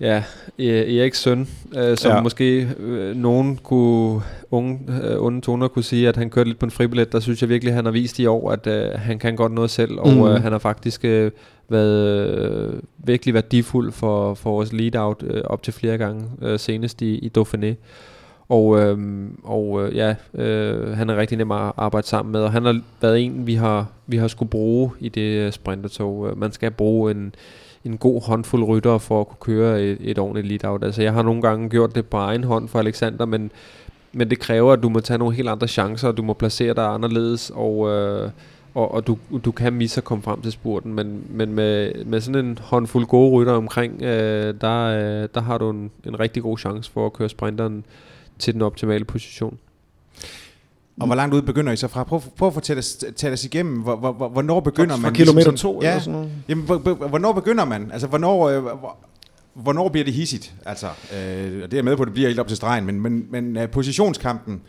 ja, 0.00 0.22
e- 0.60 0.98
Eriks 0.98 1.20
søn, 1.20 1.40
uh, 1.40 1.96
som 1.96 2.12
ja. 2.12 2.20
måske 2.22 2.68
uh, 2.78 3.16
nogen 3.16 3.56
kunne, 3.62 4.20
unge, 4.50 4.78
uh, 4.88 5.26
unge 5.26 5.40
toner 5.40 5.68
kunne 5.68 5.82
sige, 5.82 6.08
at 6.08 6.16
han 6.16 6.30
kørte 6.30 6.48
lidt 6.48 6.58
på 6.58 6.66
en 6.66 6.70
fribillet. 6.70 7.12
Der 7.12 7.20
synes 7.20 7.42
jeg 7.42 7.48
virkelig, 7.48 7.70
at 7.70 7.76
han 7.76 7.84
har 7.84 7.92
vist 7.92 8.18
i 8.18 8.26
år, 8.26 8.50
at 8.50 8.66
uh, 8.66 9.00
han 9.00 9.18
kan 9.18 9.36
godt 9.36 9.52
noget 9.52 9.70
selv, 9.70 9.98
og 9.98 10.12
mm. 10.12 10.20
uh, 10.20 10.30
han 10.30 10.52
har 10.52 10.58
faktisk 10.58 11.04
uh, 11.04 11.30
været 11.68 12.68
uh, 12.68 12.78
virkelig 13.04 13.34
værdifuld 13.34 13.92
for, 13.92 14.34
for 14.34 14.50
vores 14.50 14.72
lead-out 14.72 15.22
uh, 15.22 15.40
op 15.44 15.62
til 15.62 15.72
flere 15.72 15.98
gange, 15.98 16.24
uh, 16.42 16.58
senest 16.58 17.02
i, 17.02 17.18
i 17.18 17.30
Dauphiné. 17.38 17.74
Og, 18.50 18.78
øh, 18.80 18.98
og 19.42 19.82
øh, 19.82 19.96
ja, 19.96 20.14
øh, 20.34 20.96
han 20.96 21.10
er 21.10 21.16
rigtig 21.16 21.38
nem 21.38 21.50
at 21.50 21.72
arbejde 21.76 22.06
sammen 22.06 22.32
med, 22.32 22.40
og 22.40 22.52
han 22.52 22.64
har 22.64 22.80
været 23.00 23.20
en, 23.24 23.46
vi 23.46 23.54
har, 23.54 23.86
vi 24.06 24.16
har 24.16 24.28
skulle 24.28 24.50
bruge 24.50 24.90
i 25.00 25.08
det 25.08 25.20
øh, 25.20 25.52
sprintertog. 25.52 26.28
Øh, 26.28 26.38
man 26.38 26.52
skal 26.52 26.70
bruge 26.70 27.10
en, 27.10 27.34
en 27.84 27.98
god 27.98 28.22
håndfuld 28.22 28.64
rytter 28.64 28.98
for 28.98 29.20
at 29.20 29.28
kunne 29.28 29.56
køre 29.56 29.82
et, 29.82 29.98
et 30.00 30.18
ordentligt 30.18 30.46
lead-out. 30.46 30.84
Altså 30.84 31.02
jeg 31.02 31.12
har 31.12 31.22
nogle 31.22 31.42
gange 31.42 31.68
gjort 31.68 31.94
det 31.94 32.06
på 32.06 32.16
egen 32.16 32.44
hånd 32.44 32.68
for 32.68 32.78
Alexander, 32.78 33.26
men, 33.26 33.50
men 34.12 34.30
det 34.30 34.38
kræver, 34.38 34.72
at 34.72 34.82
du 34.82 34.88
må 34.88 35.00
tage 35.00 35.18
nogle 35.18 35.34
helt 35.34 35.48
andre 35.48 35.68
chancer, 35.68 36.08
og 36.08 36.16
du 36.16 36.22
må 36.22 36.32
placere 36.32 36.74
dig 36.74 36.86
anderledes, 36.86 37.52
og, 37.54 37.88
øh, 37.88 38.30
og, 38.74 38.94
og 38.94 39.06
du, 39.06 39.18
du 39.44 39.52
kan 39.52 39.72
misse 39.72 39.98
at 39.98 40.04
komme 40.04 40.22
frem 40.22 40.42
til 40.42 40.52
spurten, 40.52 40.94
men, 40.94 41.24
men 41.30 41.54
med, 41.54 42.04
med 42.04 42.20
sådan 42.20 42.44
en 42.44 42.58
håndfuld 42.60 43.06
gode 43.06 43.30
rytter 43.30 43.52
omkring, 43.52 44.02
øh, 44.02 44.54
der, 44.60 44.84
øh, 44.84 45.28
der 45.34 45.40
har 45.40 45.58
du 45.58 45.70
en, 45.70 45.90
en 46.06 46.20
rigtig 46.20 46.42
god 46.42 46.58
chance 46.58 46.90
for 46.92 47.06
at 47.06 47.12
køre 47.12 47.28
sprinteren 47.28 47.84
til 48.40 48.54
den 48.54 48.62
optimale 48.62 49.04
position. 49.04 49.58
Og 51.00 51.06
hvor 51.06 51.14
langt 51.14 51.34
ud 51.34 51.42
begynder 51.42 51.72
I 51.72 51.76
så 51.76 51.88
fra? 51.88 52.04
Prøv, 52.04 52.20
prøv 52.36 52.48
at 52.48 52.54
fortælle 52.54 52.78
os, 52.78 53.04
os 53.32 53.44
igennem, 53.44 53.80
hvor, 53.80 53.96
hvor, 53.96 54.28
hvornår 54.28 54.60
begynder 54.60 54.94
fra, 54.94 55.02
man? 55.02 55.10
Fra 55.10 55.16
kilometer 55.16 55.50
ligesom, 55.50 55.72
to 55.72 55.82
ja, 55.82 55.88
eller 55.88 56.00
sådan 56.00 56.12
noget? 56.12 56.30
Jamen, 56.48 56.64
hvornår 57.08 57.32
begynder 57.32 57.64
man? 57.64 57.90
Altså, 57.92 58.06
hvornår, 58.06 58.48
øh, 58.48 58.62
hvornår 59.54 59.88
bliver 59.88 60.04
det 60.04 60.14
hissigt? 60.14 60.54
Altså, 60.66 60.86
øh, 60.86 61.70
det 61.70 61.74
er 61.74 61.82
med 61.82 61.96
på, 61.96 62.02
at 62.02 62.06
det 62.06 62.14
bliver 62.14 62.28
helt 62.28 62.40
op 62.40 62.48
til 62.48 62.56
stregen, 62.56 62.86
men, 62.86 63.00
men, 63.00 63.26
men 63.30 63.56
uh, 63.56 63.70
positionskampen, 63.70 64.60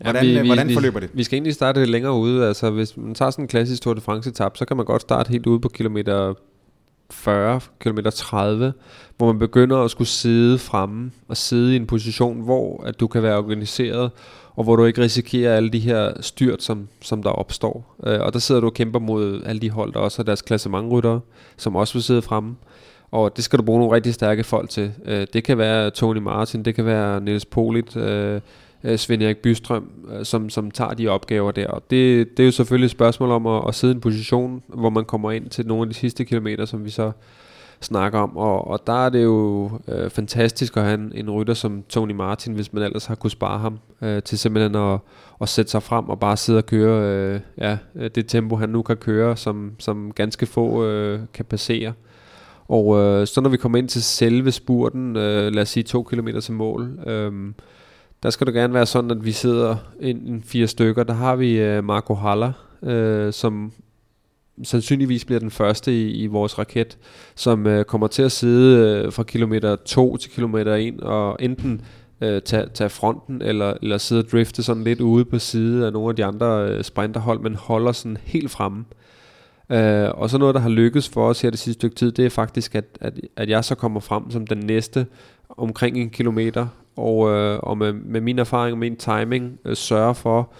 hvordan, 0.00 0.26
ja, 0.26 0.40
vi, 0.40 0.48
hvordan 0.48 0.68
vi, 0.68 0.74
forløber 0.74 1.00
det? 1.00 1.10
Vi 1.14 1.22
skal 1.22 1.36
egentlig 1.36 1.54
starte 1.54 1.80
lidt 1.80 1.90
længere 1.90 2.12
ude. 2.12 2.48
Altså, 2.48 2.70
hvis 2.70 2.96
man 2.96 3.14
tager 3.14 3.30
sådan 3.30 3.44
en 3.44 3.48
klassisk 3.48 3.82
Tour 3.82 3.94
de 3.94 4.00
France-etap, 4.00 4.56
så 4.56 4.64
kan 4.64 4.76
man 4.76 4.86
godt 4.86 5.02
starte 5.02 5.30
helt 5.30 5.46
ude 5.46 5.60
på 5.60 5.68
kilometer 5.68 6.34
40, 7.10 7.60
km 7.78 7.98
30, 8.14 8.72
hvor 9.16 9.26
man 9.26 9.38
begynder 9.38 9.76
at 9.76 9.90
skulle 9.90 10.08
sidde 10.08 10.58
fremme 10.58 11.10
og 11.28 11.36
sidde 11.36 11.72
i 11.72 11.76
en 11.76 11.86
position, 11.86 12.40
hvor 12.40 12.82
at 12.86 13.00
du 13.00 13.06
kan 13.06 13.22
være 13.22 13.38
organiseret, 13.38 14.10
og 14.56 14.64
hvor 14.64 14.76
du 14.76 14.84
ikke 14.84 15.00
risikerer 15.00 15.56
alle 15.56 15.70
de 15.70 15.78
her 15.78 16.12
styrt, 16.20 16.62
som, 16.62 16.88
som 17.02 17.22
der 17.22 17.30
opstår. 17.30 17.96
Øh, 18.06 18.20
og 18.20 18.32
der 18.32 18.38
sidder 18.38 18.60
du 18.60 18.66
og 18.66 18.74
kæmper 18.74 18.98
mod 18.98 19.42
alle 19.46 19.60
de 19.60 19.70
hold, 19.70 19.92
der 19.92 20.00
også 20.00 20.18
har 20.18 20.24
deres 20.24 20.42
klassementryttere, 20.42 21.20
som 21.56 21.76
også 21.76 21.94
vil 21.94 22.02
sidde 22.02 22.22
fremme. 22.22 22.56
Og 23.10 23.36
det 23.36 23.44
skal 23.44 23.58
du 23.58 23.64
bruge 23.64 23.80
nogle 23.80 23.94
rigtig 23.94 24.14
stærke 24.14 24.44
folk 24.44 24.70
til. 24.70 24.92
Øh, 25.04 25.26
det 25.32 25.44
kan 25.44 25.58
være 25.58 25.90
Tony 25.90 26.18
Martin, 26.18 26.64
det 26.64 26.74
kan 26.74 26.86
være 26.86 27.20
Niels 27.20 27.44
Polit, 27.44 27.96
øh, 27.96 28.40
øh, 28.84 28.98
Svend 28.98 29.22
Erik 29.22 29.38
Bystrøm, 29.38 29.90
øh, 30.12 30.24
som, 30.24 30.50
som 30.50 30.70
tager 30.70 30.94
de 30.94 31.08
opgaver 31.08 31.50
der. 31.50 31.68
Og 31.68 31.82
det, 31.90 32.28
det 32.36 32.42
er 32.42 32.46
jo 32.46 32.52
selvfølgelig 32.52 32.86
et 32.86 32.90
spørgsmål 32.90 33.30
om 33.30 33.46
at, 33.46 33.62
at 33.68 33.74
sidde 33.74 33.92
i 33.92 33.94
en 33.94 34.00
position, 34.00 34.62
hvor 34.68 34.90
man 34.90 35.04
kommer 35.04 35.30
ind 35.30 35.50
til 35.50 35.66
nogle 35.66 35.82
af 35.82 35.88
de 35.88 35.94
sidste 35.94 36.24
kilometer, 36.24 36.64
som 36.64 36.84
vi 36.84 36.90
så 36.90 37.12
snakker 37.80 38.18
om. 38.18 38.36
Og, 38.36 38.66
og 38.68 38.86
der 38.86 39.06
er 39.06 39.08
det 39.08 39.24
jo 39.24 39.70
øh, 39.88 40.10
fantastisk 40.10 40.76
at 40.76 40.82
have 40.82 40.94
en, 40.94 41.12
en 41.14 41.30
rytter 41.30 41.54
som 41.54 41.82
Tony 41.88 42.12
Martin, 42.12 42.54
hvis 42.54 42.72
man 42.72 42.82
ellers 42.82 43.06
har 43.06 43.14
kunne 43.14 43.30
spare 43.30 43.58
ham 43.58 43.78
øh, 44.02 44.22
til 44.22 44.38
simpelthen 44.38 44.74
at, 44.74 44.98
at 45.40 45.48
sætte 45.48 45.70
sig 45.70 45.82
frem 45.82 46.08
og 46.08 46.20
bare 46.20 46.36
sidde 46.36 46.58
og 46.58 46.66
køre 46.66 47.02
øh, 47.02 47.40
ja, 47.58 47.78
det 48.14 48.26
tempo, 48.26 48.56
han 48.56 48.68
nu 48.68 48.82
kan 48.82 48.96
køre, 48.96 49.36
som, 49.36 49.72
som 49.78 50.12
ganske 50.12 50.46
få 50.46 50.84
øh, 50.84 51.20
kan 51.34 51.44
passere. 51.44 51.92
Og 52.68 52.98
øh, 52.98 53.26
så 53.26 53.40
når 53.40 53.50
vi 53.50 53.56
kommer 53.56 53.78
ind 53.78 53.88
til 53.88 54.02
selve 54.02 54.52
spurten, 54.52 55.16
øh, 55.16 55.52
lad 55.52 55.62
os 55.62 55.68
sige 55.68 55.84
to 55.84 56.02
kilometer 56.02 56.40
til 56.40 56.54
mål, 56.54 56.98
øh, 57.06 57.32
der 58.22 58.30
skal 58.30 58.46
det 58.46 58.54
gerne 58.54 58.74
være 58.74 58.86
sådan, 58.86 59.10
at 59.10 59.24
vi 59.24 59.32
sidder 59.32 59.76
en, 60.00 60.16
en 60.16 60.42
fire 60.42 60.66
stykker. 60.66 61.02
Der 61.02 61.14
har 61.14 61.36
vi 61.36 61.58
øh, 61.58 61.84
Marco 61.84 62.14
Haller, 62.14 62.52
øh, 62.82 63.32
som 63.32 63.72
sandsynligvis 64.62 65.24
bliver 65.24 65.38
den 65.38 65.50
første 65.50 66.02
i, 66.02 66.22
i 66.22 66.26
vores 66.26 66.58
raket, 66.58 66.98
som 67.34 67.66
øh, 67.66 67.84
kommer 67.84 68.06
til 68.06 68.22
at 68.22 68.32
sidde 68.32 69.02
øh, 69.04 69.12
fra 69.12 69.22
kilometer 69.22 69.76
2 69.76 70.16
til 70.16 70.30
kilometer 70.30 70.74
1, 70.74 71.00
og 71.00 71.36
enten 71.40 71.82
øh, 72.20 72.42
tage, 72.42 72.66
tage 72.74 72.90
fronten, 72.90 73.42
eller, 73.42 73.74
eller 73.82 73.98
sidde 73.98 74.22
og 74.22 74.30
drifte 74.32 74.62
sådan 74.62 74.84
lidt 74.84 75.00
ude 75.00 75.24
på 75.24 75.38
side 75.38 75.86
af 75.86 75.92
nogle 75.92 76.08
af 76.08 76.16
de 76.16 76.24
andre 76.24 76.68
øh, 76.68 76.84
sprinterhold, 76.84 77.40
men 77.40 77.54
holder 77.54 77.92
sådan 77.92 78.16
helt 78.24 78.50
fremme. 78.50 78.84
Øh, 79.70 80.08
og 80.14 80.30
så 80.30 80.38
noget, 80.38 80.54
der 80.54 80.60
har 80.60 80.68
lykkes 80.68 81.08
for 81.08 81.28
os 81.28 81.40
her 81.40 81.50
det 81.50 81.58
sidste 81.58 81.78
stykke 81.78 81.96
tid, 81.96 82.12
det 82.12 82.26
er 82.26 82.30
faktisk, 82.30 82.74
at, 82.74 82.84
at, 83.00 83.20
at 83.36 83.48
jeg 83.48 83.64
så 83.64 83.74
kommer 83.74 84.00
frem 84.00 84.30
som 84.30 84.46
den 84.46 84.58
næste 84.58 85.06
omkring 85.48 85.98
en 85.98 86.10
kilometer, 86.10 86.66
og, 87.00 87.30
øh, 87.30 87.58
og 87.62 87.78
med, 87.78 87.92
med 87.92 88.20
min 88.20 88.38
erfaring 88.38 88.72
og 88.72 88.78
min 88.78 88.96
timing 88.96 89.58
øh, 89.64 89.76
sørge 89.76 90.14
for 90.14 90.52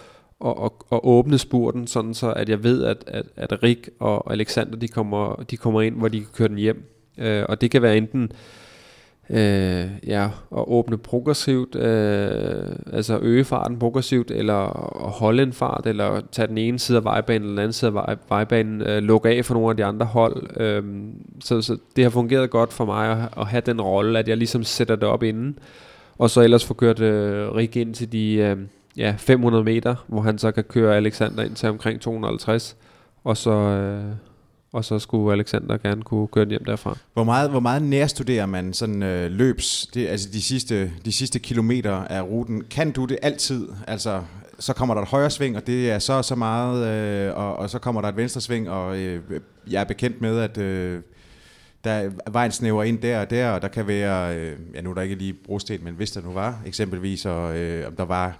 at, 0.45 0.53
at, 0.63 0.71
at 0.91 0.99
åbne 1.03 1.37
spurten, 1.37 1.87
sådan 1.87 2.13
så 2.13 2.33
at 2.33 2.49
jeg 2.49 2.63
ved, 2.63 2.83
at, 2.83 3.03
at, 3.07 3.25
at 3.35 3.63
Rik 3.63 3.89
og 3.99 4.33
Alexander 4.33 4.77
de 4.77 4.87
kommer, 4.87 5.35
de 5.35 5.57
kommer 5.57 5.81
ind, 5.81 5.95
hvor 5.95 6.07
de 6.07 6.19
kan 6.19 6.27
køre 6.33 6.47
den 6.47 6.57
hjem. 6.57 6.83
Øh, 7.17 7.45
og 7.49 7.61
det 7.61 7.71
kan 7.71 7.81
være 7.81 7.97
enten 7.97 8.31
øh, 9.31 9.89
ja, 10.07 10.25
at 10.51 10.63
åbne 10.67 10.97
progressivt, 10.97 11.75
øh, 11.75 12.75
altså 12.93 13.19
øge 13.21 13.43
farten 13.43 13.79
progressivt, 13.79 14.31
eller 14.31 14.55
at 15.05 15.11
holde 15.11 15.43
en 15.43 15.53
fart, 15.53 15.85
eller 15.85 16.21
tage 16.31 16.47
den 16.47 16.57
ene 16.57 16.79
side 16.79 16.97
af 16.97 17.03
vejbanen, 17.03 17.41
eller 17.41 17.51
den 17.51 17.59
anden 17.59 17.73
side 17.73 17.89
af 17.89 17.93
vej, 17.93 18.15
vejbanen, 18.29 18.81
øh, 18.81 19.03
lukke 19.03 19.29
af 19.29 19.45
for 19.45 19.53
nogle 19.53 19.69
af 19.69 19.77
de 19.77 19.85
andre 19.85 20.05
hold. 20.05 20.59
Øh, 20.59 20.83
så, 21.39 21.61
så 21.61 21.77
det 21.95 22.03
har 22.03 22.11
fungeret 22.11 22.49
godt 22.49 22.73
for 22.73 22.85
mig 22.85 23.11
at, 23.11 23.29
at 23.37 23.47
have 23.47 23.61
den 23.65 23.81
rolle, 23.81 24.19
at 24.19 24.27
jeg 24.27 24.37
ligesom 24.37 24.63
sætter 24.63 24.95
det 24.95 25.03
op 25.03 25.23
inden, 25.23 25.59
og 26.21 26.29
så 26.29 26.41
ellers 26.41 26.65
få 26.65 26.73
kørt 26.73 26.99
øh, 26.99 27.55
Rik 27.55 27.75
ind 27.75 27.93
til 27.93 28.11
de 28.11 28.33
øh, 28.33 28.57
ja, 28.97 29.15
500 29.17 29.63
meter, 29.63 29.95
hvor 30.07 30.21
han 30.21 30.37
så 30.37 30.51
kan 30.51 30.63
køre 30.63 30.95
Alexander 30.95 31.43
ind 31.43 31.55
til 31.55 31.69
omkring 31.69 32.01
250, 32.01 32.77
og 33.23 33.37
så, 33.37 33.51
øh, 33.51 34.03
og 34.73 34.85
så 34.85 34.99
skulle 34.99 35.33
Alexander 35.33 35.77
gerne 35.77 36.01
kunne 36.01 36.27
køre 36.27 36.43
den 36.43 36.49
hjem 36.49 36.65
derfra. 36.65 36.97
Hvor 37.13 37.23
meget, 37.23 37.49
hvor 37.49 37.59
meget 37.59 37.81
nærstuderer 37.81 38.45
man 38.45 38.73
sådan 38.73 39.03
øh, 39.03 39.31
løbs, 39.31 39.87
det, 39.93 40.07
altså 40.07 40.29
de 40.33 40.41
sidste, 40.41 40.91
de 41.05 41.11
sidste 41.11 41.39
kilometer 41.39 41.93
af 41.93 42.21
ruten? 42.21 42.63
Kan 42.63 42.91
du 42.91 43.05
det 43.05 43.17
altid? 43.21 43.67
Altså, 43.87 44.21
så 44.59 44.73
kommer 44.73 44.95
der 44.95 45.01
et 45.01 45.07
højre 45.07 45.29
sving, 45.29 45.57
og 45.57 45.67
det 45.67 45.91
er 45.91 45.99
så 45.99 46.21
så 46.21 46.35
meget, 46.35 46.87
øh, 46.87 47.37
og, 47.37 47.55
og 47.55 47.69
så 47.69 47.79
kommer 47.79 48.01
der 48.01 48.09
et 48.09 48.17
venstre 48.17 48.41
sving, 48.41 48.69
og 48.69 48.97
øh, 48.97 49.21
jeg 49.69 49.79
er 49.81 49.85
bekendt 49.85 50.21
med, 50.21 50.39
at 50.39 50.57
øh, 50.57 51.01
der 51.83 52.09
vejen 52.31 52.51
snæver 52.51 52.83
ind 52.83 52.99
der 52.99 53.19
og 53.19 53.29
der, 53.29 53.49
og 53.49 53.61
der 53.61 53.67
kan 53.67 53.87
være, 53.87 54.37
øh, 54.37 54.57
ja 54.73 54.81
nu 54.81 54.89
er 54.89 54.93
der 54.93 55.01
ikke 55.01 55.15
lige 55.15 55.33
brosten, 55.33 55.83
men 55.83 55.93
hvis 55.93 56.11
der 56.11 56.21
nu 56.21 56.31
var 56.31 56.61
eksempelvis, 56.65 57.25
og 57.25 57.57
øh, 57.57 57.87
om 57.87 57.95
der 57.95 58.05
var 58.05 58.37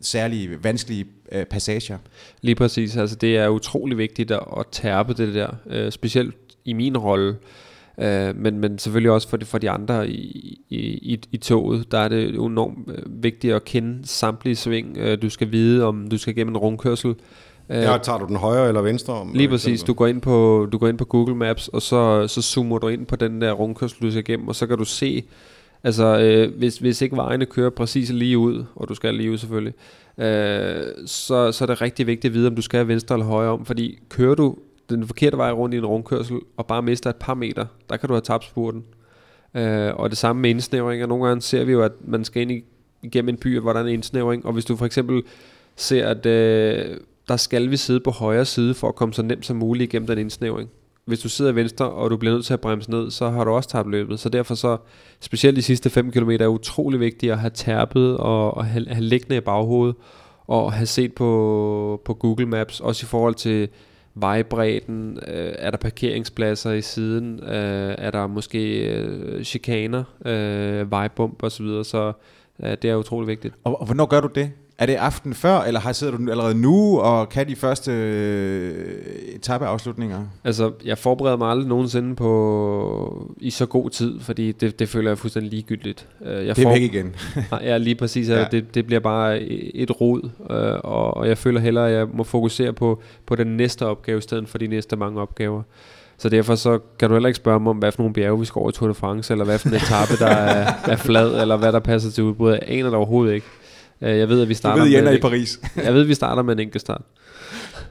særlige 0.00 0.64
vanskelige 0.64 1.06
øh, 1.32 1.44
passager. 1.44 1.98
Lige 2.42 2.54
præcis, 2.54 2.96
altså 2.96 3.16
det 3.16 3.36
er 3.36 3.48
utrolig 3.48 3.98
vigtigt 3.98 4.30
at, 4.30 4.44
at 4.58 4.66
tærpe 4.72 5.14
det 5.14 5.34
der, 5.34 5.50
øh, 5.66 5.92
specielt 5.92 6.34
i 6.64 6.72
min 6.72 6.96
rolle, 6.96 7.36
øh, 7.98 8.36
men, 8.36 8.58
men 8.58 8.78
selvfølgelig 8.78 9.10
også 9.10 9.28
for 9.28 9.36
de, 9.36 9.44
for 9.44 9.58
de 9.58 9.70
andre 9.70 10.08
i, 10.08 10.60
i, 10.68 11.20
i, 11.32 11.36
toget, 11.36 11.92
der 11.92 11.98
er 11.98 12.08
det 12.08 12.28
enormt 12.28 12.88
øh, 12.88 13.22
vigtigt 13.22 13.54
at 13.54 13.64
kende 13.64 14.06
samtlige 14.06 14.56
sving. 14.56 14.96
Øh, 14.98 15.22
du 15.22 15.30
skal 15.30 15.52
vide, 15.52 15.84
om 15.84 16.08
du 16.08 16.18
skal 16.18 16.34
gennem 16.34 16.54
en 16.54 16.58
rundkørsel, 16.58 17.14
Ja, 17.70 17.98
tager 18.02 18.18
du 18.18 18.26
den 18.26 18.36
højre 18.36 18.68
eller 18.68 18.80
venstre 18.82 19.14
om? 19.14 19.32
Lige 19.34 19.48
præcis. 19.48 19.82
Du 19.82 19.92
går 19.92 20.06
ind 20.06 20.20
på 20.20 20.68
du 20.72 20.78
går 20.78 20.88
ind 20.88 20.98
på 20.98 21.04
Google 21.04 21.34
Maps 21.34 21.68
og 21.68 21.82
så 21.82 22.28
så 22.28 22.42
zoomer 22.42 22.78
du 22.78 22.88
ind 22.88 23.06
på 23.06 23.16
den 23.16 23.40
der 23.40 23.52
rundkørsel 23.52 24.02
du 24.02 24.10
skal 24.10 24.20
igennem 24.28 24.48
og 24.48 24.54
så 24.54 24.66
kan 24.66 24.78
du 24.78 24.84
se 24.84 25.24
altså 25.84 26.18
øh, 26.18 26.58
hvis 26.58 26.78
hvis 26.78 27.02
ikke 27.02 27.16
vejene 27.16 27.46
kører 27.46 27.70
præcis 27.70 28.10
lige 28.10 28.38
ud 28.38 28.64
og 28.74 28.88
du 28.88 28.94
skal 28.94 29.14
lige 29.14 29.30
ud 29.30 29.38
selvfølgelig. 29.38 29.74
Øh, 30.18 30.82
så 31.06 31.52
så 31.52 31.64
er 31.64 31.66
det 31.66 31.80
rigtig 31.80 32.06
vigtigt 32.06 32.30
at 32.30 32.34
vide 32.34 32.46
om 32.46 32.56
du 32.56 32.62
skal 32.62 32.88
venstre 32.88 33.14
eller 33.14 33.26
højre 33.26 33.50
om, 33.50 33.64
fordi 33.64 33.98
kører 34.08 34.34
du 34.34 34.56
den 34.90 35.06
forkerte 35.06 35.36
vej 35.36 35.52
rundt 35.52 35.74
i 35.74 35.78
en 35.78 35.86
rundkørsel 35.86 36.40
og 36.56 36.66
bare 36.66 36.82
mister 36.82 37.10
et 37.10 37.16
par 37.16 37.34
meter, 37.34 37.66
der 37.90 37.96
kan 37.96 38.08
du 38.08 38.14
have 38.14 38.20
tabt 38.20 38.44
spurten. 38.44 38.84
Øh, 39.54 39.94
og 39.94 40.10
det 40.10 40.18
samme 40.18 40.42
med 40.42 40.50
indsnævring, 40.50 41.02
og 41.02 41.08
nogle 41.08 41.26
gange 41.26 41.42
ser 41.42 41.64
vi 41.64 41.72
jo, 41.72 41.82
at 41.82 41.92
man 42.04 42.24
skal 42.24 42.42
ind 42.42 42.62
igennem 43.02 43.28
en 43.28 43.36
by, 43.36 43.58
hvor 43.58 43.72
der 43.72 43.80
er 43.80 43.84
en 43.84 43.92
indsnævring, 43.92 44.46
og 44.46 44.52
hvis 44.52 44.64
du 44.64 44.76
for 44.76 44.86
eksempel 44.86 45.22
ser, 45.76 46.08
at 46.08 46.26
øh, 46.26 46.96
der 47.30 47.36
skal 47.36 47.70
vi 47.70 47.76
sidde 47.76 48.00
på 48.00 48.10
højre 48.10 48.44
side 48.44 48.74
for 48.74 48.88
at 48.88 48.94
komme 48.94 49.14
så 49.14 49.22
nemt 49.22 49.46
som 49.46 49.56
muligt 49.56 49.92
igennem 49.92 50.06
den 50.06 50.18
indsnævring. 50.18 50.70
Hvis 51.04 51.20
du 51.20 51.28
sidder 51.28 51.52
venstre, 51.52 51.90
og 51.90 52.10
du 52.10 52.16
bliver 52.16 52.34
nødt 52.34 52.46
til 52.46 52.52
at 52.52 52.60
bremse 52.60 52.90
ned, 52.90 53.10
så 53.10 53.30
har 53.30 53.44
du 53.44 53.50
også 53.50 53.68
tabt 53.68 53.90
løbet. 53.90 54.20
Så 54.20 54.28
derfor 54.28 54.54
så, 54.54 54.76
specielt 55.20 55.56
de 55.56 55.62
sidste 55.62 55.90
5 55.90 56.10
km, 56.10 56.30
er 56.30 56.46
utrolig 56.46 57.00
vigtigt 57.00 57.32
at 57.32 57.38
have 57.38 57.50
tærpet 57.50 58.16
og, 58.16 58.56
og 58.56 58.64
have, 58.64 58.88
have 58.88 59.04
liggende 59.04 59.36
i 59.36 59.40
baghovedet, 59.40 59.96
og 60.46 60.72
have 60.72 60.86
set 60.86 61.14
på, 61.14 62.02
på 62.04 62.14
Google 62.14 62.46
Maps, 62.46 62.80
også 62.80 63.04
i 63.04 63.08
forhold 63.08 63.34
til 63.34 63.68
vejbredden, 64.14 65.18
øh, 65.28 65.52
er 65.58 65.70
der 65.70 65.78
parkeringspladser 65.78 66.72
i 66.72 66.82
siden, 66.82 67.40
øh, 67.42 67.94
er 67.98 68.10
der 68.10 68.26
måske 68.26 68.92
øh, 68.94 69.44
chikaner, 69.44 70.04
øh, 70.24 70.90
vejbump 70.90 71.42
osv., 71.42 71.50
så, 71.50 71.62
videre, 71.62 71.84
så 71.84 72.12
øh, 72.62 72.76
det 72.82 72.90
er 72.90 72.96
utrolig 72.96 73.28
vigtigt. 73.28 73.54
Og, 73.64 73.80
og 73.80 73.86
hvornår 73.86 74.06
gør 74.06 74.20
du 74.20 74.28
det? 74.34 74.52
Er 74.80 74.86
det 74.86 74.94
aften 74.94 75.34
før, 75.34 75.60
eller 75.60 75.80
har 75.80 75.92
sidder 75.92 76.16
du 76.16 76.30
allerede 76.30 76.54
nu 76.54 77.00
og 77.00 77.28
kan 77.28 77.48
de 77.48 77.56
første 77.56 77.92
øh, 77.92 79.34
etapeafslutninger? 79.34 80.24
Altså, 80.44 80.72
jeg 80.84 80.98
forbereder 80.98 81.36
mig 81.36 81.50
aldrig 81.50 81.68
nogensinde 81.68 82.16
på 82.16 83.32
i 83.36 83.50
så 83.50 83.66
god 83.66 83.90
tid, 83.90 84.20
fordi 84.20 84.52
det, 84.52 84.78
det 84.78 84.88
føler 84.88 85.10
jeg 85.10 85.18
fuldstændig 85.18 85.50
ligegyldigt. 85.50 86.06
Øh, 86.24 86.46
jeg 86.46 86.56
det 86.56 86.62
er 86.62 86.66
for... 86.66 86.72
væk 86.72 86.82
igen. 86.82 87.14
ja, 87.62 87.76
lige 87.76 87.94
præcis. 87.94 88.28
Ja. 88.28 88.44
Det, 88.44 88.74
det 88.74 88.86
bliver 88.86 89.00
bare 89.00 89.40
et 89.40 90.00
rod, 90.00 90.30
øh, 90.50 90.80
og, 90.84 91.16
og 91.16 91.28
jeg 91.28 91.38
føler 91.38 91.60
hellere, 91.60 91.88
at 91.88 91.94
jeg 91.94 92.06
må 92.14 92.24
fokusere 92.24 92.72
på, 92.72 93.02
på 93.26 93.34
den 93.36 93.46
næste 93.46 93.86
opgave, 93.86 94.18
i 94.18 94.22
stedet 94.22 94.48
for 94.48 94.58
de 94.58 94.66
næste 94.66 94.96
mange 94.96 95.20
opgaver. 95.20 95.62
Så 96.18 96.28
derfor 96.28 96.54
så 96.54 96.78
kan 96.98 97.08
du 97.08 97.14
heller 97.14 97.28
ikke 97.28 97.36
spørge 97.36 97.60
mig 97.60 97.70
om, 97.70 97.76
hvad 97.76 97.92
for 97.92 98.02
nogle 98.02 98.14
bjerge 98.14 98.38
vi 98.38 98.44
skal 98.44 98.60
over 98.60 98.70
i 98.70 98.72
Tour 98.72 98.88
de 98.88 98.94
France, 98.94 99.32
eller 99.32 99.44
hvad 99.44 99.58
for 99.58 99.68
en 99.68 99.74
etape, 99.74 100.16
der 100.18 100.26
er, 100.26 100.72
er 100.92 100.96
flad, 100.96 101.40
eller 101.40 101.56
hvad 101.56 101.72
der 101.72 101.80
passer 101.80 102.10
til 102.10 102.24
udbrud. 102.24 102.50
Jeg 102.50 102.60
aner 102.66 102.84
det 102.84 102.94
overhovedet 102.94 103.34
ikke. 103.34 103.46
Øh, 104.02 104.18
jeg 104.18 104.28
ved, 104.28 104.42
at 104.42 104.48
vi 104.48 104.54
starter 104.54 104.76
du 104.76 104.88
ved, 104.88 104.96
I 104.96 104.98
ender 104.98 105.12
i 105.12 105.18
Paris. 105.18 105.60
jeg 105.84 105.94
ved, 105.94 106.00
at 106.00 106.08
vi 106.08 106.14
starter 106.14 106.42
med 106.42 106.52
en 106.52 106.60
enkelt 106.60 106.80
start. 106.80 107.02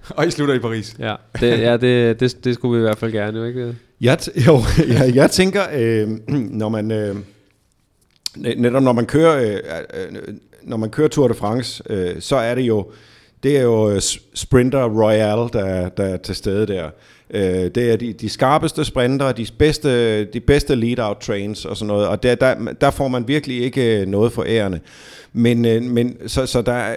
Og 0.10 0.28
I 0.28 0.32
slutter 0.32 0.56
i 0.56 0.60
Paris. 0.60 0.96
Ja, 1.00 1.16
det, 1.40 1.60
ja 1.60 1.78
det, 1.78 2.20
det, 2.20 2.44
det 2.44 2.54
skulle 2.54 2.78
vi 2.78 2.80
i 2.80 2.88
hvert 2.88 2.98
fald 2.98 3.12
gerne, 3.12 3.40
jo 3.40 3.46
ikke? 3.46 3.76
Jeg, 4.02 4.20
jo, 4.48 4.60
jeg, 4.94 5.16
jeg 5.16 5.32
tænker, 5.32 5.62
øh, 5.74 6.08
når 6.62 6.70
man... 6.70 6.92
Øh, 6.92 7.16
netop 8.36 8.84
når 8.84 8.94
man 8.94 9.06
kører 9.06 9.42
øh, 9.42 9.60
øh, 9.94 10.38
når 10.64 10.78
man 10.78 10.90
kører 10.90 11.08
Tour 11.08 11.28
de 11.28 11.34
France, 11.34 11.84
øh, 11.90 12.16
så 12.20 12.36
er 12.36 12.56
det 12.56 12.62
jo 12.62 12.92
det 13.44 13.58
er 13.58 13.62
jo 13.62 13.92
øh, 13.92 14.02
Sprinter 14.34 14.86
Royale, 14.86 15.50
der, 15.54 15.90
der 15.90 16.04
er 16.04 16.18
til 16.18 16.36
stede 16.36 16.68
der. 16.68 16.90
Øh, 17.34 17.72
det 17.76 17.78
er 17.78 17.96
de, 17.96 18.14
de 18.14 18.30
skarpeste 18.30 18.86
sprinter, 18.86 19.32
de 19.32 19.48
bedste, 19.58 20.26
de 20.26 20.40
bedste 20.40 20.76
lead-out 20.76 21.18
trains 21.18 21.66
og 21.66 21.78
sådan 21.78 21.88
noget, 21.88 22.08
og 22.08 22.24
der, 22.24 22.36
der, 22.36 22.56
der 22.82 22.92
får 22.92 23.08
man 23.08 23.28
virkelig 23.28 23.62
ikke 23.62 24.02
øh, 24.02 24.08
noget 24.08 24.32
for 24.32 24.44
ærende. 24.48 24.80
Men, 25.34 25.66
øh, 25.66 25.84
men 25.84 26.18
så, 26.28 26.46
så 26.46 26.62
der, 26.62 26.94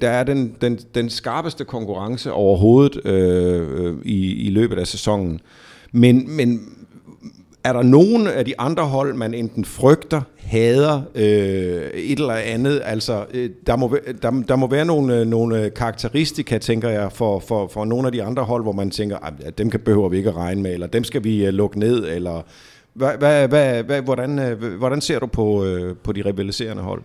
der 0.00 0.10
er 0.10 0.24
den, 0.24 0.56
den, 0.60 0.78
den 0.94 1.10
skarpeste 1.10 1.64
konkurrence 1.64 2.32
overhovedet 2.32 3.06
øh, 3.06 3.86
øh 3.86 3.96
i, 4.04 4.46
i 4.46 4.50
løbet 4.50 4.78
af 4.78 4.86
sæsonen. 4.86 5.40
Men, 5.92 6.36
men 6.36 6.60
er 7.64 7.72
der 7.72 7.82
nogen 7.82 8.26
af 8.26 8.44
de 8.44 8.60
andre 8.60 8.84
hold, 8.84 9.14
man 9.14 9.34
enten 9.34 9.64
frygter, 9.64 10.20
hader, 10.36 11.02
øh, 11.14 11.90
et 11.94 12.18
eller 12.18 12.34
andet? 12.34 12.82
Altså, 12.84 13.24
øh, 13.34 13.50
der, 13.66 13.76
må, 13.76 13.96
der, 14.22 14.42
der 14.48 14.56
må 14.56 14.66
være 14.66 14.84
nogle, 14.84 15.20
øh, 15.20 15.26
nogle 15.26 15.64
øh, 15.64 15.74
karakteristika, 15.74 16.58
tænker 16.58 16.88
jeg, 16.88 17.12
for, 17.12 17.38
for, 17.38 17.68
for 17.68 17.84
nogle 17.84 18.06
af 18.06 18.12
de 18.12 18.22
andre 18.22 18.42
hold, 18.42 18.62
hvor 18.62 18.72
man 18.72 18.90
tænker, 18.90 19.18
at 19.44 19.58
dem 19.58 19.70
kan, 19.70 19.80
behøver 19.80 20.08
vi 20.08 20.16
ikke 20.16 20.30
at 20.30 20.36
regne 20.36 20.62
med, 20.62 20.72
eller 20.72 20.86
dem 20.86 21.04
skal 21.04 21.24
vi 21.24 21.46
øh, 21.46 21.54
lukke 21.54 21.78
ned, 21.78 22.08
eller... 22.16 22.42
Hvad, 22.94 23.12
hvad, 23.18 23.48
hvad, 23.48 23.82
hvad, 23.82 24.02
hvordan, 24.02 24.38
øh, 24.38 24.74
hvordan 24.78 25.00
ser 25.00 25.18
du 25.18 25.26
på, 25.26 25.64
øh, 25.64 25.96
på 26.04 26.12
de 26.12 26.22
rivaliserende 26.22 26.82
hold? 26.82 27.02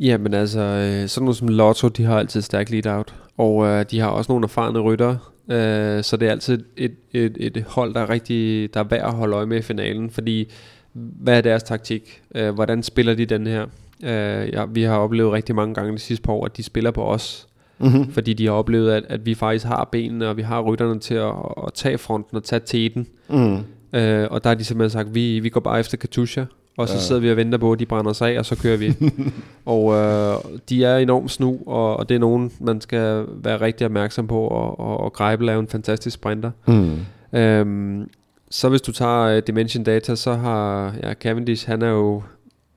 Jamen 0.00 0.34
altså, 0.34 0.60
øh, 0.60 1.08
sådan 1.08 1.24
noget 1.24 1.36
som 1.36 1.48
Lotto, 1.48 1.88
de 1.88 2.04
har 2.04 2.18
altid 2.18 2.42
stærk 2.42 2.70
lead-out, 2.70 3.14
og 3.36 3.66
øh, 3.66 3.84
de 3.90 4.00
har 4.00 4.08
også 4.08 4.32
nogle 4.32 4.44
erfarne 4.44 4.78
rytter, 4.78 5.32
øh, 5.48 6.04
så 6.04 6.16
det 6.16 6.28
er 6.28 6.32
altid 6.32 6.64
et, 6.76 6.94
et, 7.12 7.36
et 7.40 7.64
hold, 7.68 7.94
der 7.94 8.00
er, 8.00 8.10
rigtig, 8.10 8.74
der 8.74 8.80
er 8.80 8.84
værd 8.84 9.06
at 9.06 9.12
holde 9.12 9.36
øje 9.36 9.46
med 9.46 9.58
i 9.58 9.62
finalen, 9.62 10.10
fordi 10.10 10.52
hvad 10.92 11.36
er 11.36 11.40
deres 11.40 11.62
taktik? 11.62 12.22
Øh, 12.34 12.54
hvordan 12.54 12.82
spiller 12.82 13.14
de 13.14 13.26
den 13.26 13.46
her? 13.46 13.62
Øh, 14.02 14.48
ja, 14.52 14.64
vi 14.64 14.82
har 14.82 14.96
oplevet 14.98 15.32
rigtig 15.32 15.54
mange 15.54 15.74
gange 15.74 15.92
de 15.92 15.98
sidste 15.98 16.22
par 16.22 16.32
år, 16.32 16.44
at 16.44 16.56
de 16.56 16.62
spiller 16.62 16.90
på 16.90 17.04
os, 17.04 17.48
mm-hmm. 17.78 18.12
fordi 18.12 18.32
de 18.32 18.46
har 18.46 18.52
oplevet, 18.52 18.92
at, 18.92 19.04
at 19.08 19.26
vi 19.26 19.34
faktisk 19.34 19.66
har 19.66 19.88
benene, 19.92 20.28
og 20.28 20.36
vi 20.36 20.42
har 20.42 20.60
rytterne 20.60 21.00
til 21.00 21.14
at, 21.14 21.32
at 21.66 21.72
tage 21.74 21.98
fronten 21.98 22.36
og 22.36 22.44
tage 22.44 22.60
teten. 22.66 23.06
Mm. 23.28 23.58
Øh, 23.92 24.28
og 24.30 24.44
der 24.44 24.50
har 24.50 24.54
de 24.54 24.64
simpelthen 24.64 24.90
sagt, 24.90 25.14
vi, 25.14 25.40
vi 25.40 25.48
går 25.48 25.60
bare 25.60 25.80
efter 25.80 25.96
Katusha, 25.96 26.44
og 26.78 26.88
så 26.88 26.94
ja. 26.94 27.00
sidder 27.00 27.20
vi 27.20 27.30
og 27.30 27.36
venter 27.36 27.58
på, 27.58 27.72
at 27.72 27.78
de 27.78 27.86
brænder 27.86 28.12
sig 28.12 28.34
af, 28.34 28.38
og 28.38 28.46
så 28.46 28.56
kører 28.56 28.76
vi. 28.76 28.94
og 29.74 29.94
øh, 29.94 30.34
de 30.68 30.84
er 30.84 30.96
enormt 30.96 31.30
snu, 31.30 31.58
og, 31.66 31.96
og 31.96 32.08
det 32.08 32.14
er 32.14 32.18
nogen, 32.18 32.52
man 32.60 32.80
skal 32.80 33.24
være 33.28 33.60
rigtig 33.60 33.84
opmærksom 33.84 34.26
på, 34.26 34.40
og, 34.40 34.80
og, 34.80 35.00
og 35.00 35.12
Greibel 35.12 35.48
er 35.48 35.58
en 35.58 35.68
fantastisk 35.68 36.14
sprinter. 36.14 36.50
Mm. 36.66 36.98
Øhm, 37.38 38.10
så 38.50 38.68
hvis 38.68 38.82
du 38.82 38.92
tager 38.92 39.36
uh, 39.36 39.42
Dimension 39.46 39.84
Data, 39.84 40.14
så 40.14 40.34
har 40.34 40.94
ja, 41.02 41.14
Cavendish, 41.14 41.68
han 41.68 41.82
er 41.82 41.90
jo 41.90 42.22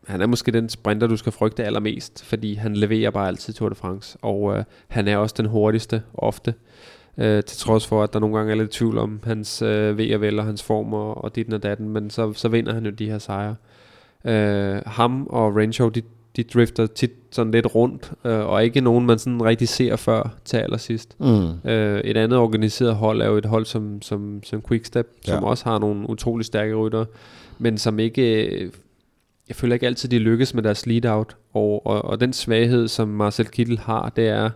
han 0.08 0.22
er 0.22 0.28
måske 0.28 0.52
den 0.52 0.70
sprinter, 0.70 1.08
du 1.08 1.18
skal 1.18 1.32
frygte 1.32 1.64
allermest, 1.64 2.26
fordi 2.26 2.54
han 2.54 2.76
leverer 2.76 3.12
bare 3.12 3.28
altid 3.28 3.54
Tour 3.54 3.70
de 3.70 3.76
France, 3.76 4.18
og 4.22 4.42
uh, 4.42 4.58
han 4.88 5.08
er 5.08 5.18
også 5.18 5.36
den 5.38 5.46
hurtigste 5.46 6.02
ofte, 6.14 6.54
uh, 7.18 7.24
til 7.24 7.58
trods 7.58 7.88
for, 7.88 8.04
at 8.04 8.14
der 8.14 8.20
nogle 8.20 8.38
gange 8.38 8.52
er 8.52 8.56
lidt 8.56 8.72
tvivl 8.72 8.98
om 8.98 9.20
hans 9.24 9.62
uh, 9.62 9.98
ved 9.98 10.14
og 10.14 10.22
vel 10.22 10.40
og 10.40 10.46
hans 10.46 10.64
form 10.64 10.94
og, 10.94 11.24
og 11.24 11.36
dit 11.36 11.54
og 11.54 11.64
datten, 11.64 11.90
men 11.90 12.10
så, 12.10 12.34
så 12.34 12.50
vinder 12.50 12.74
han 12.74 12.86
jo 12.86 12.92
de 12.92 13.10
her 13.10 13.20
sejre. 13.20 13.56
Øh, 14.26 14.82
ham 14.86 15.28
og 15.30 15.56
Renshaw, 15.56 15.90
de, 15.90 16.02
de 16.36 16.44
drifter 16.44 16.86
tit 16.86 17.12
sådan 17.32 17.52
lidt 17.52 17.76
rundt, 17.76 18.12
øh, 18.26 18.40
og 18.40 18.64
ikke 18.64 18.82
nogen, 18.82 19.06
man 19.06 19.20
sådan 19.20 19.44
rigtig 19.44 19.70
ser 19.70 19.96
før 19.96 20.36
til 20.46 20.58
allersidst. 20.58 21.16
Mm. 21.20 21.70
Øh, 21.70 22.02
et 22.02 22.18
andet 22.18 22.38
organiseret 22.40 22.96
hold 22.96 23.22
er 23.22 23.28
jo 23.28 23.38
et 23.38 23.46
hold 23.46 23.66
som, 23.66 24.02
som, 24.02 24.44
som 24.44 24.62
Quickstep, 24.68 25.08
ja. 25.28 25.34
som 25.34 25.44
også 25.44 25.66
har 25.66 25.80
nogle 25.80 26.10
utrolig 26.10 26.46
stærke 26.46 26.76
rytter, 26.76 27.06
men 27.60 27.78
som 27.78 28.00
ikke... 28.00 28.72
Jeg 29.48 29.56
føler 29.56 29.74
ikke 29.74 29.86
altid, 29.86 30.10
de 30.10 30.20
lykkes 30.20 30.54
med 30.54 30.64
deres 30.64 30.86
lead-out, 30.86 31.36
og, 31.54 31.86
og, 31.86 32.06
og 32.06 32.20
den 32.20 32.34
svaghed, 32.34 32.88
som 32.88 33.08
Marcel 33.08 33.48
Kittel 33.48 33.80
har, 33.80 34.12
det 34.16 34.28
er, 34.28 34.50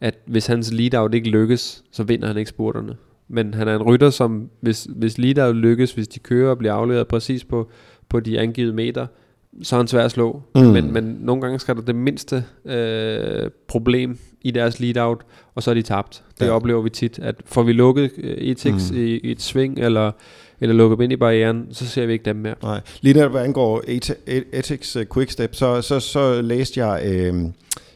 at 0.00 0.14
hvis 0.26 0.46
hans 0.46 0.72
lead-out 0.72 1.14
ikke 1.14 1.30
lykkes, 1.30 1.84
så 1.92 2.02
vinder 2.02 2.26
han 2.26 2.36
ikke 2.36 2.48
spurterne. 2.48 2.96
Men 3.28 3.54
han 3.54 3.68
er 3.68 3.76
en 3.76 3.82
rytter, 3.82 4.10
som 4.10 4.50
hvis, 4.60 4.88
hvis 4.90 5.18
lead-out 5.18 5.56
lykkes, 5.56 5.92
hvis 5.92 6.08
de 6.08 6.18
kører 6.18 6.50
og 6.50 6.58
bliver 6.58 6.74
afleveret 6.74 7.08
præcis 7.08 7.44
på, 7.44 7.70
på 8.08 8.20
de 8.20 8.40
angivede 8.40 8.72
meter, 8.72 9.06
så 9.62 9.76
er 9.76 9.80
han 9.80 9.88
svær 9.88 10.04
at 10.04 10.10
slå. 10.10 10.42
Mm. 10.54 10.60
Men, 10.60 10.92
men 10.92 11.04
nogle 11.20 11.42
gange 11.42 11.58
skal 11.58 11.76
der 11.76 11.82
det 11.82 11.94
mindste 11.94 12.44
øh, 12.64 13.50
problem 13.68 14.18
i 14.42 14.50
deres 14.50 14.80
lead-out, 14.80 15.20
og 15.54 15.62
så 15.62 15.70
er 15.70 15.74
de 15.74 15.82
tabt. 15.82 16.22
Det 16.40 16.46
ja. 16.46 16.50
oplever 16.50 16.82
vi 16.82 16.90
tit, 16.90 17.18
at 17.18 17.34
får 17.46 17.62
vi 17.62 17.72
lukket 17.72 18.10
uh, 18.18 18.24
Etix 18.24 18.90
mm. 18.90 18.96
i, 18.98 19.18
i 19.18 19.30
et 19.30 19.42
sving, 19.42 19.78
eller, 19.78 20.12
eller 20.60 20.74
lukket 20.74 21.04
ind 21.04 21.12
i 21.12 21.16
barrieren, 21.16 21.66
så 21.70 21.86
ser 21.86 22.06
vi 22.06 22.12
ikke 22.12 22.24
dem 22.24 22.36
mere. 22.36 22.54
Nej. 22.62 22.80
Lige 23.00 23.20
når 23.20 23.28
hvad 23.28 23.44
angår 23.44 23.82
Etix 24.52 24.96
uh, 24.96 25.02
Quickstep, 25.14 25.54
så, 25.54 25.82
så, 25.82 26.00
så 26.00 26.42
læste 26.42 26.86
jeg... 26.86 27.02
Øh, 27.06 27.34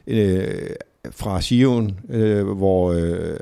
øh, 0.07 0.71
fra 1.11 1.41
Sion, 1.41 1.99
øh, 2.11 2.47
hvor 2.47 2.93
øh, 2.93 3.37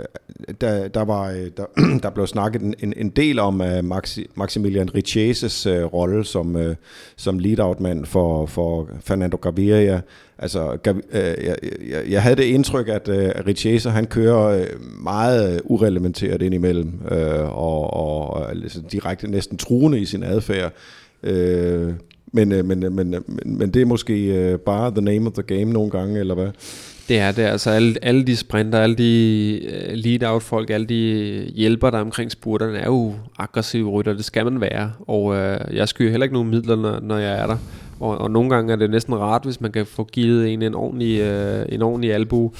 der, 0.60 0.88
der, 0.88 1.04
var, 1.04 1.30
øh, 1.30 1.50
der, 1.56 1.64
der 2.02 2.10
blev 2.10 2.26
snakket 2.26 2.62
en, 2.62 2.92
en 2.96 3.10
del 3.10 3.38
om 3.38 3.60
uh, 3.60 3.84
Maxi, 3.84 4.26
Maximilian 4.34 4.94
Richeses 4.94 5.66
uh, 5.66 5.72
øh, 5.72 5.84
rolle 5.84 6.24
som, 6.24 6.56
uh, 6.56 6.74
som 7.16 7.38
lead-out-mand 7.38 8.06
for, 8.06 8.46
for 8.46 8.88
Fernando 9.00 9.36
Gaviria. 9.36 10.00
Altså, 10.38 10.78
uh, 10.88 10.96
jeg, 11.14 11.56
jeg, 11.90 12.02
jeg 12.08 12.22
havde 12.22 12.36
det 12.36 12.42
indtryk, 12.42 12.88
at 12.88 13.08
uh, 13.08 13.46
Richese, 13.46 13.90
han 13.90 14.06
kører 14.06 14.66
meget 15.02 15.60
urelementeret 15.64 16.42
indimellem, 16.42 17.00
uh, 17.10 17.58
og, 17.58 17.94
og, 17.94 18.30
og 18.30 18.50
altså, 18.50 18.80
direkte 18.92 19.30
næsten 19.30 19.58
truende 19.58 20.00
i 20.00 20.04
sin 20.04 20.22
adfærd. 20.22 20.72
Uh, 21.22 21.94
men, 22.32 22.48
men, 22.48 22.66
men, 22.66 22.94
men, 22.94 23.24
men 23.44 23.70
det 23.70 23.82
er 23.82 23.86
måske 23.86 24.58
bare 24.66 24.90
the 24.90 25.00
name 25.00 25.26
of 25.26 25.32
the 25.32 25.42
game 25.42 25.72
nogle 25.72 25.90
gange, 25.90 26.20
eller 26.20 26.34
hvad? 26.34 26.48
Det 27.10 27.18
er 27.18 27.32
det, 27.32 27.42
altså 27.42 27.70
alle, 27.70 27.94
alle 28.02 28.22
de 28.24 28.36
sprinter, 28.36 28.78
alle 28.78 28.96
de 28.96 29.60
uh, 29.64 29.94
lead-out 29.94 30.42
folk, 30.42 30.70
alle 30.70 30.86
de 30.86 31.50
hjælper 31.54 31.90
der 31.90 31.98
omkring 31.98 32.30
spurterne, 32.30 32.78
er 32.78 32.86
jo 32.86 33.14
aggressive 33.38 33.90
rytter, 33.90 34.12
det 34.12 34.24
skal 34.24 34.44
man 34.44 34.60
være, 34.60 34.92
og 35.06 35.24
uh, 35.24 35.76
jeg 35.76 35.88
skyer 35.88 36.10
heller 36.10 36.24
ikke 36.24 36.34
nogen 36.34 36.50
midler, 36.50 36.76
når, 36.76 37.00
når 37.00 37.18
jeg 37.18 37.38
er 37.38 37.46
der, 37.46 37.56
og, 38.00 38.18
og 38.18 38.30
nogle 38.30 38.50
gange 38.50 38.72
er 38.72 38.76
det 38.76 38.90
næsten 38.90 39.14
rart, 39.14 39.44
hvis 39.44 39.60
man 39.60 39.72
kan 39.72 39.86
få 39.86 40.04
givet 40.12 40.52
en 40.52 40.62
en 40.62 40.74
ordentlig, 40.74 41.22
uh, 41.22 41.74
en 41.74 41.82
ordentlig 41.82 42.14
albu, 42.14 42.52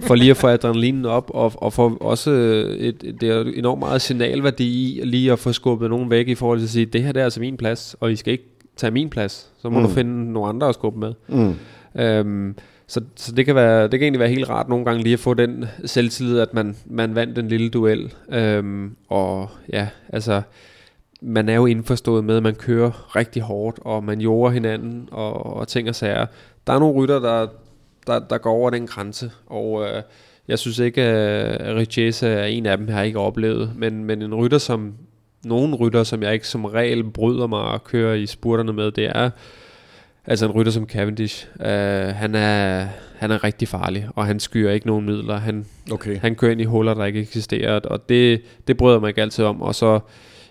for 0.00 0.14
lige 0.14 0.30
at 0.30 0.36
få 0.36 0.46
adrenalinen 0.46 1.04
op, 1.04 1.30
og, 1.34 1.52
og 1.56 1.72
for 1.72 2.02
også 2.02 2.30
et, 2.78 3.16
det 3.20 3.28
er 3.28 3.44
enormt 3.54 3.78
meget 3.78 4.02
signalværdi 4.02 5.00
i 5.00 5.04
lige 5.04 5.32
at 5.32 5.38
få 5.38 5.52
skubbet 5.52 5.90
nogen 5.90 6.10
væk 6.10 6.28
i 6.28 6.34
forhold 6.34 6.58
til 6.58 6.66
at 6.66 6.70
sige, 6.70 6.86
det 6.86 7.02
her 7.02 7.12
det 7.12 7.20
er 7.20 7.24
altså 7.24 7.40
min 7.40 7.56
plads, 7.56 7.96
og 8.00 8.12
I 8.12 8.16
skal 8.16 8.32
ikke 8.32 8.48
tage 8.76 8.90
min 8.90 9.10
plads, 9.10 9.50
så 9.62 9.70
må 9.70 9.78
mm. 9.78 9.86
du 9.86 9.90
finde 9.90 10.32
nogle 10.32 10.48
andre 10.48 10.68
at 10.68 10.74
skubbe 10.74 10.98
med. 11.00 11.12
Mm. 11.28 11.54
Øhm, 12.00 12.54
så, 12.92 13.00
så 13.16 13.32
det, 13.32 13.46
kan 13.46 13.54
være, 13.54 13.82
det 13.82 13.90
kan 13.90 14.02
egentlig 14.02 14.20
være 14.20 14.28
helt 14.28 14.48
rart 14.48 14.68
nogle 14.68 14.84
gange 14.84 15.02
lige 15.02 15.12
at 15.12 15.18
få 15.18 15.34
den 15.34 15.64
selvtillid, 15.84 16.38
at 16.38 16.54
man, 16.54 16.76
man 16.86 17.14
vandt 17.14 17.38
en 17.38 17.48
lille 17.48 17.70
duel. 17.70 18.14
Øhm, 18.28 18.96
og 19.08 19.48
ja, 19.72 19.88
altså, 20.08 20.42
man 21.22 21.48
er 21.48 21.54
jo 21.54 21.66
indforstået 21.66 22.24
med, 22.24 22.36
at 22.36 22.42
man 22.42 22.54
kører 22.54 23.16
rigtig 23.16 23.42
hårdt, 23.42 23.78
og 23.82 24.04
man 24.04 24.20
jorder 24.20 24.52
hinanden, 24.52 25.08
og, 25.12 25.46
og 25.56 25.68
ting 25.68 25.88
og 25.88 25.94
sager. 25.94 26.26
Der 26.66 26.72
er 26.72 26.78
nogle 26.78 26.94
rytter, 26.94 27.18
der, 27.18 27.46
der, 28.06 28.18
der 28.18 28.38
går 28.38 28.52
over 28.52 28.70
den 28.70 28.86
grænse, 28.86 29.30
og 29.46 29.84
øh, 29.84 30.02
jeg 30.48 30.58
synes 30.58 30.78
ikke, 30.78 31.02
at 31.02 31.76
Richese 31.76 32.28
er 32.28 32.44
en 32.44 32.66
af 32.66 32.78
dem, 32.78 32.86
jeg 32.86 32.96
har 32.96 33.02
ikke 33.02 33.18
oplevet, 33.18 33.72
men, 33.76 34.04
men 34.04 34.22
en 34.22 34.34
rytter, 34.34 34.58
som 34.58 34.94
nogle 35.44 35.76
rytter, 35.76 36.02
som 36.02 36.22
jeg 36.22 36.34
ikke 36.34 36.48
som 36.48 36.64
regel 36.64 37.04
bryder 37.04 37.46
mig 37.46 37.74
at 37.74 37.84
køre 37.84 38.20
i 38.20 38.26
spurterne 38.26 38.72
med, 38.72 38.90
det 38.90 39.06
er 39.16 39.30
Altså 40.26 40.46
en 40.46 40.52
rytter 40.52 40.72
som 40.72 40.86
Cavendish, 40.86 41.46
øh, 41.60 41.66
han, 42.14 42.34
er, 42.34 42.86
han 43.16 43.30
er 43.30 43.44
rigtig 43.44 43.68
farlig, 43.68 44.08
og 44.16 44.26
han 44.26 44.40
skyer 44.40 44.70
ikke 44.70 44.86
nogen 44.86 45.06
midler. 45.06 45.38
Han, 45.38 45.66
okay. 45.92 46.18
han 46.18 46.34
kører 46.34 46.52
ind 46.52 46.60
i 46.60 46.64
huller, 46.64 46.94
der 46.94 47.04
ikke 47.04 47.20
eksisterer, 47.20 47.80
og 47.80 48.08
det, 48.08 48.42
det 48.66 48.76
bryder 48.76 49.00
mig 49.00 49.08
ikke 49.08 49.22
altid 49.22 49.44
om. 49.44 49.62
Og 49.62 49.74
så 49.74 50.00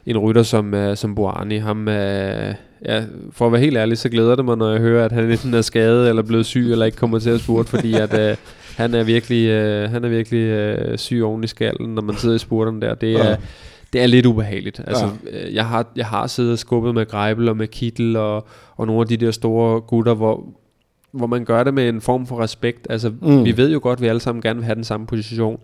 en 0.06 0.18
rytter 0.18 0.44
som, 0.44 0.74
uh, 0.74 0.96
som 0.96 1.16
Buani, 1.16 1.58
ham, 1.58 1.80
uh, 1.80 1.94
ja, 1.94 3.04
for 3.32 3.46
at 3.46 3.52
være 3.52 3.62
helt 3.62 3.78
ærlig, 3.78 3.98
så 3.98 4.10
glæder 4.10 4.36
det 4.36 4.46
mig, 4.46 4.58
når 4.58 4.72
jeg 4.72 4.80
hører, 4.80 5.06
at 5.06 5.12
han 5.12 5.32
enten 5.32 5.54
er 5.54 5.62
skadet, 5.62 6.10
eller 6.10 6.22
blevet 6.22 6.46
syg, 6.46 6.72
eller 6.72 6.86
ikke 6.86 6.98
kommer 6.98 7.20
til 7.20 7.30
at 7.30 7.40
spurte, 7.40 7.70
fordi 7.70 7.94
at, 7.94 8.32
uh, 8.32 8.38
han 8.78 8.94
er 8.94 9.04
virkelig, 9.04 9.50
uh, 9.50 9.92
han 9.92 10.04
er 10.04 10.10
virkelig 10.10 10.76
uh, 10.90 10.98
syg 10.98 11.22
oven 11.24 11.44
i 11.44 11.48
skallen, 11.48 11.96
når 11.96 12.02
man 12.02 12.16
sidder 12.16 12.36
i 12.36 12.40
spurterne 12.40 12.82
der. 12.82 12.96
Det 12.96 13.14
er, 13.14 13.36
det 13.94 14.02
er 14.02 14.08
lidt 14.08 14.26
ubehageligt. 14.26 14.82
Altså, 14.88 15.10
ja. 15.32 15.46
Øh, 15.48 15.54
jeg, 15.54 15.68
har, 15.68 15.86
jeg 15.96 16.06
har 16.06 16.28
siddet 16.28 16.52
og 16.52 16.60
skubbet 16.60 16.96
med 16.96 17.06
Greibel 17.06 17.50
og 17.50 17.58
med 17.58 17.68
Kittel 17.68 18.16
og, 18.16 18.48
og 18.76 18.88
nogle 18.88 19.02
af 19.02 19.08
de 19.08 19.18
der 19.18 19.32
store 19.32 19.82
gutter, 19.82 20.14
hvor, 20.14 20.46
hvor 21.12 21.28
man 21.28 21.46
gør 21.46 21.64
det 21.64 21.74
med 21.74 21.90
en 21.90 22.02
form 22.02 22.28
for 22.28 22.44
respekt. 22.44 22.88
Altså, 22.90 23.14
mm. 23.22 23.46
vi 23.46 23.58
ved 23.58 23.72
jo 23.72 23.80
godt, 23.84 23.98
at 23.98 24.02
vi 24.02 24.08
alle 24.08 24.20
sammen 24.20 24.42
gerne 24.42 24.58
vil 24.58 24.66
have 24.66 24.76
den 24.76 24.84
samme 24.84 25.08
position. 25.08 25.60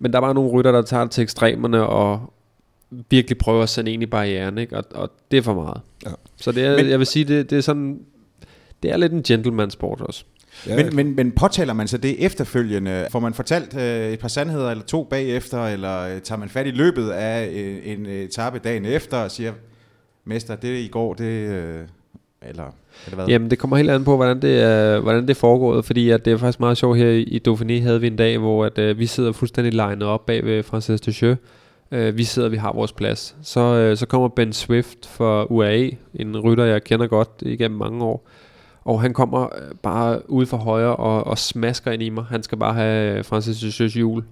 Men 0.00 0.12
der 0.12 0.18
er 0.18 0.22
bare 0.22 0.34
nogle 0.34 0.50
rytter, 0.50 0.72
der 0.72 0.82
tager 0.82 1.04
det 1.04 1.10
til 1.10 1.22
ekstremerne 1.22 1.86
og 1.86 2.32
virkelig 3.10 3.38
prøver 3.38 3.62
at 3.62 3.68
sende 3.68 3.92
ind 3.92 4.02
i 4.02 4.06
barrieren, 4.06 4.58
ikke? 4.58 4.76
Og, 4.76 4.84
og 4.94 5.10
det 5.30 5.36
er 5.36 5.42
for 5.42 5.54
meget. 5.54 5.80
Ja. 6.06 6.10
Så 6.36 6.52
det 6.52 6.64
er, 6.64 6.76
Men, 6.76 6.88
jeg 6.88 6.98
vil 6.98 7.06
sige, 7.06 7.24
det, 7.24 7.50
det 7.50 7.58
er 7.58 7.62
sådan, 7.62 8.00
det 8.82 8.92
er 8.92 8.96
lidt 8.96 9.12
en 9.12 9.22
gentleman 9.22 9.70
sport 9.70 10.00
også. 10.00 10.24
Ja, 10.66 10.76
men, 10.76 10.96
men, 10.96 11.16
men 11.16 11.32
påtaler 11.32 11.72
man 11.72 11.88
så 11.88 11.98
det 11.98 12.24
efterfølgende? 12.24 13.06
Får 13.10 13.20
man 13.20 13.34
fortalt 13.34 13.76
øh, 13.76 14.12
et 14.12 14.18
par 14.18 14.28
sandheder 14.28 14.70
eller 14.70 14.84
to 14.84 15.04
bagefter, 15.04 15.66
eller 15.66 16.00
øh, 16.00 16.20
tager 16.20 16.38
man 16.38 16.48
fat 16.48 16.66
i 16.66 16.70
løbet 16.70 17.10
af 17.10 17.48
øh, 17.52 17.78
en 17.84 18.06
etape 18.06 18.58
dagen 18.58 18.84
efter 18.84 19.16
og 19.16 19.30
siger, 19.30 19.52
mester, 20.24 20.56
det 20.56 20.78
i 20.78 20.88
går, 20.88 21.14
det... 21.14 21.24
Øh, 21.24 21.80
eller, 22.42 22.64
eller 23.06 23.14
hvad? 23.14 23.26
Jamen, 23.26 23.50
det 23.50 23.58
kommer 23.58 23.76
helt 23.76 23.90
an 23.90 24.04
på, 24.04 24.16
hvordan 24.16 24.42
det 24.42 24.62
er, 24.62 25.00
hvordan 25.00 25.28
det 25.28 25.36
foregået, 25.36 25.84
fordi 25.84 26.10
at 26.10 26.24
det 26.24 26.32
er 26.32 26.36
faktisk 26.36 26.60
meget 26.60 26.78
sjovt 26.78 26.98
her 26.98 27.10
i 27.10 27.40
Dauphiné 27.48 27.82
havde 27.82 28.00
vi 28.00 28.06
en 28.06 28.16
dag, 28.16 28.38
hvor 28.38 28.64
at, 28.64 28.78
øh, 28.78 28.98
vi 28.98 29.06
sidder 29.06 29.32
fuldstændig 29.32 29.74
legnet 29.74 30.02
op 30.02 30.26
bag 30.26 30.44
ved 30.44 30.62
Francis 30.62 31.00
Descheux. 31.00 31.38
Øh, 31.92 32.16
vi 32.16 32.24
sidder, 32.24 32.48
vi 32.48 32.56
har 32.56 32.72
vores 32.72 32.92
plads. 32.92 33.36
Så, 33.42 33.60
øh, 33.60 33.96
så 33.96 34.06
kommer 34.06 34.28
Ben 34.28 34.52
Swift 34.52 35.06
fra 35.06 35.44
UAE, 35.44 35.90
en 36.14 36.40
rytter, 36.40 36.64
jeg 36.64 36.84
kender 36.84 37.06
godt 37.06 37.30
igennem 37.42 37.78
mange 37.78 38.04
år, 38.04 38.28
og 38.90 39.00
han 39.00 39.12
kommer 39.12 39.42
øh, 39.42 39.74
bare 39.82 40.30
ud 40.30 40.46
for 40.46 40.56
højre 40.56 40.96
og, 40.96 41.26
og 41.26 41.38
smasker 41.38 41.90
ind 41.90 42.02
i 42.02 42.08
mig. 42.08 42.24
Han 42.24 42.42
skal 42.42 42.58
bare 42.58 42.74
have 42.74 43.24
Francis 43.24 43.64
Josøs 43.64 43.96
jul. 43.96 44.24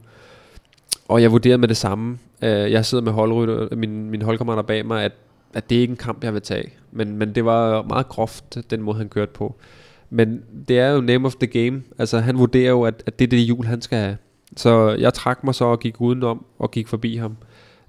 Og 1.09 1.23
jeg 1.23 1.33
vurderede 1.33 1.59
med 1.59 1.69
det 1.69 1.77
samme. 1.77 2.19
Øh, 2.43 2.73
jeg 2.73 2.87
sidder 2.87 3.05
med 3.05 3.13
holdrytter, 3.13 3.77
min, 3.77 4.11
min 4.11 4.23
holdkammerater 4.23 4.63
bag 4.63 4.87
mig, 4.87 5.05
at, 5.05 5.13
at 5.55 5.71
det 5.71 5.77
ikke 5.77 5.91
er 5.91 5.95
en 5.95 5.97
kamp, 5.97 6.25
jeg 6.25 6.35
vil 6.35 6.43
tage. 6.43 6.73
Men, 6.93 7.17
men 7.17 7.35
det 7.35 7.45
var 7.45 7.83
meget 7.83 8.09
groft, 8.09 8.59
den 8.71 8.83
måde 8.83 8.99
han 8.99 9.09
kørte 9.09 9.33
på. 9.33 9.55
Men 10.11 10.43
det 10.69 10.79
er 10.79 10.91
jo 10.91 11.01
name 11.01 11.27
of 11.27 11.35
the 11.35 11.47
game. 11.47 11.83
Altså 11.99 12.19
han 12.19 12.39
vurderer 12.39 12.71
jo, 12.71 12.83
at, 12.83 13.03
at 13.07 13.19
det 13.19 13.25
er 13.25 13.29
det 13.29 13.39
jul, 13.39 13.65
han 13.65 13.83
skal 13.83 13.99
have. 13.99 14.17
Så 14.57 14.97
jeg 14.99 15.15
trak 15.15 15.45
mig 15.45 15.55
så 15.55 15.65
og 15.65 15.81
gik 15.81 16.01
udenom 16.01 16.45
og 16.59 16.71
gik 16.71 16.89
forbi 16.89 17.17
ham. 17.17 17.37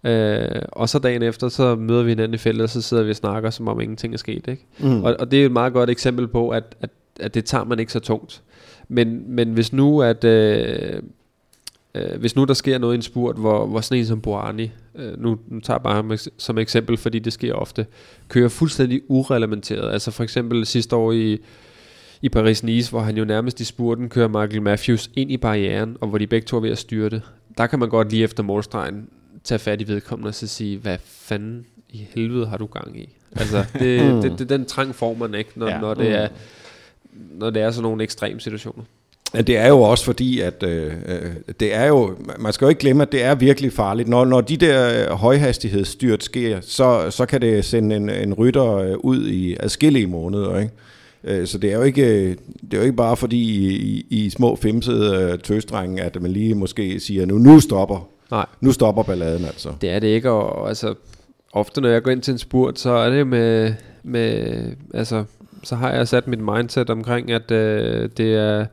Øh, 0.03 0.61
og 0.71 0.89
så 0.89 0.99
dagen 0.99 1.23
efter, 1.23 1.49
så 1.49 1.75
møder 1.75 2.03
vi 2.03 2.11
hinanden 2.11 2.33
i 2.33 2.37
feltet, 2.37 2.63
og 2.63 2.69
så 2.69 2.81
sidder 2.81 3.03
vi 3.03 3.09
og 3.09 3.15
snakker, 3.15 3.49
som 3.49 3.67
om 3.67 3.81
ingenting 3.81 4.13
er 4.13 4.17
sket. 4.17 4.47
Ikke? 4.47 4.65
Mm. 4.79 5.03
Og, 5.03 5.15
og 5.19 5.31
det 5.31 5.41
er 5.41 5.45
et 5.45 5.51
meget 5.51 5.73
godt 5.73 5.89
eksempel 5.89 6.27
på, 6.27 6.49
at, 6.49 6.75
at, 6.81 6.89
at 7.19 7.33
det 7.33 7.45
tager 7.45 7.63
man 7.63 7.79
ikke 7.79 7.91
så 7.91 7.99
tungt. 7.99 8.41
Men, 8.87 9.23
men 9.27 9.53
hvis 9.53 9.73
nu, 9.73 10.01
at... 10.01 10.23
Øh, 10.23 11.01
øh, 11.95 12.19
hvis 12.19 12.35
nu 12.35 12.43
der 12.43 12.53
sker 12.53 12.77
noget 12.77 12.93
i 12.93 12.95
en 12.95 13.01
spurt, 13.01 13.35
hvor, 13.35 13.65
hvor 13.65 13.81
sådan 13.81 13.99
en 13.99 14.05
som 14.05 14.21
Boani, 14.21 14.71
øh, 14.95 15.21
nu, 15.21 15.37
nu 15.47 15.59
tager 15.59 15.77
jeg 15.77 15.83
bare 15.83 15.95
ham 15.95 16.11
som 16.37 16.57
eksempel, 16.57 16.97
fordi 16.97 17.19
det 17.19 17.33
sker 17.33 17.53
ofte, 17.53 17.85
kører 18.27 18.49
fuldstændig 18.49 19.01
urelementeret. 19.07 19.91
Altså 19.93 20.11
for 20.11 20.23
eksempel 20.23 20.65
sidste 20.65 20.95
år 20.95 21.11
i, 21.11 21.39
i 22.21 22.29
Paris-Nice, 22.35 22.89
hvor 22.89 22.99
han 22.99 23.17
jo 23.17 23.25
nærmest 23.25 23.59
i 23.59 23.63
spurten 23.63 24.09
kører 24.09 24.27
Michael 24.27 24.61
Matthews 24.61 25.11
ind 25.15 25.31
i 25.31 25.37
barrieren, 25.37 25.97
og 26.01 26.07
hvor 26.07 26.17
de 26.17 26.27
begge 26.27 26.45
to 26.45 26.57
er 26.57 26.61
ved 26.61 26.69
at 26.69 26.77
styre 26.77 27.09
det. 27.09 27.21
Der 27.57 27.67
kan 27.67 27.79
man 27.79 27.89
godt 27.89 28.11
lige 28.11 28.23
efter 28.23 28.43
målstregen 28.43 29.09
tage 29.43 29.59
fat 29.59 29.81
i 29.81 29.87
vedkommende 29.87 30.27
og 30.27 30.35
så 30.35 30.47
sige, 30.47 30.77
hvad 30.77 30.97
fanden 31.05 31.65
i 31.89 32.07
helvede 32.15 32.47
har 32.47 32.57
du 32.57 32.65
gang 32.65 32.99
i? 32.99 33.09
Altså, 33.35 33.65
det, 33.79 34.13
mm. 34.13 34.21
det, 34.21 34.39
det, 34.39 34.49
den 34.49 34.65
trang 34.65 34.95
får 34.95 35.13
man 35.13 35.33
ikke, 35.33 35.49
når, 35.55 35.67
ja. 35.67 35.79
når, 35.79 35.93
det 35.93 36.11
er, 36.11 36.27
når 37.13 37.49
det 37.49 37.61
er 37.61 37.71
sådan 37.71 37.83
nogle 37.83 38.03
ekstreme 38.03 38.39
situationer. 38.39 38.83
Ja, 39.33 39.41
det 39.41 39.57
er 39.57 39.67
jo 39.67 39.81
også 39.81 40.05
fordi, 40.05 40.39
at 40.39 40.63
øh, 40.63 40.93
øh, 41.05 41.31
det 41.59 41.75
er 41.75 41.85
jo, 41.85 42.15
man 42.39 42.53
skal 42.53 42.65
jo 42.65 42.69
ikke 42.69 42.79
glemme, 42.79 43.03
at 43.03 43.11
det 43.11 43.23
er 43.23 43.35
virkelig 43.35 43.73
farligt. 43.73 44.09
Når, 44.09 44.25
når 44.25 44.41
de 44.41 44.57
der 44.57 45.13
højhastighedsstyrt 45.13 46.23
sker, 46.23 46.61
så, 46.61 47.11
så 47.11 47.25
kan 47.25 47.41
det 47.41 47.65
sende 47.65 47.95
en, 47.95 48.09
en 48.09 48.33
rytter 48.33 48.75
øh, 48.75 48.97
ud 48.97 49.27
i 49.27 49.55
adskillige 49.59 50.07
måneder, 50.07 50.59
ikke? 50.59 50.73
Øh, 51.23 51.47
så 51.47 51.57
det 51.57 51.71
er 51.71 51.75
jo 51.75 51.83
ikke, 51.83 52.29
det 52.29 52.73
er 52.73 52.77
jo 52.77 52.83
ikke 52.83 52.95
bare 52.95 53.17
fordi 53.17 53.37
i, 53.37 54.05
i, 54.09 54.25
i 54.25 54.29
små 54.29 54.55
femsede 54.55 55.37
tøstrenge, 55.37 56.01
at 56.01 56.21
man 56.21 56.31
lige 56.31 56.55
måske 56.55 56.99
siger, 56.99 57.25
nu, 57.25 57.37
nu 57.37 57.59
stopper 57.59 58.09
Nej. 58.31 58.45
Nu 58.61 58.71
stopper 58.71 59.03
balladen 59.03 59.45
altså. 59.45 59.69
Det 59.81 59.89
er 59.89 59.99
det 59.99 60.07
ikke, 60.07 60.31
og 60.31 60.67
altså, 60.67 60.95
ofte 61.53 61.81
når 61.81 61.89
jeg 61.89 62.03
går 62.03 62.11
ind 62.11 62.21
til 62.21 62.31
en 62.31 62.37
spurt, 62.37 62.79
så 62.79 62.89
er 62.89 63.09
det 63.09 63.27
med, 63.27 63.73
med 64.03 64.63
altså, 64.93 65.23
så 65.63 65.75
har 65.75 65.91
jeg 65.91 66.07
sat 66.07 66.27
mit 66.27 66.39
mindset 66.39 66.89
omkring, 66.89 67.31
at 67.31 67.51
øh, 67.51 68.09
det 68.17 68.35
er, 68.35 68.65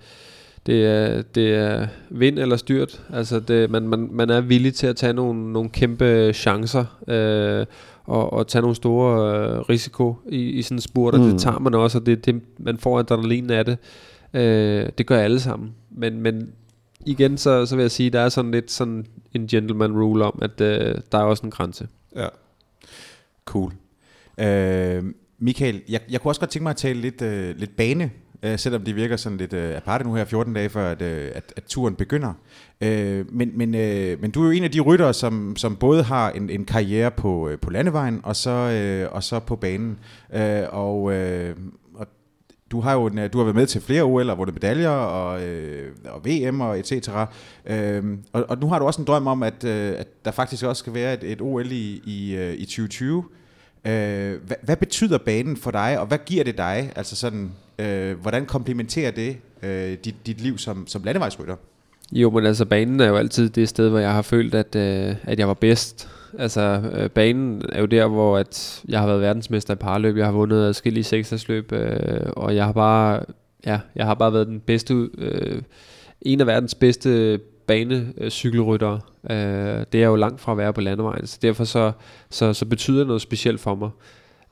det 0.66 0.86
er, 0.86 1.22
det 1.22 1.54
er 1.54 1.86
vind 2.10 2.38
eller 2.38 2.56
styrt. 2.56 3.02
Altså 3.12 3.40
det, 3.40 3.70
man, 3.70 3.88
man, 3.88 4.08
man 4.12 4.30
er 4.30 4.40
villig 4.40 4.74
til 4.74 4.86
at 4.86 4.96
tage 4.96 5.12
nogle, 5.12 5.52
nogle 5.52 5.70
kæmpe 5.70 6.32
chancer, 6.32 6.84
øh, 7.08 7.66
og, 8.04 8.32
og 8.32 8.46
tage 8.46 8.62
nogle 8.62 8.76
store 8.76 9.36
øh, 9.36 9.60
risiko 9.60 10.14
i, 10.28 10.38
i 10.38 10.62
sådan 10.62 10.76
en 10.76 10.80
spurt, 10.80 11.14
og 11.14 11.20
mm. 11.20 11.30
det 11.30 11.40
tager 11.40 11.58
man 11.58 11.74
også, 11.74 11.98
og 11.98 12.06
det, 12.06 12.26
det, 12.26 12.40
man 12.58 12.78
får 12.78 12.98
adrenalin 12.98 13.50
af 13.50 13.64
det. 13.64 13.78
Øh, 14.34 14.88
det 14.98 15.06
gør 15.06 15.18
alle 15.18 15.40
sammen. 15.40 15.74
Men, 15.90 16.20
men 16.20 16.48
igen, 17.06 17.38
så, 17.38 17.66
så 17.66 17.76
vil 17.76 17.82
jeg 17.82 17.90
sige, 17.90 18.10
der 18.10 18.20
er 18.20 18.28
sådan 18.28 18.50
lidt 18.50 18.70
sådan 18.70 19.06
en 19.34 19.46
gentleman 19.46 19.92
rule 19.92 20.24
om, 20.24 20.38
at 20.42 20.60
øh, 20.60 20.94
der 21.12 21.18
er 21.18 21.22
også 21.22 21.42
en 21.46 21.50
grænse. 21.50 21.88
Ja. 22.16 22.28
Cool. 23.44 23.72
Øh, 24.40 25.04
Michael, 25.38 25.82
jeg, 25.88 26.00
jeg 26.10 26.20
kunne 26.20 26.30
også 26.30 26.40
godt 26.40 26.50
tænke 26.50 26.62
mig 26.62 26.70
at 26.70 26.76
tale 26.76 27.00
lidt, 27.00 27.22
øh, 27.22 27.56
lidt 27.56 27.76
bane, 27.76 28.10
øh, 28.42 28.58
selvom 28.58 28.82
det 28.82 28.96
virker 28.96 29.16
sådan 29.16 29.38
lidt 29.38 29.52
øh, 29.52 29.76
aparte 29.76 30.04
nu 30.04 30.14
her 30.14 30.24
14 30.24 30.54
dage 30.54 30.68
før, 30.68 30.90
at, 30.90 31.02
øh, 31.02 31.30
at, 31.34 31.52
at 31.56 31.64
turen 31.64 31.94
begynder. 31.94 32.32
Øh, 32.80 33.32
men, 33.32 33.50
men, 33.54 33.74
øh, 33.74 34.20
men 34.20 34.30
du 34.30 34.42
er 34.42 34.46
jo 34.46 34.50
en 34.50 34.64
af 34.64 34.70
de 34.70 34.80
ryttere, 34.80 35.14
som, 35.14 35.56
som 35.56 35.76
både 35.76 36.02
har 36.02 36.30
en, 36.30 36.50
en 36.50 36.64
karriere 36.64 37.10
på, 37.10 37.48
øh, 37.48 37.58
på 37.58 37.70
landevejen, 37.70 38.20
og 38.22 38.36
så, 38.36 38.50
øh, 38.50 39.12
og 39.12 39.22
så 39.22 39.40
på 39.40 39.56
banen. 39.56 39.98
Øh, 40.34 40.62
og, 40.70 41.12
øh, 41.12 41.56
du 42.72 42.80
har 42.80 42.92
jo 42.92 43.06
en, 43.06 43.30
du 43.30 43.38
har 43.38 43.44
været 43.44 43.56
med 43.56 43.66
til 43.66 43.80
flere 43.80 44.02
OL 44.02 44.30
og 44.30 44.38
vundet 44.38 44.54
medaljer 44.54 44.88
og, 44.88 45.42
øh, 45.42 45.92
og 46.04 46.24
VM 46.24 46.60
og 46.60 46.78
et 46.78 46.86
cetera. 46.86 47.26
Øhm, 47.66 48.18
og, 48.32 48.44
og 48.48 48.58
nu 48.58 48.68
har 48.68 48.78
du 48.78 48.84
også 48.84 49.00
en 49.00 49.06
drøm 49.06 49.26
om, 49.26 49.42
at, 49.42 49.64
øh, 49.64 49.94
at 49.98 50.08
der 50.24 50.30
faktisk 50.30 50.64
også 50.64 50.80
skal 50.80 50.94
være 50.94 51.14
et, 51.14 51.24
et 51.24 51.40
OL 51.40 51.72
i, 51.72 52.02
i, 52.04 52.36
øh, 52.36 52.54
i 52.54 52.64
2020. 52.64 53.24
Øh, 53.84 53.92
hvad, 54.46 54.56
hvad 54.62 54.76
betyder 54.76 55.18
banen 55.18 55.56
for 55.56 55.70
dig, 55.70 56.00
og 56.00 56.06
hvad 56.06 56.18
giver 56.26 56.44
det 56.44 56.58
dig? 56.58 56.92
Altså 56.96 57.16
sådan, 57.16 57.52
øh, 57.78 58.20
hvordan 58.20 58.46
komplementerer 58.46 59.10
det 59.10 59.36
øh, 59.62 59.96
dit, 60.04 60.14
dit 60.26 60.40
liv 60.40 60.58
som, 60.58 60.86
som 60.86 61.02
landevejsrytter? 61.04 61.56
Jo, 62.12 62.30
men 62.30 62.46
altså 62.46 62.64
banen 62.64 63.00
er 63.00 63.08
jo 63.08 63.16
altid 63.16 63.50
det 63.50 63.68
sted, 63.68 63.88
hvor 63.88 63.98
jeg 63.98 64.12
har 64.12 64.22
følt, 64.22 64.54
at, 64.54 64.76
øh, 64.76 65.16
at 65.22 65.38
jeg 65.38 65.48
var 65.48 65.54
bedst. 65.54 66.08
Altså 66.38 66.82
øh, 66.92 67.10
banen 67.10 67.62
er 67.72 67.80
jo 67.80 67.86
der, 67.86 68.06
hvor 68.06 68.38
at 68.38 68.82
jeg 68.88 69.00
har 69.00 69.06
været 69.06 69.20
verdensmester 69.20 69.74
i 69.74 69.76
parløb, 69.76 70.16
jeg 70.16 70.24
har 70.24 70.32
vundet 70.32 70.64
adskillige 70.64 71.04
seksdagsløb, 71.04 71.72
øh, 71.72 72.20
og 72.36 72.56
jeg 72.56 72.64
har 72.64 72.72
bare, 72.72 73.20
ja, 73.66 73.80
jeg 73.94 74.06
har 74.06 74.14
bare 74.14 74.32
været 74.32 74.46
den 74.46 74.60
bedste, 74.60 75.08
øh, 75.18 75.62
en 76.22 76.40
af 76.40 76.46
verdens 76.46 76.74
bedste 76.74 77.40
banecykelryttere. 77.66 79.00
Øh, 79.30 79.84
det 79.92 80.02
er 80.02 80.06
jo 80.06 80.16
langt 80.16 80.40
fra 80.40 80.52
at 80.52 80.58
være 80.58 80.72
på 80.72 80.80
landevejen, 80.80 81.26
så 81.26 81.38
derfor 81.42 81.64
så, 81.64 81.92
så, 82.30 82.52
så 82.52 82.64
betyder 82.64 82.98
det 82.98 83.06
noget 83.06 83.22
specielt 83.22 83.60
for 83.60 83.74
mig. 83.74 83.90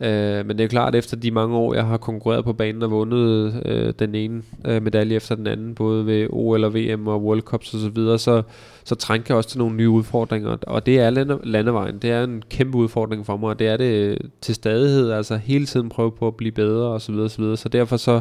Øh, 0.05 0.47
men 0.47 0.59
det 0.59 0.65
er 0.65 0.69
klart, 0.69 0.95
at 0.95 0.99
efter 0.99 1.17
de 1.17 1.31
mange 1.31 1.57
år, 1.57 1.75
jeg 1.75 1.85
har 1.87 1.97
konkurreret 1.97 2.45
på 2.45 2.53
banen 2.53 2.83
og 2.83 2.91
vundet 2.91 3.63
øh, 3.65 3.93
den 3.99 4.15
ene 4.15 4.43
øh, 4.65 4.83
medalje 4.83 5.17
efter 5.17 5.35
den 5.35 5.47
anden, 5.47 5.75
både 5.75 6.07
ved 6.07 6.27
OL 6.31 6.65
og 6.65 6.75
VM 6.75 7.07
og 7.07 7.25
World 7.25 7.41
Cups 7.41 7.75
osv., 7.75 7.81
så, 7.81 7.89
videre, 7.89 8.19
så, 8.19 8.43
så 8.85 8.95
trænger 8.95 9.25
jeg 9.29 9.37
også 9.37 9.49
til 9.49 9.59
nogle 9.59 9.77
nye 9.77 9.89
udfordringer. 9.89 10.57
Og 10.67 10.87
det 10.87 11.01
er 11.01 11.11
lande, 11.11 11.39
landevejen. 11.45 11.99
Det 11.99 12.11
er 12.11 12.25
en 12.25 12.43
kæmpe 12.51 12.79
udfordring 12.79 13.27
for 13.27 13.37
mig, 13.37 13.49
og 13.49 13.59
det 13.59 13.69
er 13.69 13.77
det 13.77 14.19
til 14.41 14.55
stadighed. 14.55 15.11
Altså 15.11 15.37
hele 15.37 15.67
tiden 15.67 15.89
prøve 15.89 16.13
på 16.13 16.27
at 16.27 16.37
blive 16.37 16.53
bedre 16.53 16.89
osv. 16.89 17.01
Så, 17.01 17.13
videre, 17.13 17.29
så, 17.29 17.39
videre. 17.39 17.57
så 17.57 17.69
derfor 17.69 17.97
så, 17.97 18.21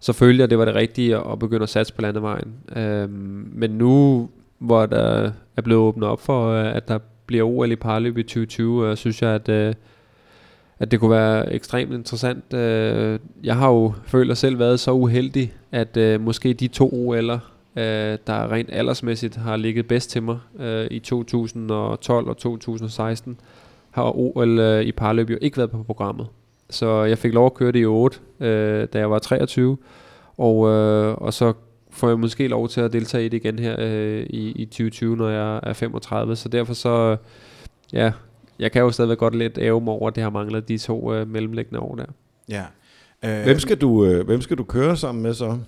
så 0.00 0.12
følte 0.12 0.38
jeg, 0.38 0.44
at 0.44 0.50
det 0.50 0.58
var 0.58 0.64
det 0.64 0.74
rigtige 0.74 1.16
at 1.16 1.38
begynde 1.38 1.62
at 1.62 1.68
satse 1.68 1.94
på 1.94 2.02
landevejen. 2.02 2.54
Øh, 2.76 3.10
men 3.52 3.70
nu, 3.70 4.28
hvor 4.58 4.86
der 4.86 5.30
er 5.56 5.62
blevet 5.62 5.82
åbnet 5.82 6.08
op 6.08 6.20
for, 6.20 6.48
øh, 6.48 6.76
at 6.76 6.88
der 6.88 6.98
bliver 7.26 7.44
OL 7.44 7.72
i 7.72 7.76
parløb 7.76 8.18
i 8.18 8.22
2020, 8.22 8.90
øh, 8.90 8.96
synes 8.96 9.22
jeg, 9.22 9.30
at... 9.30 9.48
Øh, 9.48 9.74
at 10.82 10.90
det 10.90 11.00
kunne 11.00 11.10
være 11.10 11.52
ekstremt 11.52 11.92
interessant. 11.92 12.54
Øh, 12.54 13.18
jeg 13.44 13.56
har 13.56 13.68
jo 13.68 13.92
følt 14.06 14.38
selv 14.38 14.58
været 14.58 14.80
så 14.80 14.92
uheldig, 14.92 15.52
at 15.72 15.96
øh, 15.96 16.20
måske 16.20 16.52
de 16.52 16.68
to 16.68 16.88
OL'er, 16.88 17.38
øh, 17.76 18.18
der 18.26 18.52
rent 18.52 18.68
aldersmæssigt 18.72 19.36
har 19.36 19.56
ligget 19.56 19.86
bedst 19.86 20.10
til 20.10 20.22
mig 20.22 20.38
øh, 20.60 20.86
i 20.90 20.98
2012 20.98 22.28
og 22.28 22.36
2016, 22.36 23.40
har 23.90 24.16
OL 24.16 24.58
øh, 24.58 24.82
i 24.82 24.92
parløb 24.92 25.30
jo 25.30 25.38
ikke 25.40 25.56
været 25.56 25.70
på 25.70 25.82
programmet. 25.82 26.26
Så 26.70 27.02
jeg 27.02 27.18
fik 27.18 27.34
lov 27.34 27.46
at 27.46 27.54
køre 27.54 27.72
det 27.72 27.80
i 27.80 27.86
8, 27.86 28.18
øh, 28.40 28.88
da 28.92 28.98
jeg 28.98 29.10
var 29.10 29.18
23, 29.18 29.76
og, 30.38 30.56
og 31.22 31.32
så 31.32 31.52
får 31.90 32.08
jeg 32.08 32.18
måske 32.18 32.48
lov 32.48 32.68
til 32.68 32.80
at 32.80 32.92
deltage 32.92 33.24
i 33.24 33.28
det 33.28 33.36
igen 33.36 33.58
her 33.58 33.78
i, 34.30 34.52
i 34.56 34.64
2020, 34.64 35.16
når 35.16 35.28
jeg 35.28 35.60
er 35.62 35.72
35. 35.72 36.36
Så 36.36 36.48
derfor 36.48 36.74
så, 36.74 37.16
ja, 37.92 38.12
jeg 38.62 38.72
kan 38.72 38.82
jo 38.82 38.90
stadigvæk 38.90 39.18
godt 39.18 39.34
lidt 39.34 39.58
æve 39.58 39.80
mig 39.80 39.94
over, 39.94 40.08
at 40.08 40.14
det 40.14 40.22
har 40.22 40.30
manglet 40.30 40.68
de 40.68 40.78
to 40.78 41.14
øh, 41.14 41.28
mellemliggende 41.28 41.80
år 41.80 41.94
der. 41.94 42.04
Ja. 42.48 42.64
Øh, 43.24 43.44
hvem, 43.44 43.58
skal 43.58 43.76
du, 43.76 44.04
øh, 44.04 44.26
hvem 44.26 44.40
skal 44.40 44.58
du 44.58 44.64
køre 44.64 44.96
sammen 44.96 45.22
med 45.22 45.34
så 45.34 45.58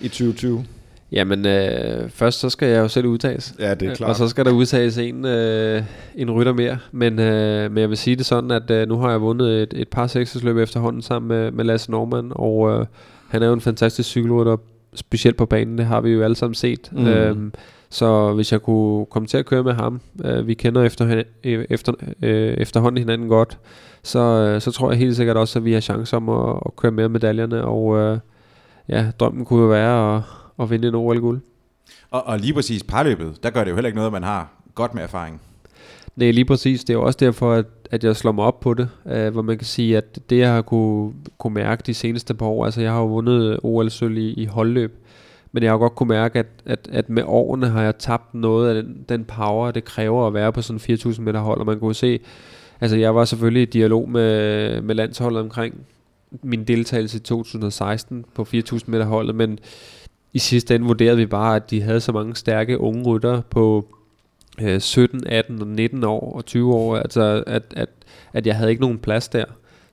i 0.00 0.08
2020? 0.08 0.64
Jamen, 1.12 1.46
øh, 1.46 2.10
først 2.10 2.40
så 2.40 2.50
skal 2.50 2.68
jeg 2.68 2.78
jo 2.78 2.88
selv 2.88 3.06
udtages. 3.06 3.54
Ja, 3.58 3.74
det 3.74 3.88
er 3.88 3.94
klart. 3.94 4.10
Og 4.10 4.16
så 4.16 4.28
skal 4.28 4.44
der 4.44 4.52
udtages 4.52 4.98
en, 4.98 5.24
øh, 5.24 5.82
en 6.14 6.30
rytter 6.30 6.52
mere. 6.52 6.78
Men, 6.92 7.18
øh, 7.18 7.70
men 7.70 7.80
jeg 7.80 7.88
vil 7.88 7.96
sige 7.96 8.16
det 8.16 8.26
sådan, 8.26 8.50
at 8.50 8.70
øh, 8.70 8.88
nu 8.88 8.96
har 8.96 9.10
jeg 9.10 9.20
vundet 9.20 9.62
et, 9.62 9.74
et 9.76 9.88
par 9.88 10.06
seksersløb 10.06 10.56
efterhånden 10.56 11.02
sammen 11.02 11.28
med, 11.28 11.50
med 11.50 11.64
Lasse 11.64 11.90
Norman, 11.90 12.32
og 12.34 12.70
øh, 12.70 12.86
han 13.28 13.42
er 13.42 13.46
jo 13.46 13.52
en 13.52 13.60
fantastisk 13.60 14.08
cykelrytter, 14.08 14.56
specielt 14.94 15.36
på 15.36 15.46
banen, 15.46 15.78
det 15.78 15.86
har 15.86 16.00
vi 16.00 16.10
jo 16.10 16.22
alle 16.22 16.36
sammen 16.36 16.54
set. 16.54 16.88
Mm. 16.92 17.06
Øhm, 17.06 17.52
så 17.94 18.32
hvis 18.32 18.52
jeg 18.52 18.62
kunne 18.62 19.06
komme 19.06 19.28
til 19.28 19.36
at 19.38 19.46
køre 19.46 19.62
med 19.62 19.72
ham, 19.72 20.00
øh, 20.24 20.46
vi 20.46 20.54
kender 20.54 20.82
efter, 20.82 21.24
efter, 21.44 21.92
øh, 22.22 22.54
efterhånden 22.54 22.98
hinanden 22.98 23.28
godt, 23.28 23.58
så, 24.02 24.18
øh, 24.18 24.60
så 24.60 24.70
tror 24.70 24.90
jeg 24.90 24.98
helt 24.98 25.16
sikkert 25.16 25.36
også, 25.36 25.58
at 25.58 25.64
vi 25.64 25.72
har 25.72 25.80
chance 25.80 26.16
om 26.16 26.28
at, 26.28 26.62
at 26.66 26.76
køre 26.76 26.92
med 26.92 27.08
medaljerne, 27.08 27.64
og 27.64 27.98
øh, 27.98 28.18
ja, 28.88 29.10
drømmen 29.20 29.44
kunne 29.44 29.62
jo 29.62 29.68
være 29.68 30.16
at, 30.16 30.22
at 30.60 30.70
vinde 30.70 30.88
en 30.88 30.94
OL-guld. 30.94 31.40
Og, 32.10 32.26
og 32.26 32.38
lige 32.38 32.54
præcis 32.54 32.82
parløbet, 32.82 33.42
der 33.42 33.50
gør 33.50 33.64
det 33.64 33.70
jo 33.70 33.76
heller 33.76 33.88
ikke 33.88 33.96
noget, 33.96 34.12
man 34.12 34.22
har 34.22 34.52
godt 34.74 34.94
med 34.94 35.02
erfaring. 35.02 35.40
Nej, 36.16 36.30
lige 36.30 36.44
præcis. 36.44 36.80
Det 36.80 36.90
er 36.90 36.98
jo 36.98 37.02
også 37.02 37.18
derfor, 37.20 37.52
at, 37.52 37.66
at 37.90 38.04
jeg 38.04 38.16
slår 38.16 38.32
mig 38.32 38.44
op 38.44 38.60
på 38.60 38.74
det, 38.74 38.88
øh, 39.06 39.32
hvor 39.32 39.42
man 39.42 39.58
kan 39.58 39.66
sige, 39.66 39.96
at 39.96 40.18
det 40.30 40.38
jeg 40.38 40.52
har 40.52 40.62
kunne, 40.62 41.12
kunne 41.38 41.54
mærke 41.54 41.82
de 41.86 41.94
seneste 41.94 42.34
par 42.34 42.46
år, 42.46 42.64
altså 42.64 42.80
jeg 42.80 42.92
har 42.92 42.98
jo 42.98 43.06
vundet 43.06 43.60
OL-sølv 43.62 44.16
i, 44.16 44.32
i 44.32 44.44
holdløb, 44.44 45.04
men 45.54 45.62
jeg 45.62 45.72
har 45.72 45.78
godt 45.78 45.94
kunne 45.94 46.08
mærke, 46.08 46.38
at, 46.38 46.46
at, 46.66 46.88
at 46.92 47.10
med 47.10 47.22
årene 47.26 47.66
har 47.68 47.82
jeg 47.82 47.98
tabt 47.98 48.34
noget 48.34 48.68
af 48.68 48.82
den, 48.82 49.04
den 49.08 49.24
power, 49.24 49.70
det 49.70 49.84
kræver 49.84 50.26
at 50.26 50.34
være 50.34 50.52
på 50.52 50.62
sådan 50.62 50.80
4.000 50.80 51.20
meter 51.20 51.40
hold, 51.40 51.60
og 51.60 51.66
man 51.66 51.80
kunne 51.80 51.94
se, 51.94 52.20
altså 52.80 52.96
jeg 52.96 53.14
var 53.14 53.24
selvfølgelig 53.24 53.62
i 53.62 53.70
dialog 53.70 54.10
med, 54.10 54.80
med 54.80 54.94
landsholdet 54.94 55.40
omkring 55.40 55.74
min 56.42 56.64
deltagelse 56.64 57.16
i 57.16 57.20
2016 57.20 58.24
på 58.34 58.46
4.000 58.54 58.80
meter 58.86 59.04
holdet, 59.04 59.34
men 59.34 59.58
i 60.32 60.38
sidste 60.38 60.74
ende 60.74 60.86
vurderede 60.86 61.16
vi 61.16 61.26
bare, 61.26 61.56
at 61.56 61.70
de 61.70 61.82
havde 61.82 62.00
så 62.00 62.12
mange 62.12 62.36
stærke 62.36 62.80
unge 62.80 63.02
rytter 63.04 63.40
på 63.50 63.88
øh, 64.60 64.80
17, 64.80 65.26
18 65.26 65.60
og 65.60 65.66
19 65.66 66.04
år 66.04 66.36
og 66.36 66.44
20 66.44 66.74
år, 66.74 66.96
altså 66.96 67.44
at, 67.46 67.62
at, 67.76 67.88
at 68.32 68.46
jeg 68.46 68.56
havde 68.56 68.70
ikke 68.70 68.82
nogen 68.82 68.98
plads 68.98 69.28
der. 69.28 69.44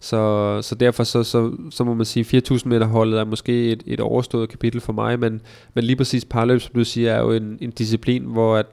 Så, 0.03 0.59
så 0.61 0.75
derfor 0.75 1.03
så, 1.03 1.23
så, 1.23 1.51
så 1.69 1.83
må 1.83 1.93
man 1.93 2.05
sige, 2.05 2.41
4.000 2.51 2.61
meter 2.65 2.85
holdet 2.85 3.19
er 3.19 3.23
måske 3.23 3.71
et, 3.71 3.83
et 3.85 3.99
overstået 3.99 4.49
kapitel 4.49 4.81
for 4.81 4.93
mig, 4.93 5.19
men, 5.19 5.41
men 5.73 5.83
lige 5.83 5.95
præcis 5.95 6.25
parløb, 6.25 6.61
som 6.61 6.73
du 6.73 6.83
siger, 6.83 7.11
er 7.11 7.19
jo 7.19 7.31
en, 7.31 7.57
en 7.61 7.71
disciplin, 7.71 8.23
hvor 8.23 8.57
at 8.57 8.65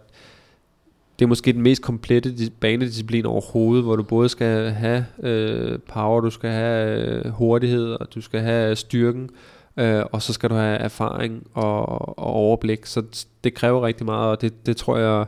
det 1.19 1.25
er 1.25 1.29
måske 1.29 1.53
den 1.53 1.63
mest 1.63 1.83
komplette 1.83 2.51
banedisciplin 2.61 3.27
overhovedet, 3.27 3.85
hvor 3.85 3.97
du 3.97 4.03
både 4.03 4.29
skal 4.29 4.71
have 4.71 5.07
øh, 5.23 5.79
power, 5.89 6.21
du 6.21 6.31
skal 6.31 6.51
have 6.51 7.01
øh, 7.07 7.31
hurtighed, 7.31 7.93
og 7.93 8.15
du 8.15 8.21
skal 8.21 8.41
have 8.41 8.71
øh, 8.71 8.77
styrken, 8.77 9.31
øh, 9.77 10.03
og 10.13 10.23
så 10.23 10.33
skal 10.33 10.51
du 10.51 10.55
have 10.55 10.79
erfaring 10.79 11.47
og, 11.55 12.19
og 12.19 12.33
overblik. 12.33 12.87
Så 12.87 13.27
det 13.45 13.55
kræver 13.55 13.87
rigtig 13.87 14.07
meget, 14.07 14.31
og 14.31 14.41
det, 14.41 14.67
det 14.67 14.77
tror 14.77 14.99
jeg, 14.99 15.27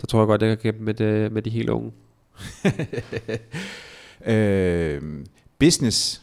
der 0.00 0.06
tror 0.06 0.20
jeg 0.20 0.26
godt, 0.26 0.42
jeg 0.42 0.48
kan 0.48 0.72
kæmpe 0.72 0.84
med, 0.84 0.94
det, 0.94 1.32
med 1.32 1.42
de 1.42 1.50
helt 1.50 1.70
unge. 1.70 1.92
øh, 4.34 5.02
business, 5.60 6.22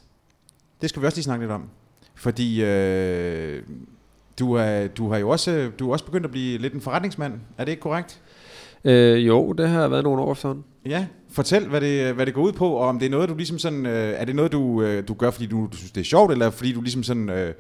det 0.81 0.89
skal 0.89 1.01
vi 1.01 1.05
også 1.05 1.17
lige 1.17 1.23
snakke 1.23 1.43
lidt 1.43 1.51
om. 1.51 1.69
Fordi 2.15 2.63
øh, 2.63 3.63
du, 4.39 4.53
er, 4.53 4.88
du 4.88 5.11
har 5.11 5.17
jo 5.17 5.29
også, 5.29 5.71
du 5.79 5.89
er 5.89 5.93
også 5.93 6.05
begyndt 6.05 6.25
at 6.25 6.31
blive 6.31 6.57
lidt 6.57 6.73
en 6.73 6.81
forretningsmand. 6.81 7.33
Er 7.57 7.65
det 7.65 7.71
ikke 7.71 7.81
korrekt? 7.81 8.21
Øh, 8.83 9.27
jo, 9.27 9.51
det 9.51 9.69
har 9.69 9.88
været 9.88 10.03
nogle 10.03 10.21
år 10.21 10.33
sådan. 10.33 10.63
Ja, 10.85 11.07
fortæl, 11.38 11.67
hvad 11.67 11.81
det, 11.81 12.13
hvad 12.13 12.25
det 12.25 12.33
går 12.33 12.41
ud 12.41 12.51
på, 12.51 12.69
og 12.69 12.88
om 12.88 12.99
det 12.99 13.05
er 13.05 13.09
noget, 13.09 13.29
du 13.29 13.35
ligesom 13.35 13.59
sådan, 13.59 13.85
øh, 13.85 14.13
er 14.17 14.25
det 14.25 14.35
noget, 14.35 14.51
du, 14.51 14.81
øh, 14.81 15.07
du 15.07 15.13
gør, 15.13 15.31
fordi 15.31 15.45
du, 15.45 15.67
du 15.71 15.77
synes, 15.77 15.91
det 15.91 16.01
er 16.01 16.05
sjovt, 16.05 16.31
eller 16.31 16.49
fordi 16.49 16.73
du 16.73 16.81
ligesom 16.81 17.03
sådan, 17.03 17.29
øh, 17.29 17.53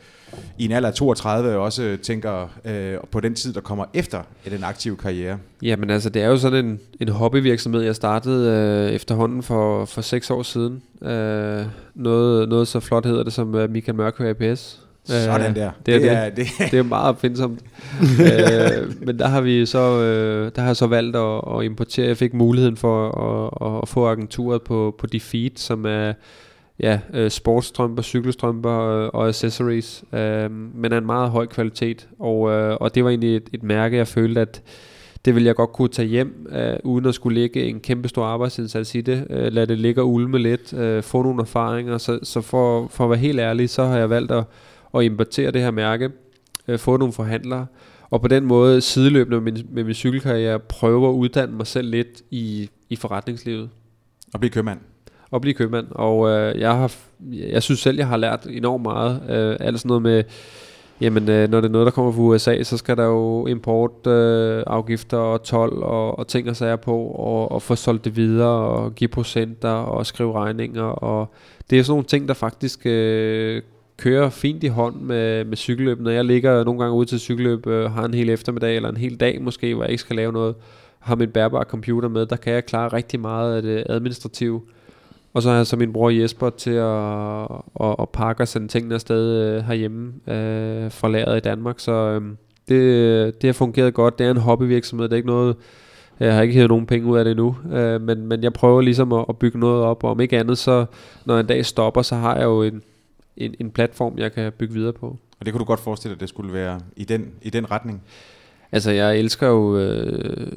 i 0.57 0.65
en 0.65 0.71
alder 0.71 0.89
af 0.89 0.95
32 0.95 1.57
også 1.57 1.97
tænker 2.03 2.49
øh, 2.65 2.97
på 3.11 3.19
den 3.19 3.35
tid, 3.35 3.53
der 3.53 3.61
kommer 3.61 3.85
efter 3.93 4.21
den 4.49 4.63
aktive 4.63 4.97
karriere? 4.97 5.37
Jamen 5.61 5.89
altså, 5.89 6.09
det 6.09 6.21
er 6.21 6.27
jo 6.27 6.37
sådan 6.37 6.65
en, 6.65 6.79
en 6.99 7.09
hobbyvirksomhed, 7.09 7.81
jeg 7.81 7.95
startede 7.95 8.51
øh, 8.51 8.95
efterhånden 8.95 9.43
for, 9.43 9.85
for 9.85 10.01
seks 10.01 10.29
år 10.29 10.43
siden. 10.43 10.81
Øh, 11.01 11.65
noget, 11.95 12.49
noget 12.49 12.67
så 12.67 12.79
flot 12.79 13.05
hedder 13.05 13.23
det 13.23 13.33
som 13.33 13.55
øh, 13.55 13.69
Michael 13.69 13.95
Mørkø 13.95 14.29
APS. 14.29 14.86
Sådan 15.07 15.55
der. 15.55 15.71
Det 15.85 15.95
er, 15.95 15.99
det, 15.99 16.11
er, 16.11 16.29
det. 16.29 16.47
det 16.71 16.79
er 16.79 16.83
meget 16.83 17.09
opfindsomt. 17.09 17.59
øh, 18.01 19.05
men 19.05 19.19
der 19.19 19.27
har 19.27 19.41
vi 19.41 19.65
så, 19.65 20.01
øh, 20.01 20.51
der 20.55 20.61
har 20.61 20.69
jeg 20.69 20.75
så 20.75 20.87
valgt 20.87 21.15
at, 21.15 21.41
at 21.57 21.65
importere. 21.65 22.07
Jeg 22.07 22.17
fik 22.17 22.33
muligheden 22.33 22.77
for 22.77 23.09
at, 23.09 23.81
at 23.83 23.89
få 23.89 24.07
agenturet 24.07 24.61
på, 24.61 24.95
på 24.99 25.07
de 25.07 25.19
feed, 25.19 25.51
som 25.55 25.85
er 25.85 26.13
ja, 26.79 26.99
øh, 27.13 27.31
sportstrømper, 27.31 28.03
cykelstrømper 28.03 28.69
og, 28.69 29.15
og 29.15 29.27
accessories, 29.27 30.03
øh, 30.13 30.51
men 30.51 30.93
af 30.93 30.97
en 30.97 31.05
meget 31.05 31.29
høj 31.29 31.45
kvalitet. 31.45 32.07
Og, 32.19 32.51
øh, 32.51 32.77
og 32.79 32.95
det 32.95 33.03
var 33.03 33.09
egentlig 33.09 33.35
et, 33.35 33.49
et 33.53 33.63
mærke, 33.63 33.97
jeg 33.97 34.07
følte, 34.07 34.41
at 34.41 34.61
det 35.25 35.35
ville 35.35 35.47
jeg 35.47 35.55
godt 35.55 35.73
kunne 35.73 35.89
tage 35.89 36.07
hjem, 36.07 36.47
øh, 36.51 36.77
uden 36.83 37.05
at 37.05 37.15
skulle 37.15 37.39
lægge 37.39 37.63
en 37.63 37.79
kæmpe 37.79 38.07
stor 38.07 38.25
arbejdsindsats 38.25 38.95
i 38.95 39.01
det. 39.01 39.27
Øh, 39.29 39.53
lad 39.53 39.67
det 39.67 39.79
ligge 39.79 40.01
og 40.01 40.13
ulme 40.13 40.37
lidt, 40.37 40.73
øh, 40.73 41.03
få 41.03 41.23
nogle 41.23 41.41
erfaringer. 41.41 41.97
Så, 41.97 42.19
så 42.23 42.41
for, 42.41 42.87
for 42.87 43.03
at 43.03 43.09
være 43.09 43.19
helt 43.19 43.39
ærlig, 43.39 43.69
så 43.69 43.85
har 43.85 43.97
jeg 43.97 44.09
valgt 44.09 44.31
at 44.31 44.43
at 44.95 45.03
importere 45.03 45.51
det 45.51 45.61
her 45.61 45.71
mærke, 45.71 46.09
øh, 46.67 46.79
få 46.79 46.97
nogle 46.97 47.13
forhandlere, 47.13 47.65
og 48.09 48.21
på 48.21 48.27
den 48.27 48.45
måde 48.45 48.81
sideløbende 48.81 49.41
med 49.41 49.51
min, 49.51 49.67
med 49.71 49.83
min 49.83 49.93
cykelkarriere 49.93 50.59
prøve 50.59 51.09
at 51.09 51.13
uddanne 51.13 51.55
mig 51.55 51.67
selv 51.67 51.89
lidt 51.89 52.21
i, 52.31 52.69
i 52.89 52.95
forretningslivet. 52.95 53.69
Og 54.33 54.39
blive 54.39 54.51
købmand. 54.51 54.79
Og 55.31 55.41
blive 55.41 55.53
købmand. 55.53 55.87
Og 55.91 56.29
øh, 56.29 56.59
jeg, 56.59 56.75
har, 56.75 56.95
jeg 57.31 57.63
synes 57.63 57.79
selv, 57.79 57.97
jeg 57.97 58.07
har 58.07 58.17
lært 58.17 58.47
enormt 58.49 58.83
meget. 58.83 59.21
Øh, 59.29 59.57
alt 59.59 59.79
sådan 59.79 59.87
noget 59.87 60.01
med, 60.01 60.23
jamen 61.01 61.29
øh, 61.29 61.49
når 61.49 61.61
det 61.61 61.67
er 61.67 61.71
noget, 61.71 61.85
der 61.85 61.91
kommer 61.91 62.11
fra 62.11 62.21
USA, 62.21 62.63
så 62.63 62.77
skal 62.77 62.97
der 62.97 63.05
jo 63.05 63.47
importafgifter 63.47 65.19
øh, 65.19 65.31
og 65.31 65.43
tolv 65.43 65.73
og, 65.73 66.19
og 66.19 66.27
ting 66.27 66.49
og 66.49 66.55
sager 66.55 66.75
på, 66.75 66.97
og, 66.97 67.51
og 67.51 67.61
få 67.61 67.75
solgt 67.75 68.05
det 68.05 68.15
videre, 68.15 68.67
og 68.67 68.95
give 68.95 69.07
procenter, 69.07 69.69
og 69.69 70.05
skrive 70.05 70.33
regninger. 70.33 70.83
Og 70.83 71.33
det 71.69 71.79
er 71.79 71.83
sådan 71.83 71.91
nogle 71.91 72.05
ting, 72.05 72.27
der 72.27 72.33
faktisk... 72.33 72.85
Øh, 72.85 73.61
kører 73.97 74.29
fint 74.29 74.63
i 74.63 74.67
hånd 74.67 74.95
med, 74.95 75.45
med 75.45 75.57
cykelløb. 75.57 75.99
Når 75.99 76.11
jeg 76.11 76.25
ligger 76.25 76.63
nogle 76.63 76.79
gange 76.79 76.95
ude 76.95 77.05
til 77.05 77.19
cykelløb, 77.19 77.67
øh, 77.67 77.91
har 77.91 78.05
en 78.05 78.13
hel 78.13 78.29
eftermiddag 78.29 78.75
eller 78.75 78.89
en 78.89 78.97
hel 78.97 79.15
dag 79.15 79.41
måske, 79.41 79.75
hvor 79.75 79.83
jeg 79.83 79.91
ikke 79.91 80.01
skal 80.01 80.15
lave 80.15 80.31
noget, 80.31 80.55
har 80.99 81.15
min 81.15 81.29
bærbare 81.29 81.63
computer 81.63 82.09
med, 82.09 82.25
der 82.25 82.35
kan 82.35 82.53
jeg 82.53 82.65
klare 82.65 82.93
rigtig 82.93 83.19
meget 83.19 83.55
af 83.55 83.61
det 83.61 83.83
administrative. 83.89 84.61
Og 85.33 85.41
så 85.41 85.49
har 85.49 85.57
jeg 85.57 85.67
så 85.67 85.75
min 85.75 85.93
bror 85.93 86.09
Jesper 86.09 86.49
til 86.49 86.71
at, 86.71 87.43
at, 87.87 87.95
at 87.99 88.09
pakke 88.09 88.43
og 88.43 88.47
sende 88.47 88.67
tingene 88.67 88.95
afsted 88.95 89.35
øh, 89.35 89.63
herhjemme 89.63 90.13
øh, 90.27 90.91
fra 90.91 91.09
lageret 91.09 91.37
i 91.37 91.39
Danmark. 91.39 91.79
Så 91.79 91.91
øh, 91.91 92.21
det, 92.69 93.41
det 93.41 93.47
har 93.47 93.53
fungeret 93.53 93.93
godt. 93.93 94.19
Det 94.19 94.27
er 94.27 94.31
en 94.31 94.37
hobbyvirksomhed. 94.37 95.09
Det 95.09 95.13
er 95.13 95.17
ikke 95.17 95.27
noget, 95.27 95.55
jeg 96.19 96.35
har 96.35 96.41
ikke 96.41 96.53
hævet 96.53 96.69
nogen 96.69 96.85
penge 96.85 97.07
ud 97.07 97.17
af 97.17 97.25
det 97.25 97.31
endnu. 97.31 97.55
Øh, 97.73 98.01
men, 98.01 98.27
men 98.27 98.43
jeg 98.43 98.53
prøver 98.53 98.81
ligesom 98.81 99.13
at, 99.13 99.25
at 99.29 99.37
bygge 99.37 99.59
noget 99.59 99.83
op. 99.83 100.03
Og 100.03 100.11
om 100.11 100.19
ikke 100.19 100.39
andet, 100.39 100.57
så 100.57 100.85
når 101.25 101.39
en 101.39 101.45
dag 101.45 101.65
stopper, 101.65 102.01
så 102.01 102.15
har 102.15 102.35
jeg 102.35 102.43
jo 102.43 102.63
en, 102.63 102.81
en, 103.37 103.55
en 103.59 103.71
platform, 103.71 104.17
jeg 104.17 104.33
kan 104.33 104.51
bygge 104.51 104.73
videre 104.73 104.93
på. 104.93 105.17
Og 105.39 105.45
det 105.45 105.53
kunne 105.53 105.59
du 105.59 105.65
godt 105.65 105.79
forestille 105.79 106.11
dig, 106.11 106.17
at 106.17 106.21
det 106.21 106.29
skulle 106.29 106.53
være 106.53 106.79
i 106.95 107.03
den, 107.03 107.31
i 107.41 107.49
den 107.49 107.71
retning? 107.71 108.03
Altså, 108.71 108.91
jeg 108.91 109.17
elsker 109.17 109.47
jo 109.47 109.77
øh, 109.77 110.47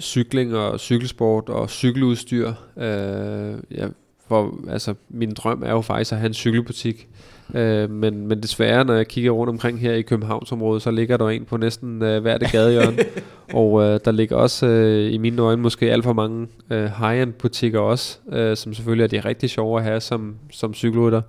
cykling 0.00 0.56
og 0.56 0.80
cykelsport 0.80 1.48
og 1.48 1.70
cykeludstyr. 1.70 2.52
Øh, 2.76 3.54
jeg, 3.70 3.90
for, 4.28 4.54
altså, 4.70 4.94
min 5.08 5.34
drøm 5.34 5.62
er 5.66 5.70
jo 5.70 5.80
faktisk 5.80 6.12
at 6.12 6.18
have 6.18 6.26
en 6.26 6.34
cykelbutik. 6.34 7.08
Øh, 7.54 7.90
men, 7.90 8.26
men 8.26 8.42
desværre, 8.42 8.84
når 8.84 8.94
jeg 8.94 9.08
kigger 9.08 9.30
rundt 9.30 9.50
omkring 9.50 9.80
her 9.80 9.92
i 9.92 10.02
Københavnsområdet, 10.02 10.82
så 10.82 10.90
ligger 10.90 11.16
der 11.16 11.28
en 11.28 11.44
på 11.44 11.56
næsten 11.56 12.02
øh, 12.02 12.22
hvert 12.22 12.42
gadehjørne. 12.52 12.96
og 13.60 13.82
øh, 13.82 14.00
der 14.04 14.10
ligger 14.10 14.36
også 14.36 14.66
øh, 14.66 15.12
i 15.12 15.18
mine 15.18 15.42
øjne 15.42 15.62
måske 15.62 15.92
alt 15.92 16.04
for 16.04 16.12
mange 16.12 16.46
øh, 16.70 16.84
high-end 16.84 17.32
butikker 17.32 17.80
også, 17.80 18.18
øh, 18.32 18.56
som 18.56 18.74
selvfølgelig 18.74 19.04
er 19.04 19.20
de 19.20 19.28
rigtig 19.28 19.50
sjove 19.50 19.78
at 19.78 19.84
have 19.84 20.00
som, 20.00 20.34
som 20.50 20.74
cykelrytter. 20.74 21.22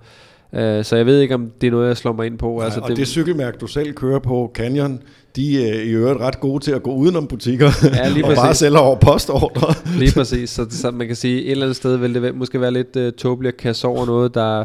Øh, 0.56 0.84
så 0.84 0.96
jeg 0.96 1.06
ved 1.06 1.20
ikke, 1.20 1.34
om 1.34 1.50
det 1.60 1.66
er 1.66 1.70
noget, 1.70 1.88
jeg 1.88 1.96
slår 1.96 2.12
mig 2.12 2.26
ind 2.26 2.38
på. 2.38 2.54
Nej, 2.56 2.64
altså, 2.64 2.80
og 2.80 2.88
det, 2.88 2.96
det 2.96 3.08
cykelmærke, 3.08 3.58
du 3.58 3.66
selv 3.66 3.92
kører 3.92 4.18
på, 4.18 4.50
Canyon, 4.54 5.00
de 5.36 5.68
er 5.68 5.82
i 5.82 5.88
øvrigt 5.90 6.20
ret 6.20 6.40
gode 6.40 6.64
til 6.64 6.72
at 6.72 6.82
gå 6.82 6.94
udenom 6.94 7.26
butikker 7.26 7.70
Ja, 7.82 8.08
lige 8.08 8.24
og 8.28 8.34
bare 8.34 8.54
sælge 8.54 8.78
over 8.78 8.96
postordre. 8.96 9.74
Lige 10.00 10.12
præcis, 10.12 10.50
så, 10.50 10.66
så 10.70 10.90
man 10.90 11.06
kan 11.06 11.16
sige, 11.16 11.42
et 11.44 11.50
eller 11.50 11.64
andet 11.64 11.76
sted 11.76 11.96
vil 11.96 12.14
det 12.14 12.34
måske 12.34 12.60
være 12.60 12.70
lidt 12.70 12.96
uh, 12.96 13.08
tåbeligt 13.18 13.54
at 13.54 13.60
kaste 13.60 13.84
over 13.84 14.06
noget, 14.06 14.34
der 14.34 14.64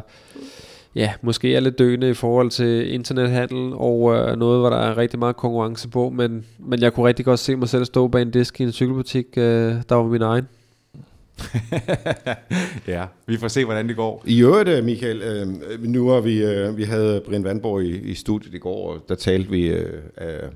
ja, 0.95 1.11
måske 1.21 1.55
er 1.55 1.59
lidt 1.59 1.79
døende 1.79 2.09
i 2.09 2.13
forhold 2.13 2.49
til 2.49 2.93
internethandel, 2.93 3.73
og 3.73 4.01
uh, 4.01 4.39
noget, 4.39 4.59
hvor 4.59 4.69
der 4.69 4.77
er 4.77 4.97
rigtig 4.97 5.19
meget 5.19 5.35
konkurrence 5.35 5.87
på, 5.87 6.09
men, 6.09 6.45
men 6.59 6.81
jeg 6.81 6.93
kunne 6.93 7.07
rigtig 7.07 7.25
godt 7.25 7.39
se 7.39 7.55
mig 7.55 7.69
selv 7.69 7.85
stå 7.85 8.07
bag 8.07 8.21
en 8.21 8.31
disk 8.31 8.61
i 8.61 8.63
en 8.63 8.71
cykelbutik, 8.71 9.25
uh, 9.37 9.43
der 9.43 9.93
var 9.93 10.03
min 10.03 10.21
egen. 10.21 10.47
ja, 12.87 13.05
vi 13.27 13.37
får 13.37 13.47
se, 13.47 13.65
hvordan 13.65 13.87
det 13.87 13.95
går. 13.95 14.23
I 14.25 14.41
øvrigt, 14.41 14.69
øh, 14.69 14.83
Michael, 14.83 15.21
øh, 15.21 15.47
nu 15.83 16.09
har 16.09 16.19
vi, 16.19 16.43
øh, 16.43 16.77
vi 16.77 16.83
havde 16.83 17.21
Brian 17.25 17.43
Vandborg 17.43 17.83
i, 17.83 17.97
i 17.97 18.13
studiet 18.13 18.53
i 18.53 18.57
går, 18.57 18.93
og 18.93 18.99
der 19.09 19.15
talte 19.15 19.49
vi 19.49 19.67
øh, 19.67 20.01
af 20.17 20.49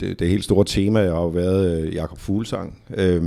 det, 0.00 0.18
det 0.18 0.28
helt 0.28 0.44
store 0.44 0.64
tema, 0.64 1.00
har 1.00 1.08
jo 1.08 1.28
været 1.28 1.82
øh, 1.82 1.94
Jakob 1.94 2.18
Fuglsang. 2.18 2.78
Øh, 2.96 3.22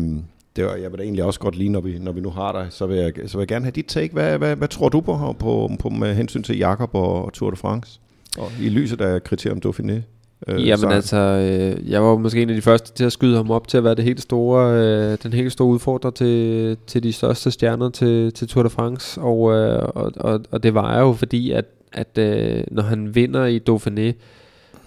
det 0.55 0.65
var, 0.65 0.75
jeg 0.75 0.91
vil 0.91 0.99
da 0.99 1.03
egentlig 1.03 1.23
også 1.23 1.39
godt 1.39 1.55
lide, 1.55 1.69
når 1.69 1.81
vi, 1.81 1.99
når 1.99 2.11
vi 2.11 2.21
nu 2.21 2.29
har 2.29 2.51
dig, 2.51 2.67
så 2.69 2.85
vil, 2.85 2.97
jeg, 2.97 3.13
så 3.25 3.37
vil 3.37 3.41
jeg 3.41 3.47
gerne 3.47 3.65
have 3.65 3.71
dit 3.71 3.85
take. 3.85 4.13
Hvad, 4.13 4.37
hvad, 4.37 4.55
hvad 4.55 4.67
tror 4.67 4.89
du 4.89 5.01
på, 5.01 5.35
på, 5.39 5.71
på 5.79 5.89
med 5.89 6.15
hensyn 6.15 6.43
til 6.43 6.57
Jakob 6.57 6.89
og, 6.95 7.25
og 7.25 7.33
Tour 7.33 7.49
de 7.49 7.55
France? 7.55 7.99
Og 8.37 8.51
i 8.61 8.69
lyset 8.69 9.01
af 9.01 9.23
kriterium 9.23 9.61
Dauphiné? 9.65 10.01
Øh, 10.47 10.67
Jamen 10.67 10.77
sejren. 10.79 10.95
altså, 10.95 11.17
øh, 11.17 11.91
jeg 11.91 12.03
var 12.03 12.17
måske 12.17 12.41
en 12.41 12.49
af 12.49 12.55
de 12.55 12.61
første 12.61 12.93
til 12.93 13.05
at 13.05 13.11
skyde 13.11 13.35
ham 13.35 13.51
op 13.51 13.67
til 13.67 13.77
at 13.77 13.83
være 13.83 13.95
det 13.95 14.03
helt 14.03 14.21
store, 14.21 14.73
øh, 14.73 15.17
den 15.23 15.33
helt 15.33 15.51
store 15.51 15.67
udfordrer 15.67 16.11
til, 16.11 16.77
til 16.87 17.03
de 17.03 17.13
største 17.13 17.51
stjerner 17.51 17.89
til, 17.89 18.33
til 18.33 18.47
Tour 18.47 18.63
de 18.63 18.69
France. 18.69 19.21
Og, 19.21 19.53
øh, 19.53 19.83
og, 19.95 20.11
og, 20.15 20.41
og 20.51 20.63
det 20.63 20.73
var 20.73 20.99
jo 20.99 21.13
fordi, 21.13 21.51
at, 21.51 21.65
at 21.93 22.17
øh, 22.17 22.63
når 22.71 22.83
han 22.83 23.15
vinder 23.15 23.45
i 23.45 23.59
Dauphiné, 23.69 24.13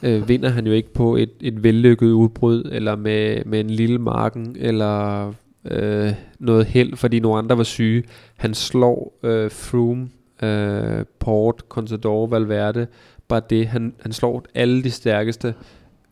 øh, 0.02 0.28
vinder 0.28 0.48
han 0.48 0.66
jo 0.66 0.72
ikke 0.72 0.92
på 0.92 1.16
et, 1.16 1.30
et 1.40 1.62
vellykket 1.62 2.10
udbrud, 2.10 2.68
eller 2.72 2.96
med, 2.96 3.44
med 3.46 3.60
en 3.60 3.70
lille 3.70 3.98
marken, 3.98 4.56
eller 4.58 5.26
øh, 5.70 6.12
noget 6.38 6.66
held, 6.66 6.96
fordi 6.96 7.20
nogle 7.20 7.38
andre 7.38 7.56
var 7.56 7.64
syge. 7.64 8.02
Han 8.36 8.54
slår 8.54 9.18
øh, 9.22 9.50
Froome, 9.50 10.08
øh, 10.42 11.04
Port, 11.18 11.62
Contador, 11.68 12.26
Valverde, 12.26 12.86
bare 13.32 13.42
det, 13.50 13.66
han, 13.66 13.94
han 14.00 14.12
slår 14.12 14.44
alle 14.54 14.82
de 14.84 14.90
stærkeste 14.90 15.54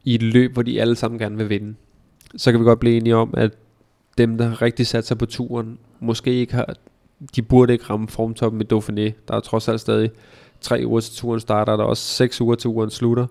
i 0.05 0.15
et 0.15 0.23
løb, 0.23 0.53
hvor 0.53 0.63
de 0.63 0.81
alle 0.81 0.97
sammen 0.97 1.19
gerne 1.19 1.37
vil 1.37 1.49
vinde. 1.49 1.75
Så 2.37 2.51
kan 2.51 2.61
vi 2.61 2.65
godt 2.65 2.81
blive 2.81 2.97
enige 2.97 3.17
om, 3.17 3.35
at 3.37 3.51
dem, 4.19 4.39
der 4.39 4.63
rigtig 4.63 4.87
sat 4.87 5.07
sig 5.07 5.19
på 5.19 5.27
turen, 5.27 5.79
måske 6.01 6.35
ikke 6.35 6.55
har, 6.55 6.75
de 7.37 7.43
burde 7.43 7.73
ikke 7.73 7.85
ramme 7.85 8.09
formtoppen 8.09 8.59
med 8.59 8.73
Dauphiné. 8.73 9.23
Der 9.29 9.35
er 9.37 9.41
trods 9.41 9.69
alt 9.69 9.81
stadig 9.81 10.11
tre 10.61 10.83
uger 10.87 11.01
til 11.01 11.15
turen 11.15 11.41
starter, 11.41 11.77
der 11.77 11.85
er 11.85 11.89
også 11.89 12.03
seks 12.03 12.41
uger 12.41 12.55
til 12.55 12.63
turen 12.63 12.91
slutter. 12.91 13.27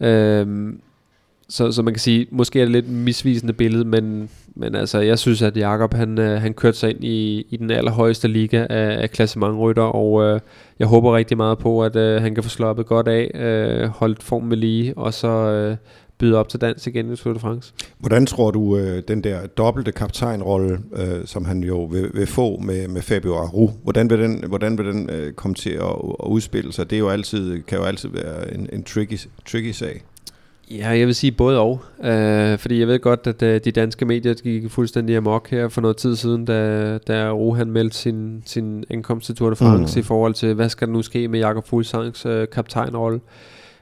Øhm, 0.00 0.80
så, 1.48 1.72
så 1.72 1.82
man 1.82 1.94
kan 1.94 2.00
sige, 2.00 2.26
måske 2.30 2.60
er 2.60 2.64
det 2.64 2.72
lidt 2.72 2.88
misvisende 2.88 3.52
billede, 3.52 3.84
men, 3.84 4.28
men 4.54 4.74
altså, 4.74 5.00
jeg 5.00 5.18
synes, 5.18 5.42
at 5.42 5.56
Jakob 5.56 5.94
han, 5.94 6.18
øh, 6.18 6.40
han 6.40 6.54
kørte 6.54 6.78
sig 6.78 6.90
ind 6.90 7.04
i, 7.04 7.46
i 7.50 7.56
den 7.56 7.70
allerhøjeste 7.70 8.28
liga 8.28 8.66
af, 8.70 9.02
af 9.02 9.10
klassementrytter, 9.10 9.82
og 9.82 10.22
øh, 10.22 10.40
jeg 10.78 10.86
håber 10.86 11.16
rigtig 11.16 11.36
meget 11.36 11.58
på, 11.58 11.84
at 11.84 11.96
øh, 11.96 12.22
han 12.22 12.34
kan 12.34 12.44
få 12.44 12.50
slappet 12.50 12.86
godt 12.86 13.08
af, 13.08 13.30
øh, 13.34 13.88
holdt 13.88 14.22
formen 14.22 14.50
ved 14.50 14.56
lige, 14.56 14.98
og 14.98 15.14
så 15.14 15.28
øh, 15.28 15.76
byde 16.18 16.36
op 16.36 16.48
til 16.48 16.60
dans 16.60 16.86
igen 16.86 17.12
i 17.12 17.16
Tour 17.16 17.34
de 17.34 17.40
France. 17.40 17.72
Hvordan 17.98 18.26
tror 18.26 18.50
du, 18.50 18.76
øh, 18.76 19.02
den 19.08 19.24
der 19.24 19.46
dobbelte 19.46 19.92
kaptajnrolle, 19.92 20.78
øh, 20.96 21.26
som 21.26 21.44
han 21.44 21.62
jo 21.62 21.84
vil, 21.84 22.10
vil 22.14 22.26
få 22.26 22.60
med, 22.60 22.88
med 22.88 23.02
Fabio 23.02 23.34
Aru, 23.34 23.70
hvordan 23.82 24.10
vil 24.10 24.18
den, 24.18 24.44
hvordan 24.48 24.78
vil 24.78 24.86
den 24.86 25.10
øh, 25.10 25.32
komme 25.32 25.54
til 25.54 25.70
at, 25.70 25.96
at 26.22 26.26
udspille 26.26 26.72
sig? 26.72 26.90
Det 26.90 26.96
er 26.96 27.00
jo 27.00 27.08
altid, 27.08 27.62
kan 27.62 27.78
jo 27.78 27.84
altid 27.84 28.08
være 28.08 28.54
en, 28.54 28.68
en 28.72 28.84
tricky, 28.84 29.18
tricky 29.46 29.70
sag. 29.72 30.02
Ja, 30.70 30.88
jeg 30.88 31.06
vil 31.06 31.14
sige 31.14 31.32
både 31.32 31.60
og. 31.60 31.80
Øh, 32.04 32.58
fordi 32.58 32.80
jeg 32.80 32.88
ved 32.88 33.00
godt, 33.00 33.26
at 33.26 33.42
øh, 33.42 33.60
de 33.64 33.70
danske 33.70 34.04
medier 34.04 34.34
gik 34.34 34.70
fuldstændig 34.70 35.16
amok 35.16 35.50
her 35.50 35.68
for 35.68 35.80
noget 35.80 35.96
tid 35.96 36.16
siden, 36.16 36.44
da, 36.44 36.98
da 36.98 37.30
Rohan 37.30 37.70
meldte 37.70 37.96
sin, 37.96 38.42
sin 38.46 38.84
ankomst 38.90 39.26
til 39.26 39.34
Tour 39.34 39.50
de 39.50 39.56
France 39.56 39.98
mm. 39.98 40.00
i 40.00 40.02
forhold 40.02 40.34
til, 40.34 40.54
hvad 40.54 40.68
skal 40.68 40.86
der 40.86 40.92
nu 40.92 41.02
ske 41.02 41.28
med 41.28 41.38
Jakob 41.38 41.66
Fuglsangs 41.66 42.26
øh, 42.26 42.48
kaptajnrolle. 42.52 43.20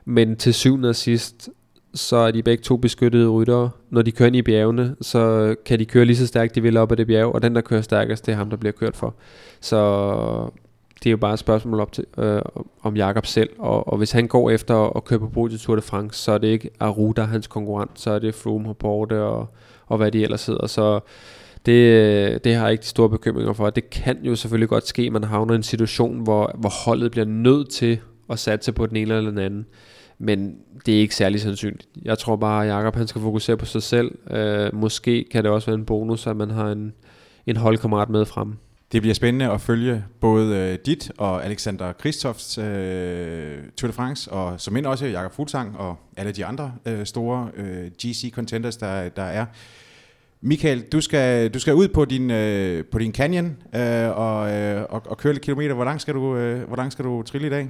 Men 0.04 0.36
til 0.36 0.54
syvende 0.54 0.88
og 0.88 0.96
sidst, 0.96 1.48
så 1.94 2.16
er 2.16 2.30
de 2.30 2.42
begge 2.42 2.62
to 2.62 2.76
beskyttede 2.76 3.28
ryttere. 3.28 3.70
Når 3.90 4.02
de 4.02 4.12
kører 4.12 4.26
ind 4.26 4.36
i 4.36 4.42
bjergene, 4.42 4.96
så 5.00 5.54
kan 5.66 5.78
de 5.78 5.84
køre 5.84 6.04
lige 6.04 6.16
så 6.16 6.26
stærkt 6.26 6.54
de 6.54 6.62
vil 6.62 6.76
op 6.76 6.92
ad 6.92 6.96
det 6.96 7.06
bjerg, 7.06 7.34
og 7.34 7.42
den 7.42 7.54
der 7.54 7.60
kører 7.60 7.82
stærkest, 7.82 8.26
det 8.26 8.32
er 8.32 8.36
ham, 8.36 8.50
der 8.50 8.56
bliver 8.56 8.72
kørt 8.72 8.96
for. 8.96 9.14
Så 9.60 10.50
det 10.98 11.06
er 11.06 11.10
jo 11.10 11.16
bare 11.16 11.32
et 11.32 11.38
spørgsmål 11.38 11.80
op 11.80 11.92
til, 11.92 12.04
øh, 12.18 12.42
om 12.82 12.96
Jakob 12.96 13.26
selv, 13.26 13.50
og, 13.58 13.88
og 13.88 13.98
hvis 13.98 14.12
han 14.12 14.28
går 14.28 14.50
efter 14.50 14.96
at 14.96 15.04
køre 15.04 15.18
på 15.18 15.28
podiet 15.28 15.60
til 15.60 15.66
Tour 15.66 15.76
de 15.76 15.82
France, 15.82 16.22
så 16.22 16.32
er 16.32 16.38
det 16.38 16.48
ikke 16.48 16.70
Aruda, 16.80 17.22
hans 17.22 17.46
konkurrent, 17.46 18.00
så 18.00 18.10
er 18.10 18.18
det 18.18 18.34
Froome 18.34 18.68
og 18.68 18.76
Borte 18.76 19.22
og, 19.22 19.46
og 19.86 19.96
hvad 19.96 20.12
de 20.12 20.22
ellers 20.22 20.46
hedder, 20.46 20.66
så 20.66 21.00
det, 21.66 22.44
det 22.44 22.54
har 22.54 22.62
jeg 22.62 22.72
ikke 22.72 22.82
de 22.82 22.86
store 22.86 23.10
bekymringer 23.10 23.52
for. 23.52 23.70
Det 23.70 23.90
kan 23.90 24.18
jo 24.22 24.36
selvfølgelig 24.36 24.68
godt 24.68 24.86
ske, 24.86 25.02
at 25.02 25.12
man 25.12 25.24
havner 25.24 25.54
i 25.54 25.56
en 25.56 25.62
situation, 25.62 26.20
hvor, 26.20 26.54
hvor 26.58 26.84
holdet 26.84 27.10
bliver 27.10 27.24
nødt 27.24 27.70
til 27.70 28.00
at 28.30 28.38
satse 28.38 28.72
på 28.72 28.86
den 28.86 28.96
ene 28.96 29.14
eller 29.14 29.30
den 29.30 29.38
anden. 29.38 29.66
Men 30.18 30.56
det 30.86 30.94
er 30.94 31.00
ikke 31.00 31.16
særlig 31.16 31.40
sandsynligt. 31.40 31.88
Jeg 32.02 32.18
tror 32.18 32.36
bare, 32.36 32.64
at 32.64 32.68
Jakob 32.68 32.96
han 32.96 33.06
skal 33.06 33.20
fokusere 33.20 33.56
på 33.56 33.64
sig 33.64 33.82
selv. 33.82 34.18
Øh, 34.30 34.74
måske 34.74 35.24
kan 35.30 35.44
det 35.44 35.52
også 35.52 35.66
være 35.66 35.78
en 35.78 35.84
bonus, 35.84 36.26
at 36.26 36.36
man 36.36 36.50
har 36.50 36.72
en, 36.72 36.92
en 37.46 37.56
holdkammerat 37.56 38.08
med 38.08 38.24
frem. 38.24 38.52
Det 38.94 39.02
bliver 39.02 39.14
spændende 39.14 39.50
at 39.50 39.60
følge 39.60 40.04
både 40.20 40.56
øh, 40.56 40.78
dit 40.86 41.12
og 41.18 41.44
Alexander 41.44 41.92
Kristofs 41.92 42.58
øh, 42.58 42.64
Tour 43.76 43.88
de 43.88 43.92
France, 43.92 44.30
og 44.30 44.60
som 44.60 44.76
ind 44.76 44.86
også 44.86 45.06
Jakob 45.06 45.32
Fuglsang 45.32 45.76
og 45.78 45.96
alle 46.16 46.32
de 46.32 46.44
andre 46.44 46.72
øh, 46.86 47.06
store 47.06 47.48
øh, 47.56 47.90
GC-contenders, 48.02 48.76
der, 48.76 49.08
der 49.08 49.22
er. 49.22 49.46
Michael, 50.40 50.82
du 50.82 51.00
skal, 51.00 51.50
du 51.50 51.58
skal 51.58 51.74
ud 51.74 51.88
på 51.88 52.04
din, 52.04 52.30
øh, 52.30 52.84
på 52.84 52.98
din 52.98 53.12
canyon 53.12 53.56
øh, 53.74 54.18
og, 54.18 54.52
øh, 54.52 54.82
og, 54.88 55.02
og 55.06 55.18
køre 55.18 55.32
lidt 55.32 55.44
kilometer. 55.44 55.74
Hvor 55.74 55.84
langt 55.84 56.02
skal 56.02 56.14
du, 56.14 56.36
øh, 56.36 56.66
hvor 56.66 56.76
langt 56.76 56.92
skal 56.92 57.04
du 57.04 57.22
trille 57.22 57.46
i 57.46 57.50
dag? 57.50 57.68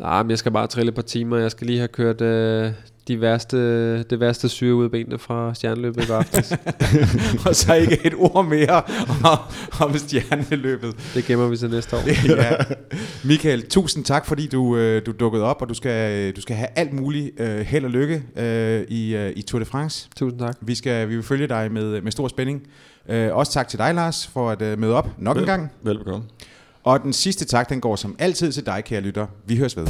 Ah, 0.00 0.24
men 0.24 0.30
jeg 0.30 0.38
skal 0.38 0.52
bare 0.52 0.66
trille 0.66 0.88
et 0.88 0.94
par 0.94 1.02
timer. 1.02 1.36
Jeg 1.36 1.50
skal 1.50 1.66
lige 1.66 1.78
have 1.78 1.88
kørt 1.88 2.20
øh, 2.20 2.72
de 3.08 3.20
værste, 3.20 4.02
det 4.02 4.20
værste 4.20 4.48
syre 4.48 4.74
ud 4.74 4.84
af 4.84 4.90
benene 4.90 5.18
fra 5.18 5.54
stjerneløbet 5.54 6.04
i 6.04 6.06
går 6.06 6.14
aftes. 6.14 6.52
og 7.46 7.56
så 7.56 7.74
ikke 7.74 8.06
et 8.06 8.14
ord 8.16 8.44
mere 8.44 8.82
om, 9.24 9.38
om 9.80 9.98
stjerneløbet. 9.98 10.96
Det 11.14 11.24
gemmer 11.24 11.48
vi 11.48 11.56
til 11.56 11.70
næste 11.70 11.96
år. 11.96 12.00
ja. 12.42 12.56
Michael, 13.24 13.68
tusind 13.68 14.04
tak, 14.04 14.26
fordi 14.26 14.46
du, 14.46 14.76
øh, 14.76 15.06
du 15.06 15.12
dukkede 15.12 15.44
op, 15.44 15.62
og 15.62 15.68
du 15.68 15.74
skal, 15.74 16.32
du 16.32 16.40
skal 16.40 16.56
have 16.56 16.68
alt 16.76 16.92
muligt 16.92 17.40
øh, 17.40 17.60
held 17.60 17.84
og 17.84 17.90
lykke 17.90 18.22
øh, 18.36 18.84
i, 18.88 19.14
øh, 19.14 19.32
i 19.36 19.42
Tour 19.42 19.58
de 19.58 19.64
France. 19.64 20.08
Tusind 20.16 20.40
tak. 20.40 20.56
Vi, 20.60 20.74
skal, 20.74 21.08
vi 21.08 21.14
vil 21.14 21.24
følge 21.24 21.46
dig 21.46 21.72
med, 21.72 22.00
med 22.00 22.12
stor 22.12 22.28
spænding. 22.28 22.62
Øh, 23.08 23.34
også 23.34 23.52
tak 23.52 23.68
til 23.68 23.78
dig, 23.78 23.94
Lars, 23.94 24.26
for 24.26 24.50
at 24.50 24.62
øh, 24.62 24.78
møde 24.78 24.94
op 24.94 25.08
nok 25.18 25.36
Vel, 25.36 25.42
en 25.42 25.46
gang. 25.46 25.72
Velbekomme. 25.82 26.24
Og 26.84 27.02
den 27.02 27.12
sidste 27.12 27.44
tak, 27.44 27.68
den 27.68 27.80
går 27.80 27.96
som 27.96 28.16
altid 28.18 28.52
til 28.52 28.66
dig, 28.66 28.82
kære 28.84 29.00
lytter. 29.00 29.26
Vi 29.46 29.56
høres 29.56 29.76
ved. 29.76 29.86